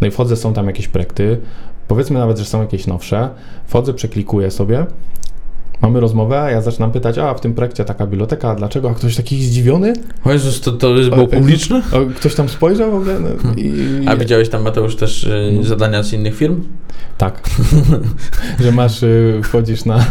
No 0.02 0.08
i 0.08 0.12
wchodzę, 0.12 0.36
są 0.36 0.54
tam 0.54 0.68
jakieś 0.68 0.88
projekty, 0.88 1.38
powiedzmy 1.88 2.20
nawet, 2.20 2.38
że 2.38 2.46
są 2.46 2.62
jakieś 2.62 2.88
nowsze, 2.88 3.30
wchodzę, 3.66 3.94
przeklikuję 3.94 4.52
sobie, 4.52 4.86
mamy 5.82 6.00
rozmowę, 6.00 6.42
a 6.42 6.52
ja 6.52 6.62
zaczynam 6.62 6.92
pytać, 6.92 7.18
a 7.18 7.34
w 7.34 7.42
tym 7.42 7.54
projekcie 7.54 7.86
taka 7.86 8.08
biblioteka, 8.08 8.50
a 8.50 8.56
dlaczego? 8.56 8.90
A 8.90 8.94
ktoś 8.94 9.16
taki 9.16 9.44
zdziwiony? 9.44 9.94
O 10.26 10.32
Jezus, 10.32 10.62
to, 10.62 10.72
to 10.72 10.98
jest 10.98 11.10
było 11.10 11.28
publiczne? 11.28 11.82
A, 11.92 12.16
ktoś 12.16 12.36
tam 12.36 12.50
spojrzał 12.50 12.92
w 12.92 12.96
ogóle? 12.96 13.20
No, 13.20 13.30
hmm. 13.42 13.60
i, 13.60 13.74
a 14.08 14.16
widziałeś 14.16 14.50
tam, 14.50 14.64
Mateusz, 14.64 14.96
też 14.96 15.24
y, 15.24 15.52
no. 15.56 15.64
zadania 15.64 16.04
z 16.04 16.14
innych 16.14 16.36
firm? 16.36 16.64
Tak. 17.18 17.50
że 18.64 18.72
masz, 18.72 19.04
y, 19.04 19.42
wchodzisz 19.44 19.86
na, 19.86 20.06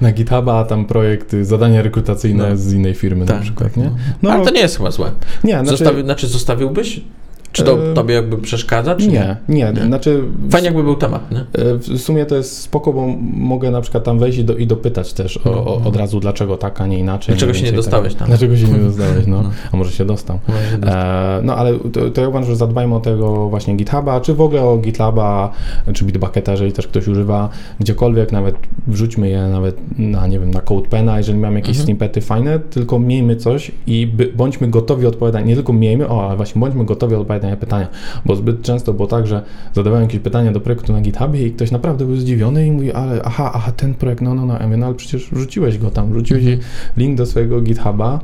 na 0.00 0.12
GitHuba, 0.12 0.58
a 0.58 0.64
tam 0.64 0.84
projekt, 0.84 1.34
y, 1.34 1.44
zadania 1.44 1.82
rekrutacyjne 1.82 2.50
no. 2.50 2.56
z 2.56 2.72
innej 2.72 2.94
firmy 2.94 3.26
tak, 3.26 3.36
na 3.36 3.42
przykład, 3.42 3.76
nie? 3.76 3.90
No. 4.22 4.32
Ale 4.32 4.44
to 4.44 4.50
nie 4.50 4.60
jest 4.60 4.76
chyba 4.76 4.90
złe. 4.90 5.10
Nie, 5.44 5.52
znaczy... 5.52 5.70
Zostawi, 5.70 6.02
znaczy 6.02 6.26
zostawiłbyś 6.26 7.00
czy 7.52 7.62
to 7.62 7.78
tobie 7.94 8.14
jakby 8.14 8.38
przeszkadza, 8.38 8.94
czy 8.94 9.08
nie? 9.08 9.36
Nie, 9.48 9.72
nie. 9.72 9.82
Znaczy, 9.82 10.22
Fajnie 10.50 10.66
jakby 10.66 10.82
był 10.82 10.96
temat, 10.96 11.30
nie? 11.30 11.40
E, 11.40 11.44
w 11.74 11.98
sumie 11.98 12.26
to 12.26 12.36
jest 12.36 12.58
spoko, 12.58 12.92
bo 12.92 13.06
mogę 13.32 13.70
na 13.70 13.80
przykład 13.80 14.04
tam 14.04 14.18
wejść 14.18 14.38
i, 14.38 14.44
do, 14.44 14.56
i 14.56 14.66
dopytać 14.66 15.12
też 15.12 15.36
o, 15.36 15.50
o, 15.50 15.80
od 15.84 15.96
razu, 15.96 16.20
dlaczego 16.20 16.56
tak, 16.56 16.80
a 16.80 16.86
nie 16.86 16.98
inaczej. 16.98 17.34
Dlaczego 17.34 17.54
się 17.54 17.64
nie 17.64 17.72
dostałeś 17.72 18.12
tak. 18.12 18.18
tam? 18.18 18.28
Dlaczego 18.28 18.56
się 18.56 18.68
nie 18.68 18.78
dostałeś, 18.88 19.26
no. 19.26 19.42
A 19.72 19.76
może 19.76 19.90
się 19.90 20.04
dostał. 20.04 20.38
E, 20.86 21.40
no 21.42 21.56
ale 21.56 21.78
to, 21.78 22.10
to 22.10 22.20
ja 22.20 22.28
uważam, 22.28 22.50
że 22.50 22.56
zadbajmy 22.56 22.94
o 22.94 23.00
tego 23.00 23.48
właśnie 23.48 23.74
GitHuba, 23.74 24.20
czy 24.20 24.34
w 24.34 24.40
ogóle 24.40 24.62
o 24.62 24.78
GitLaba, 24.78 25.52
czy 25.94 26.04
Bitbucketa, 26.04 26.52
jeżeli 26.52 26.72
też 26.72 26.86
ktoś 26.86 27.08
używa 27.08 27.48
gdziekolwiek, 27.80 28.32
nawet 28.32 28.54
wrzućmy 28.86 29.28
je 29.28 29.42
nawet 29.42 29.76
na, 29.98 30.26
nie 30.26 30.38
wiem, 30.38 30.50
na 30.50 30.60
CodePena, 30.60 31.18
jeżeli 31.18 31.38
mamy 31.38 31.54
jakieś 31.54 31.76
mhm. 31.76 31.84
snippety 31.84 32.20
fajne, 32.20 32.58
tylko 32.58 32.98
miejmy 32.98 33.36
coś 33.36 33.72
i 33.86 34.06
by, 34.06 34.32
bądźmy 34.36 34.68
gotowi 34.68 35.06
odpowiadać, 35.06 35.44
nie 35.46 35.54
tylko 35.54 35.72
miejmy, 35.72 36.08
o, 36.08 36.26
ale 36.26 36.36
właśnie 36.36 36.60
bądźmy 36.60 36.84
gotowi 36.84 37.14
odpowiadać 37.14 37.41
odpowiadania 37.42 37.56
pytania, 37.56 37.88
bo 38.24 38.36
zbyt 38.36 38.62
często 38.62 38.92
było 38.92 39.08
tak, 39.08 39.26
że 39.26 39.42
zadawałem 39.74 40.04
jakieś 40.04 40.20
pytanie 40.20 40.52
do 40.52 40.60
projektu 40.60 40.92
na 40.92 41.00
GitHubie 41.00 41.46
i 41.46 41.52
ktoś 41.52 41.70
naprawdę 41.70 42.04
był 42.04 42.16
zdziwiony 42.16 42.66
i 42.66 42.70
mówi, 42.70 42.92
ale 42.92 43.22
aha, 43.24 43.50
aha, 43.54 43.72
ten 43.72 43.94
projekt, 43.94 44.22
no, 44.22 44.34
no, 44.34 44.46
no, 44.46 44.54
ja 44.54 44.66
mówię, 44.66 44.76
no 44.76 44.86
ale 44.86 44.94
przecież 44.94 45.30
wrzuciłeś 45.30 45.78
go 45.78 45.90
tam, 45.90 46.12
wrzuciłeś 46.12 46.44
mhm. 46.44 46.60
link 46.96 47.18
do 47.18 47.26
swojego 47.26 47.60
GitHuba, 47.60 48.20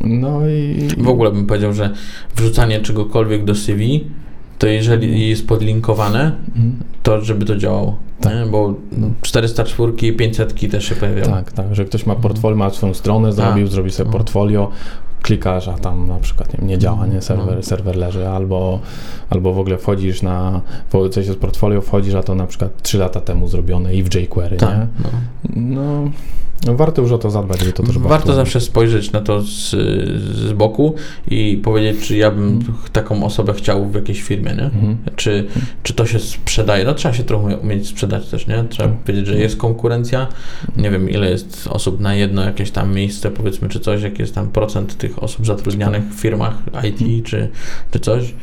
no 0.00 0.48
i... 0.48 0.88
W 0.98 1.08
ogóle 1.08 1.32
bym 1.32 1.46
powiedział, 1.46 1.72
że 1.72 1.90
wrzucanie 2.36 2.80
czegokolwiek 2.80 3.44
do 3.44 3.54
CV 3.54 4.04
to 4.58 4.66
jeżeli 4.66 5.28
jest 5.28 5.48
podlinkowane, 5.48 6.32
mhm. 6.48 6.76
to 7.02 7.20
żeby 7.24 7.44
to 7.44 7.56
działało. 7.56 7.98
Tak. 8.20 8.50
Bo 8.50 8.74
no. 8.92 9.10
404, 9.22 9.92
500 9.92 10.70
też 10.70 10.84
się 10.84 10.94
pojawiają. 10.94 11.26
Tak, 11.26 11.52
tak, 11.52 11.74
że 11.74 11.84
ktoś 11.84 12.06
ma 12.06 12.14
portfolio, 12.14 12.56
ma 12.56 12.70
swoją 12.70 12.94
stronę, 12.94 13.32
zrobił, 13.32 13.66
zrobi 13.66 13.90
sobie 13.90 14.06
no. 14.06 14.12
portfolio, 14.12 14.70
klikasz, 15.24 15.68
a 15.68 15.72
tam 15.72 16.06
na 16.06 16.18
przykład 16.18 16.58
nie, 16.58 16.68
nie 16.68 16.78
działa, 16.78 17.06
nie? 17.06 17.22
Serwer, 17.22 17.56
no. 17.56 17.62
serwer 17.62 17.96
leży, 17.96 18.28
albo, 18.28 18.80
albo 19.30 19.52
w 19.52 19.58
ogóle 19.58 19.78
wchodzisz 19.78 20.22
na, 20.22 20.60
coś 21.10 21.26
z 21.26 21.36
portfolio 21.36 21.80
wchodzisz, 21.80 22.14
a 22.14 22.22
to 22.22 22.34
na 22.34 22.46
przykład 22.46 22.82
3 22.82 22.98
lata 22.98 23.20
temu 23.20 23.48
zrobione 23.48 23.94
i 23.94 24.02
w 24.02 24.14
jQuery, 24.14 24.56
tak, 24.56 24.70
nie? 24.70 24.86
No. 25.02 25.10
no. 25.56 26.10
No, 26.64 26.74
warto 26.74 27.02
już 27.02 27.12
o 27.12 27.18
to 27.18 27.30
zadbać, 27.30 27.60
to 27.74 27.82
też 27.82 27.98
Warto 27.98 28.34
zawsze 28.34 28.60
spojrzeć 28.60 29.12
na 29.12 29.20
to 29.20 29.42
z, 29.42 29.70
z 30.36 30.52
boku 30.52 30.94
i 31.28 31.60
powiedzieć, 31.64 32.06
czy 32.06 32.16
ja 32.16 32.30
bym 32.30 32.48
mm. 32.48 32.62
taką 32.92 33.24
osobę 33.24 33.54
chciał 33.54 33.88
w 33.88 33.94
jakiejś 33.94 34.22
firmie, 34.22 34.54
nie? 34.54 34.80
Mm. 34.82 34.96
Czy, 35.16 35.46
czy 35.82 35.94
to 35.94 36.06
się 36.06 36.18
sprzedaje? 36.18 36.84
No 36.84 36.94
trzeba 36.94 37.14
się 37.14 37.24
trochę 37.24 37.56
umieć 37.56 37.88
sprzedać 37.88 38.28
też, 38.28 38.46
nie? 38.46 38.64
Trzeba 38.68 38.88
mm. 38.88 38.98
powiedzieć, 38.98 39.26
że 39.26 39.36
jest 39.36 39.56
konkurencja. 39.56 40.28
Nie 40.76 40.90
wiem, 40.90 41.10
ile 41.10 41.30
jest 41.30 41.68
osób 41.70 42.00
na 42.00 42.14
jedno 42.14 42.44
jakieś 42.44 42.70
tam 42.70 42.94
miejsce, 42.94 43.30
powiedzmy, 43.30 43.68
czy 43.68 43.80
coś, 43.80 44.02
jaki 44.02 44.22
jest 44.22 44.34
tam 44.34 44.48
procent 44.48 44.96
tych 44.98 45.22
osób 45.22 45.46
zatrudnianych 45.46 46.04
w 46.04 46.20
firmach 46.20 46.54
IT, 46.88 47.00
mhm. 47.00 47.22
czy, 47.22 47.48
czy 47.90 48.00
coś. 48.00 48.34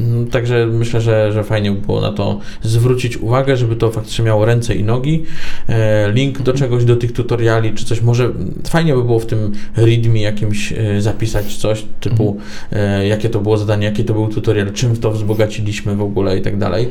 Mm, 0.00 0.26
także 0.26 0.66
myślę, 0.66 1.00
że, 1.00 1.32
że 1.32 1.44
fajnie 1.44 1.72
by 1.72 1.80
było 1.80 2.00
na 2.00 2.12
to 2.12 2.40
zwrócić 2.62 3.16
uwagę, 3.16 3.56
żeby 3.56 3.76
to 3.76 3.90
faktycznie 3.90 4.24
miało 4.24 4.44
ręce 4.44 4.74
i 4.74 4.84
nogi 4.84 5.24
e, 5.68 6.12
link 6.12 6.42
do 6.42 6.52
czegoś, 6.52 6.84
do 6.84 6.96
tych 6.96 7.12
tutoriali, 7.12 7.74
czy 7.74 7.84
coś. 7.84 8.00
Może 8.00 8.32
fajnie 8.68 8.94
by 8.94 9.04
było 9.04 9.20
w 9.20 9.26
tym 9.26 9.52
readme 9.76 10.18
jakimś 10.18 10.72
e, 10.72 11.00
zapisać 11.00 11.56
coś 11.56 11.84
typu, 12.00 12.36
e, 12.72 13.06
jakie 13.06 13.28
to 13.28 13.40
było 13.40 13.56
zadanie, 13.56 13.86
jaki 13.86 14.04
to 14.04 14.14
był 14.14 14.28
tutorial, 14.28 14.72
czym 14.72 14.96
to 14.96 15.10
wzbogaciliśmy 15.10 15.96
w 15.96 16.02
ogóle 16.02 16.38
i 16.38 16.42
tak 16.42 16.58
dalej 16.58 16.88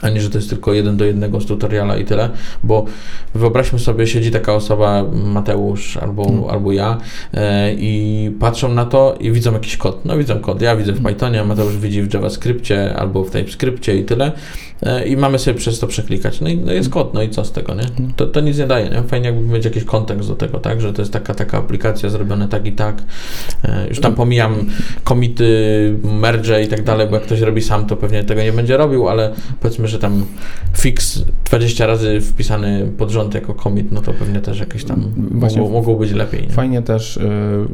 a 0.00 0.08
nie, 0.08 0.20
że 0.20 0.30
to 0.30 0.38
jest 0.38 0.50
tylko 0.50 0.72
jeden 0.72 0.96
do 0.96 1.04
jednego 1.04 1.40
z 1.40 1.46
tutoriala 1.46 1.96
i 1.96 2.04
tyle, 2.04 2.30
bo 2.64 2.84
wyobraźmy 3.34 3.78
sobie, 3.78 4.06
siedzi 4.06 4.30
taka 4.30 4.54
osoba, 4.54 5.04
Mateusz 5.12 5.96
albo, 5.96 6.24
hmm. 6.24 6.44
albo 6.50 6.72
ja 6.72 6.98
e, 7.34 7.74
i 7.74 8.30
patrzą 8.40 8.74
na 8.74 8.84
to 8.84 9.16
i 9.20 9.32
widzą 9.32 9.52
jakiś 9.52 9.76
kod. 9.76 10.04
No 10.04 10.18
widzą 10.18 10.40
kod, 10.40 10.62
ja 10.62 10.76
widzę 10.76 10.92
w 10.92 10.94
hmm. 10.94 11.14
Pythonie, 11.14 11.44
Mateusz 11.44 11.76
widzi 11.76 12.02
w 12.02 12.14
JavaScriptie 12.14 12.94
albo 12.94 13.24
w 13.24 13.30
TypeScriptie 13.30 13.96
i 13.96 14.04
tyle 14.04 14.32
e, 14.82 15.06
i 15.06 15.16
mamy 15.16 15.38
sobie 15.38 15.58
przez 15.58 15.78
to 15.78 15.86
przeklikać. 15.86 16.40
No 16.40 16.48
i 16.48 16.56
no 16.56 16.72
jest 16.72 16.90
kod, 16.90 17.14
no 17.14 17.22
i 17.22 17.30
co 17.30 17.44
z 17.44 17.52
tego, 17.52 17.74
nie? 17.74 17.82
Hmm. 17.82 18.12
To, 18.16 18.26
to 18.26 18.40
nic 18.40 18.58
nie 18.58 18.66
daje, 18.66 18.90
nie? 18.90 19.02
Fajnie 19.02 19.26
jakby 19.26 19.54
mieć 19.54 19.64
jakiś 19.64 19.84
kontekst 19.84 20.28
do 20.28 20.36
tego, 20.36 20.58
tak? 20.58 20.80
Że 20.80 20.92
to 20.92 21.02
jest 21.02 21.12
taka, 21.12 21.34
taka 21.34 21.58
aplikacja 21.58 22.08
zrobiona 22.08 22.48
tak 22.48 22.66
i 22.66 22.72
tak. 22.72 23.02
E, 23.64 23.88
już 23.88 24.00
tam 24.00 24.14
pomijam 24.14 24.66
komity, 25.04 25.52
merge 26.02 26.62
i 26.62 26.68
tak 26.68 26.82
dalej, 26.82 27.06
bo 27.08 27.14
jak 27.14 27.24
ktoś 27.24 27.40
robi 27.40 27.62
sam, 27.62 27.86
to 27.86 27.96
pewnie 27.96 28.24
tego 28.24 28.42
nie 28.42 28.52
będzie 28.52 28.76
robił, 28.76 29.08
ale 29.08 29.32
powiedzmy, 29.60 29.81
że 29.88 29.98
tam 29.98 30.24
fix 30.76 31.24
20 31.44 31.86
razy 31.86 32.20
wpisany 32.20 32.92
pod 32.98 33.10
rząd 33.10 33.34
jako 33.34 33.54
commit, 33.54 33.92
no 33.92 34.02
to 34.02 34.12
pewnie 34.12 34.40
też 34.40 34.60
jakieś 34.60 34.84
tam 34.84 35.12
Właśnie 35.16 35.60
mogło, 35.60 35.78
mogło 35.78 35.96
być 35.96 36.12
lepiej. 36.12 36.42
Nie? 36.42 36.48
Fajnie 36.48 36.82
też, 36.82 37.16
y, 37.16 37.20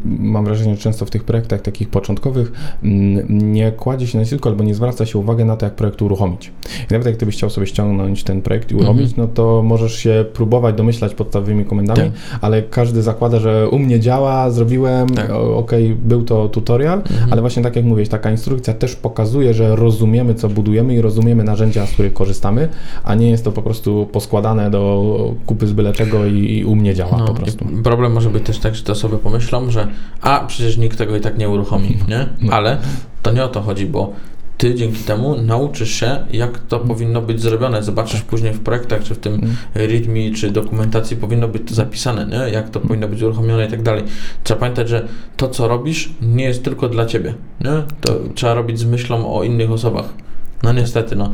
mam 0.05 0.45
wrażenie, 0.45 0.75
że 0.75 0.81
często 0.81 1.07
w 1.07 1.11
tych 1.11 1.25
projektach 1.25 1.63
takich 1.63 1.89
początkowych 1.89 2.53
mm, 2.83 3.53
nie 3.53 3.73
kładzie 3.73 4.07
się 4.07 4.19
nacisku 4.19 4.49
albo 4.49 4.65
nie 4.65 4.75
zwraca 4.75 5.07
się 5.07 5.19
uwagi 5.19 5.45
na 5.45 5.57
to, 5.57 5.67
jak 5.67 5.75
projekt 5.75 6.03
uruchomić. 6.03 6.53
I 6.91 6.93
nawet 6.93 7.07
jak 7.07 7.17
ty 7.17 7.27
byś 7.27 7.35
chciał 7.35 7.51
sobie 7.51 7.67
ściągnąć 7.67 8.25
ten 8.25 8.43
projekt 8.43 8.73
i 8.73 8.75
uruchomić, 8.75 9.09
mhm. 9.11 9.29
no 9.29 9.35
to 9.35 9.63
możesz 9.63 9.95
się 9.95 10.25
próbować 10.33 10.75
domyślać 10.75 11.15
podstawowymi 11.15 11.65
komendami, 11.65 12.01
tak. 12.01 12.39
ale 12.41 12.63
każdy 12.63 13.03
zakłada, 13.03 13.41
że 13.41 13.69
u 13.69 13.79
mnie 13.79 14.01
działa, 14.01 14.51
zrobiłem, 14.51 15.09
tak. 15.09 15.31
ok, 15.31 15.73
był 16.05 16.23
to 16.23 16.49
tutorial, 16.49 16.99
mhm. 16.99 17.33
ale 17.33 17.41
właśnie 17.41 17.63
tak 17.63 17.77
jak 17.77 17.85
mówiłeś, 17.85 18.09
taka 18.09 18.31
instrukcja 18.31 18.75
też 18.75 18.97
pokazuje, 18.97 19.55
że 19.55 19.77
rozumiemy, 19.77 20.35
co 20.35 20.49
budujemy 20.49 20.95
i 20.95 21.01
rozumiemy 21.01 21.45
narzędzia, 21.45 21.87
z 21.87 21.93
których 21.99 22.13
korzystamy, 22.13 22.69
a 23.05 23.15
nie 23.15 23.31
jest 23.31 23.45
to 23.45 23.53
po 23.53 23.63
prostu 23.63 24.09
poskładane 24.13 24.71
do 24.71 25.35
kupy 25.47 25.67
z 25.67 25.73
byle 25.73 25.93
czego 25.93 26.27
i, 26.27 26.59
i 26.59 26.65
u 26.65 26.77
mnie 26.77 26.95
działa 26.95 27.19
no, 27.19 27.25
po 27.27 27.35
prostu. 27.35 27.65
Problem 27.85 28.13
może 28.13 28.31
być 28.31 28.47
też 28.47 28.59
tak, 28.59 28.75
że 28.75 28.83
te 28.83 28.93
osoby 28.93 29.19
pomyślą, 29.19 29.71
że 29.71 29.89
a 30.21 30.45
przecież 30.47 30.77
nikt 30.77 30.99
tego 30.99 31.17
i 31.17 31.21
tak 31.21 31.39
nie 31.39 31.49
uruchomi, 31.49 31.89
nie? 32.09 32.27
No. 32.41 32.53
Ale 32.53 32.79
to 33.23 33.33
nie 33.33 33.45
o 33.45 33.49
to 33.49 33.63
chodzi, 33.63 33.87
bo 33.87 34.13
ty 34.59 34.75
dzięki 34.75 35.05
temu 35.05 35.43
nauczysz 35.43 35.91
się, 35.91 36.19
jak 36.33 36.59
to 36.59 36.77
mm. 36.77 36.89
powinno 36.89 37.23
być 37.23 37.41
zrobione. 37.41 37.83
Zobaczysz 37.83 38.21
tak. 38.21 38.29
później 38.29 38.53
w 38.53 38.61
projektach, 38.61 39.05
czy 39.05 39.15
w 39.15 39.19
tym 39.19 39.35
mm. 39.35 39.57
README, 39.75 40.35
czy 40.37 40.51
dokumentacji 40.51 41.17
powinno 41.17 41.49
być 41.49 41.63
to 41.69 41.75
zapisane, 41.75 42.27
nie? 42.27 42.53
jak 42.53 42.71
to 42.71 42.79
mm. 42.79 42.89
powinno 42.89 43.09
być 43.09 43.23
uruchomione 43.23 43.67
i 43.67 43.71
tak 43.71 43.83
dalej. 43.83 44.03
Trzeba 44.45 44.61
pamiętać, 44.61 44.89
że 44.89 45.09
to, 45.37 45.49
co 45.49 45.69
robisz, 45.69 46.13
nie 46.23 46.45
jest 46.45 46.65
tylko 46.65 46.89
dla 46.89 47.07
ciebie. 47.07 47.35
Nie? 47.61 47.83
To 48.01 48.17
trzeba 48.35 48.55
robić 48.55 48.79
z 48.79 48.85
myślą 48.85 49.35
o 49.35 49.45
innych 49.45 49.71
osobach. 49.71 50.28
No 50.63 50.73
niestety, 50.73 51.17
no. 51.17 51.33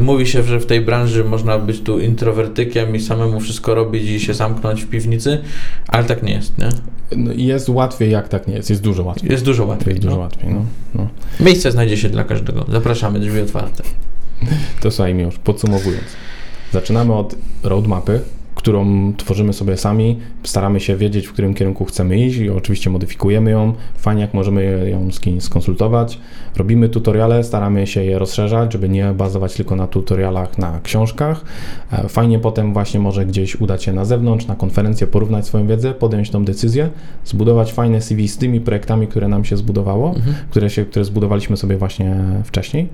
Mówi 0.00 0.26
się, 0.26 0.42
że 0.42 0.60
w 0.60 0.66
tej 0.66 0.80
branży 0.80 1.24
można 1.24 1.58
być 1.58 1.80
tu 1.80 1.98
introwertykiem 1.98 2.96
i 2.96 3.00
samemu 3.00 3.40
wszystko 3.40 3.74
robić 3.74 4.10
i 4.10 4.20
się 4.20 4.34
zamknąć 4.34 4.82
w 4.82 4.88
piwnicy, 4.88 5.38
ale 5.88 6.04
tak 6.04 6.22
nie 6.22 6.32
jest, 6.32 6.58
nie? 6.58 6.68
No, 7.16 7.32
jest 7.36 7.68
łatwiej, 7.68 8.10
jak 8.10 8.28
tak 8.28 8.48
nie 8.48 8.54
jest. 8.54 8.70
Jest 8.70 8.82
dużo 8.82 9.02
łatwiej. 9.02 9.30
Jest 9.30 9.44
dużo 9.44 9.66
łatwiej. 9.66 9.90
Jest 9.90 10.02
dużo 10.02 10.16
no. 10.16 10.22
łatwiej, 10.22 10.50
no. 10.50 10.64
no. 10.94 11.08
Miejsce 11.40 11.72
znajdzie 11.72 11.96
się 11.96 12.08
dla 12.08 12.24
każdego. 12.24 12.66
Zapraszamy, 12.72 13.20
drzwi 13.20 13.40
otwarte. 13.40 13.82
To 14.80 14.90
słuchaj, 14.90 15.18
już 15.18 15.38
podsumowując. 15.38 16.04
Zaczynamy 16.72 17.14
od 17.14 17.34
roadmapy, 17.62 18.20
którą 18.64 19.12
tworzymy 19.16 19.52
sobie 19.52 19.76
sami, 19.76 20.18
staramy 20.42 20.80
się 20.80 20.96
wiedzieć, 20.96 21.26
w 21.26 21.32
którym 21.32 21.54
kierunku 21.54 21.84
chcemy 21.84 22.18
iść 22.18 22.38
i 22.38 22.50
oczywiście 22.50 22.90
modyfikujemy 22.90 23.50
ją. 23.50 23.74
Fajnie, 23.96 24.22
jak 24.22 24.34
możemy 24.34 24.90
ją 24.90 25.12
z 25.12 25.20
kimś 25.20 25.42
skonsultować. 25.42 26.18
Robimy 26.56 26.88
tutoriale, 26.88 27.44
staramy 27.44 27.86
się 27.86 28.04
je 28.04 28.18
rozszerzać, 28.18 28.72
żeby 28.72 28.88
nie 28.88 29.06
bazować 29.06 29.54
tylko 29.54 29.76
na 29.76 29.86
tutorialach, 29.86 30.58
na 30.58 30.80
książkach. 30.82 31.44
E, 31.92 32.08
fajnie 32.08 32.38
potem 32.38 32.72
właśnie 32.72 33.00
może 33.00 33.26
gdzieś 33.26 33.56
udać 33.56 33.84
się 33.84 33.92
na 33.92 34.04
zewnątrz, 34.04 34.46
na 34.46 34.56
konferencję, 34.56 35.06
porównać 35.06 35.46
swoją 35.46 35.66
wiedzę, 35.66 35.94
podjąć 35.94 36.30
tą 36.30 36.44
decyzję, 36.44 36.90
zbudować 37.24 37.72
fajne 37.72 38.00
CV 38.00 38.28
z 38.28 38.38
tymi 38.38 38.60
projektami, 38.60 39.06
które 39.06 39.28
nam 39.28 39.44
się 39.44 39.56
zbudowało, 39.56 40.08
mhm. 40.08 40.34
które, 40.50 40.70
się, 40.70 40.84
które 40.84 41.04
zbudowaliśmy 41.04 41.56
sobie 41.56 41.76
właśnie 41.76 42.16
wcześniej, 42.44 42.88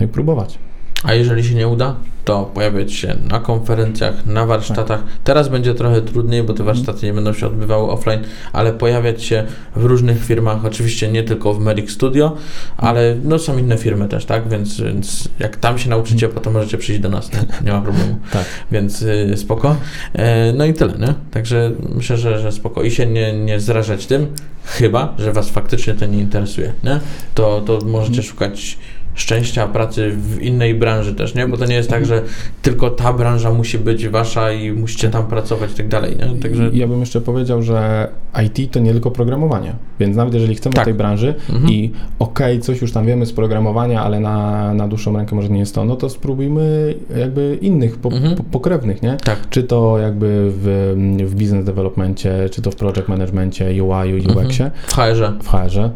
no 0.00 0.06
i 0.06 0.08
próbować. 0.08 0.58
A 1.02 1.14
jeżeli 1.14 1.44
się 1.44 1.54
nie 1.54 1.68
uda, 1.68 1.96
to 2.24 2.50
pojawiać 2.54 2.92
się 2.92 3.16
na 3.28 3.40
konferencjach, 3.40 4.26
na 4.26 4.46
warsztatach. 4.46 5.00
Tak. 5.00 5.10
Teraz 5.24 5.48
będzie 5.48 5.74
trochę 5.74 6.02
trudniej, 6.02 6.42
bo 6.42 6.52
te 6.52 6.64
warsztaty 6.64 7.06
nie 7.06 7.12
będą 7.12 7.32
się 7.32 7.46
odbywały 7.46 7.90
offline, 7.90 8.20
ale 8.52 8.72
pojawiać 8.72 9.24
się 9.24 9.44
w 9.76 9.84
różnych 9.84 10.24
firmach, 10.24 10.64
oczywiście 10.64 11.08
nie 11.08 11.22
tylko 11.22 11.54
w 11.54 11.60
Merrick 11.60 11.90
Studio, 11.90 12.36
ale 12.76 13.16
no 13.24 13.38
są 13.38 13.58
inne 13.58 13.78
firmy 13.78 14.08
też, 14.08 14.24
tak? 14.24 14.48
Więc, 14.48 14.80
więc 14.80 15.28
jak 15.38 15.56
tam 15.56 15.78
się 15.78 15.90
nauczycie, 15.90 16.28
potem 16.28 16.52
możecie 16.52 16.78
przyjść 16.78 17.00
do 17.00 17.08
nas, 17.08 17.32
nie, 17.32 17.38
nie 17.64 17.72
ma 17.72 17.80
problemu. 17.80 18.18
tak. 18.32 18.44
Więc 18.72 19.02
y, 19.02 19.36
spoko. 19.36 19.76
E, 20.12 20.52
no 20.52 20.64
i 20.64 20.74
tyle, 20.74 20.92
nie? 20.98 21.14
Także 21.30 21.70
myślę, 21.94 22.16
że, 22.16 22.38
że 22.38 22.52
spoko. 22.52 22.82
I 22.82 22.90
się 22.90 23.06
nie, 23.06 23.32
nie 23.32 23.60
zrażać 23.60 24.06
tym, 24.06 24.26
chyba, 24.64 25.14
że 25.18 25.32
Was 25.32 25.50
faktycznie 25.50 25.94
to 25.94 26.06
nie 26.06 26.18
interesuje, 26.18 26.72
nie? 26.84 27.00
To, 27.34 27.60
to 27.60 27.78
możecie 27.86 28.18
mhm. 28.18 28.28
szukać 28.28 28.78
szczęścia 29.14 29.66
pracy 29.66 30.10
w 30.16 30.42
innej 30.42 30.74
branży 30.74 31.14
też, 31.14 31.34
nie? 31.34 31.48
Bo 31.48 31.56
to 31.56 31.66
nie 31.66 31.74
jest 31.74 31.90
tak, 31.90 32.06
że 32.06 32.22
tylko 32.62 32.90
ta 32.90 33.12
branża 33.12 33.52
musi 33.52 33.78
być 33.78 34.08
wasza 34.08 34.52
i 34.52 34.72
musicie 34.72 35.08
tam 35.08 35.26
pracować 35.26 35.70
i 35.72 35.74
tak 35.74 35.88
dalej, 35.88 36.16
nie? 36.16 36.40
Także... 36.42 36.70
Ja 36.72 36.88
bym 36.88 37.00
jeszcze 37.00 37.20
powiedział, 37.20 37.62
że 37.62 38.08
IT 38.44 38.72
to 38.72 38.80
nie 38.80 38.92
tylko 38.92 39.10
programowanie, 39.10 39.74
więc 40.00 40.16
nawet 40.16 40.34
jeżeli 40.34 40.54
chcemy 40.54 40.74
tak. 40.74 40.84
tej 40.84 40.94
branży 40.94 41.34
mhm. 41.50 41.72
i 41.72 41.92
okej, 42.18 42.52
okay, 42.56 42.64
coś 42.64 42.80
już 42.80 42.92
tam 42.92 43.06
wiemy 43.06 43.26
z 43.26 43.32
programowania, 43.32 44.02
ale 44.02 44.20
na, 44.20 44.74
na 44.74 44.88
dłuższą 44.88 45.16
rękę 45.16 45.36
może 45.36 45.48
nie 45.48 45.58
jest 45.58 45.74
to, 45.74 45.84
no 45.84 45.96
to 45.96 46.08
spróbujmy 46.08 46.94
jakby 47.18 47.58
innych, 47.60 47.98
po, 47.98 48.08
mhm. 48.08 48.36
po, 48.36 48.42
pokrewnych, 48.42 49.02
nie? 49.02 49.16
Tak. 49.24 49.38
Czy 49.50 49.62
to 49.62 49.98
jakby 49.98 50.52
w, 50.56 50.94
w 51.26 51.34
business 51.34 51.64
developmentie, 51.64 52.48
czy 52.50 52.62
to 52.62 52.70
w 52.70 52.76
project 52.76 53.08
managementie, 53.08 53.84
UI, 53.84 54.26
UX-ie. 54.26 54.64
Mhm. 54.64 54.70
W 54.86 54.94
HR-ze. 54.94 55.32
W 55.42 55.48
HR-ze. 55.48 55.90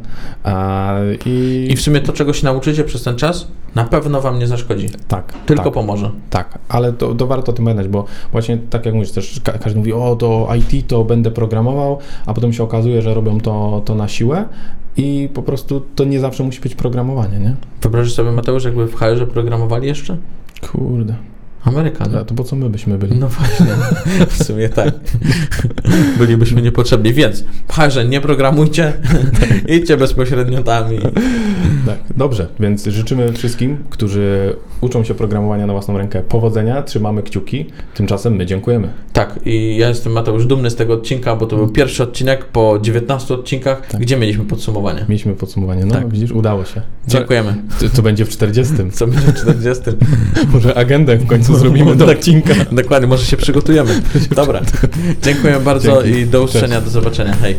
i... 1.26 1.66
I 1.70 1.76
w 1.76 1.80
sumie 1.80 2.00
to, 2.00 2.12
czego 2.12 2.32
się 2.32 2.44
nauczycie 2.44 2.84
przez 2.84 3.02
ten 3.06 3.16
czas, 3.16 3.46
na 3.74 3.84
pewno 3.84 4.20
Wam 4.20 4.38
nie 4.38 4.46
zaszkodzi. 4.46 4.88
Tak. 5.08 5.32
Tylko 5.46 5.64
tak, 5.64 5.72
pomoże. 5.72 6.10
Tak, 6.30 6.58
ale 6.68 6.92
to, 6.92 7.14
to 7.14 7.26
warto 7.26 7.52
o 7.52 7.54
tym 7.54 7.64
pamiętać, 7.64 7.88
bo 7.88 8.04
właśnie 8.32 8.58
tak 8.70 8.86
jak 8.86 8.94
mówisz, 8.94 9.10
też 9.10 9.40
każdy 9.60 9.78
mówi, 9.78 9.92
o 9.92 10.16
to 10.16 10.48
IT 10.58 10.88
to 10.88 11.04
będę 11.04 11.30
programował, 11.30 11.98
a 12.26 12.34
potem 12.34 12.52
się 12.52 12.62
okazuje, 12.62 13.02
że 13.02 13.14
robią 13.14 13.40
to, 13.40 13.82
to 13.84 13.94
na 13.94 14.08
siłę 14.08 14.44
i 14.96 15.28
po 15.34 15.42
prostu 15.42 15.82
to 15.94 16.04
nie 16.04 16.20
zawsze 16.20 16.44
musi 16.44 16.60
być 16.60 16.74
programowanie, 16.74 17.38
nie? 17.38 17.54
Wyobraź 17.82 18.12
sobie, 18.12 18.32
Mateusz, 18.32 18.64
jakby 18.64 18.86
w 18.86 18.94
HR 18.94 19.28
programowali 19.28 19.86
jeszcze? 19.86 20.16
Kurde. 20.72 21.14
Amerykan. 21.66 22.16
A 22.16 22.24
to 22.24 22.34
po 22.34 22.44
co 22.44 22.56
my 22.56 22.70
byśmy 22.70 22.98
byli? 22.98 23.18
No 23.18 23.28
właśnie, 23.28 23.66
w 24.28 24.44
sumie 24.44 24.68
tak. 24.68 24.94
Bylibyśmy 26.18 26.62
niepotrzebni, 26.62 27.12
więc 27.12 27.44
parze 27.68 28.04
nie 28.04 28.20
programujcie, 28.20 28.92
idźcie 29.76 29.96
bezpośrednio 29.96 30.62
tam 30.62 30.94
i... 30.94 30.98
Tak, 31.86 31.98
dobrze, 32.16 32.48
więc 32.60 32.86
życzymy 32.86 33.32
wszystkim, 33.32 33.78
którzy 33.90 34.56
uczą 34.80 35.04
się 35.04 35.14
programowania 35.14 35.66
na 35.66 35.72
własną 35.72 35.98
rękę 35.98 36.22
powodzenia, 36.22 36.82
trzymamy 36.82 37.22
kciuki, 37.22 37.66
tymczasem 37.94 38.36
my 38.36 38.46
dziękujemy. 38.46 38.88
Tak, 39.12 39.40
i 39.44 39.76
ja 39.76 39.88
jestem 39.88 40.12
Mateusz 40.12 40.46
dumny 40.46 40.70
z 40.70 40.76
tego 40.76 40.94
odcinka, 40.94 41.36
bo 41.36 41.46
to 41.46 41.56
był 41.56 41.68
pierwszy 41.68 42.02
odcinek 42.02 42.44
po 42.44 42.78
19 42.82 43.34
odcinkach, 43.34 43.86
tak. 43.86 44.00
gdzie 44.00 44.16
mieliśmy 44.16 44.44
podsumowanie. 44.44 45.06
Mieliśmy 45.08 45.34
podsumowanie, 45.34 45.86
no 45.86 45.94
tak. 45.94 46.08
widzisz, 46.08 46.32
udało 46.32 46.64
się. 46.64 46.82
Dziękujemy. 47.08 47.54
Co, 47.78 47.88
co 47.90 48.02
będzie 48.02 48.24
w 48.24 48.28
40? 48.28 48.74
Co 48.92 49.06
będzie 49.06 49.32
w 49.32 49.34
40? 49.34 49.84
Może 50.52 50.78
agendę 50.78 51.16
w 51.16 51.26
końcu 51.26 51.55
zrobimy 51.60 51.96
do 51.96 52.06
odcinka. 52.06 52.54
Dokładnie, 52.72 53.08
może 53.08 53.26
się 53.26 53.36
przygotujemy. 53.36 54.02
Dobra. 54.36 54.60
Dziękuję 55.22 55.60
bardzo 55.60 56.02
i 56.02 56.26
do 56.26 56.42
usłyszenia, 56.42 56.80
do 56.80 56.90
zobaczenia. 56.90 57.36
Hej. 57.36 57.56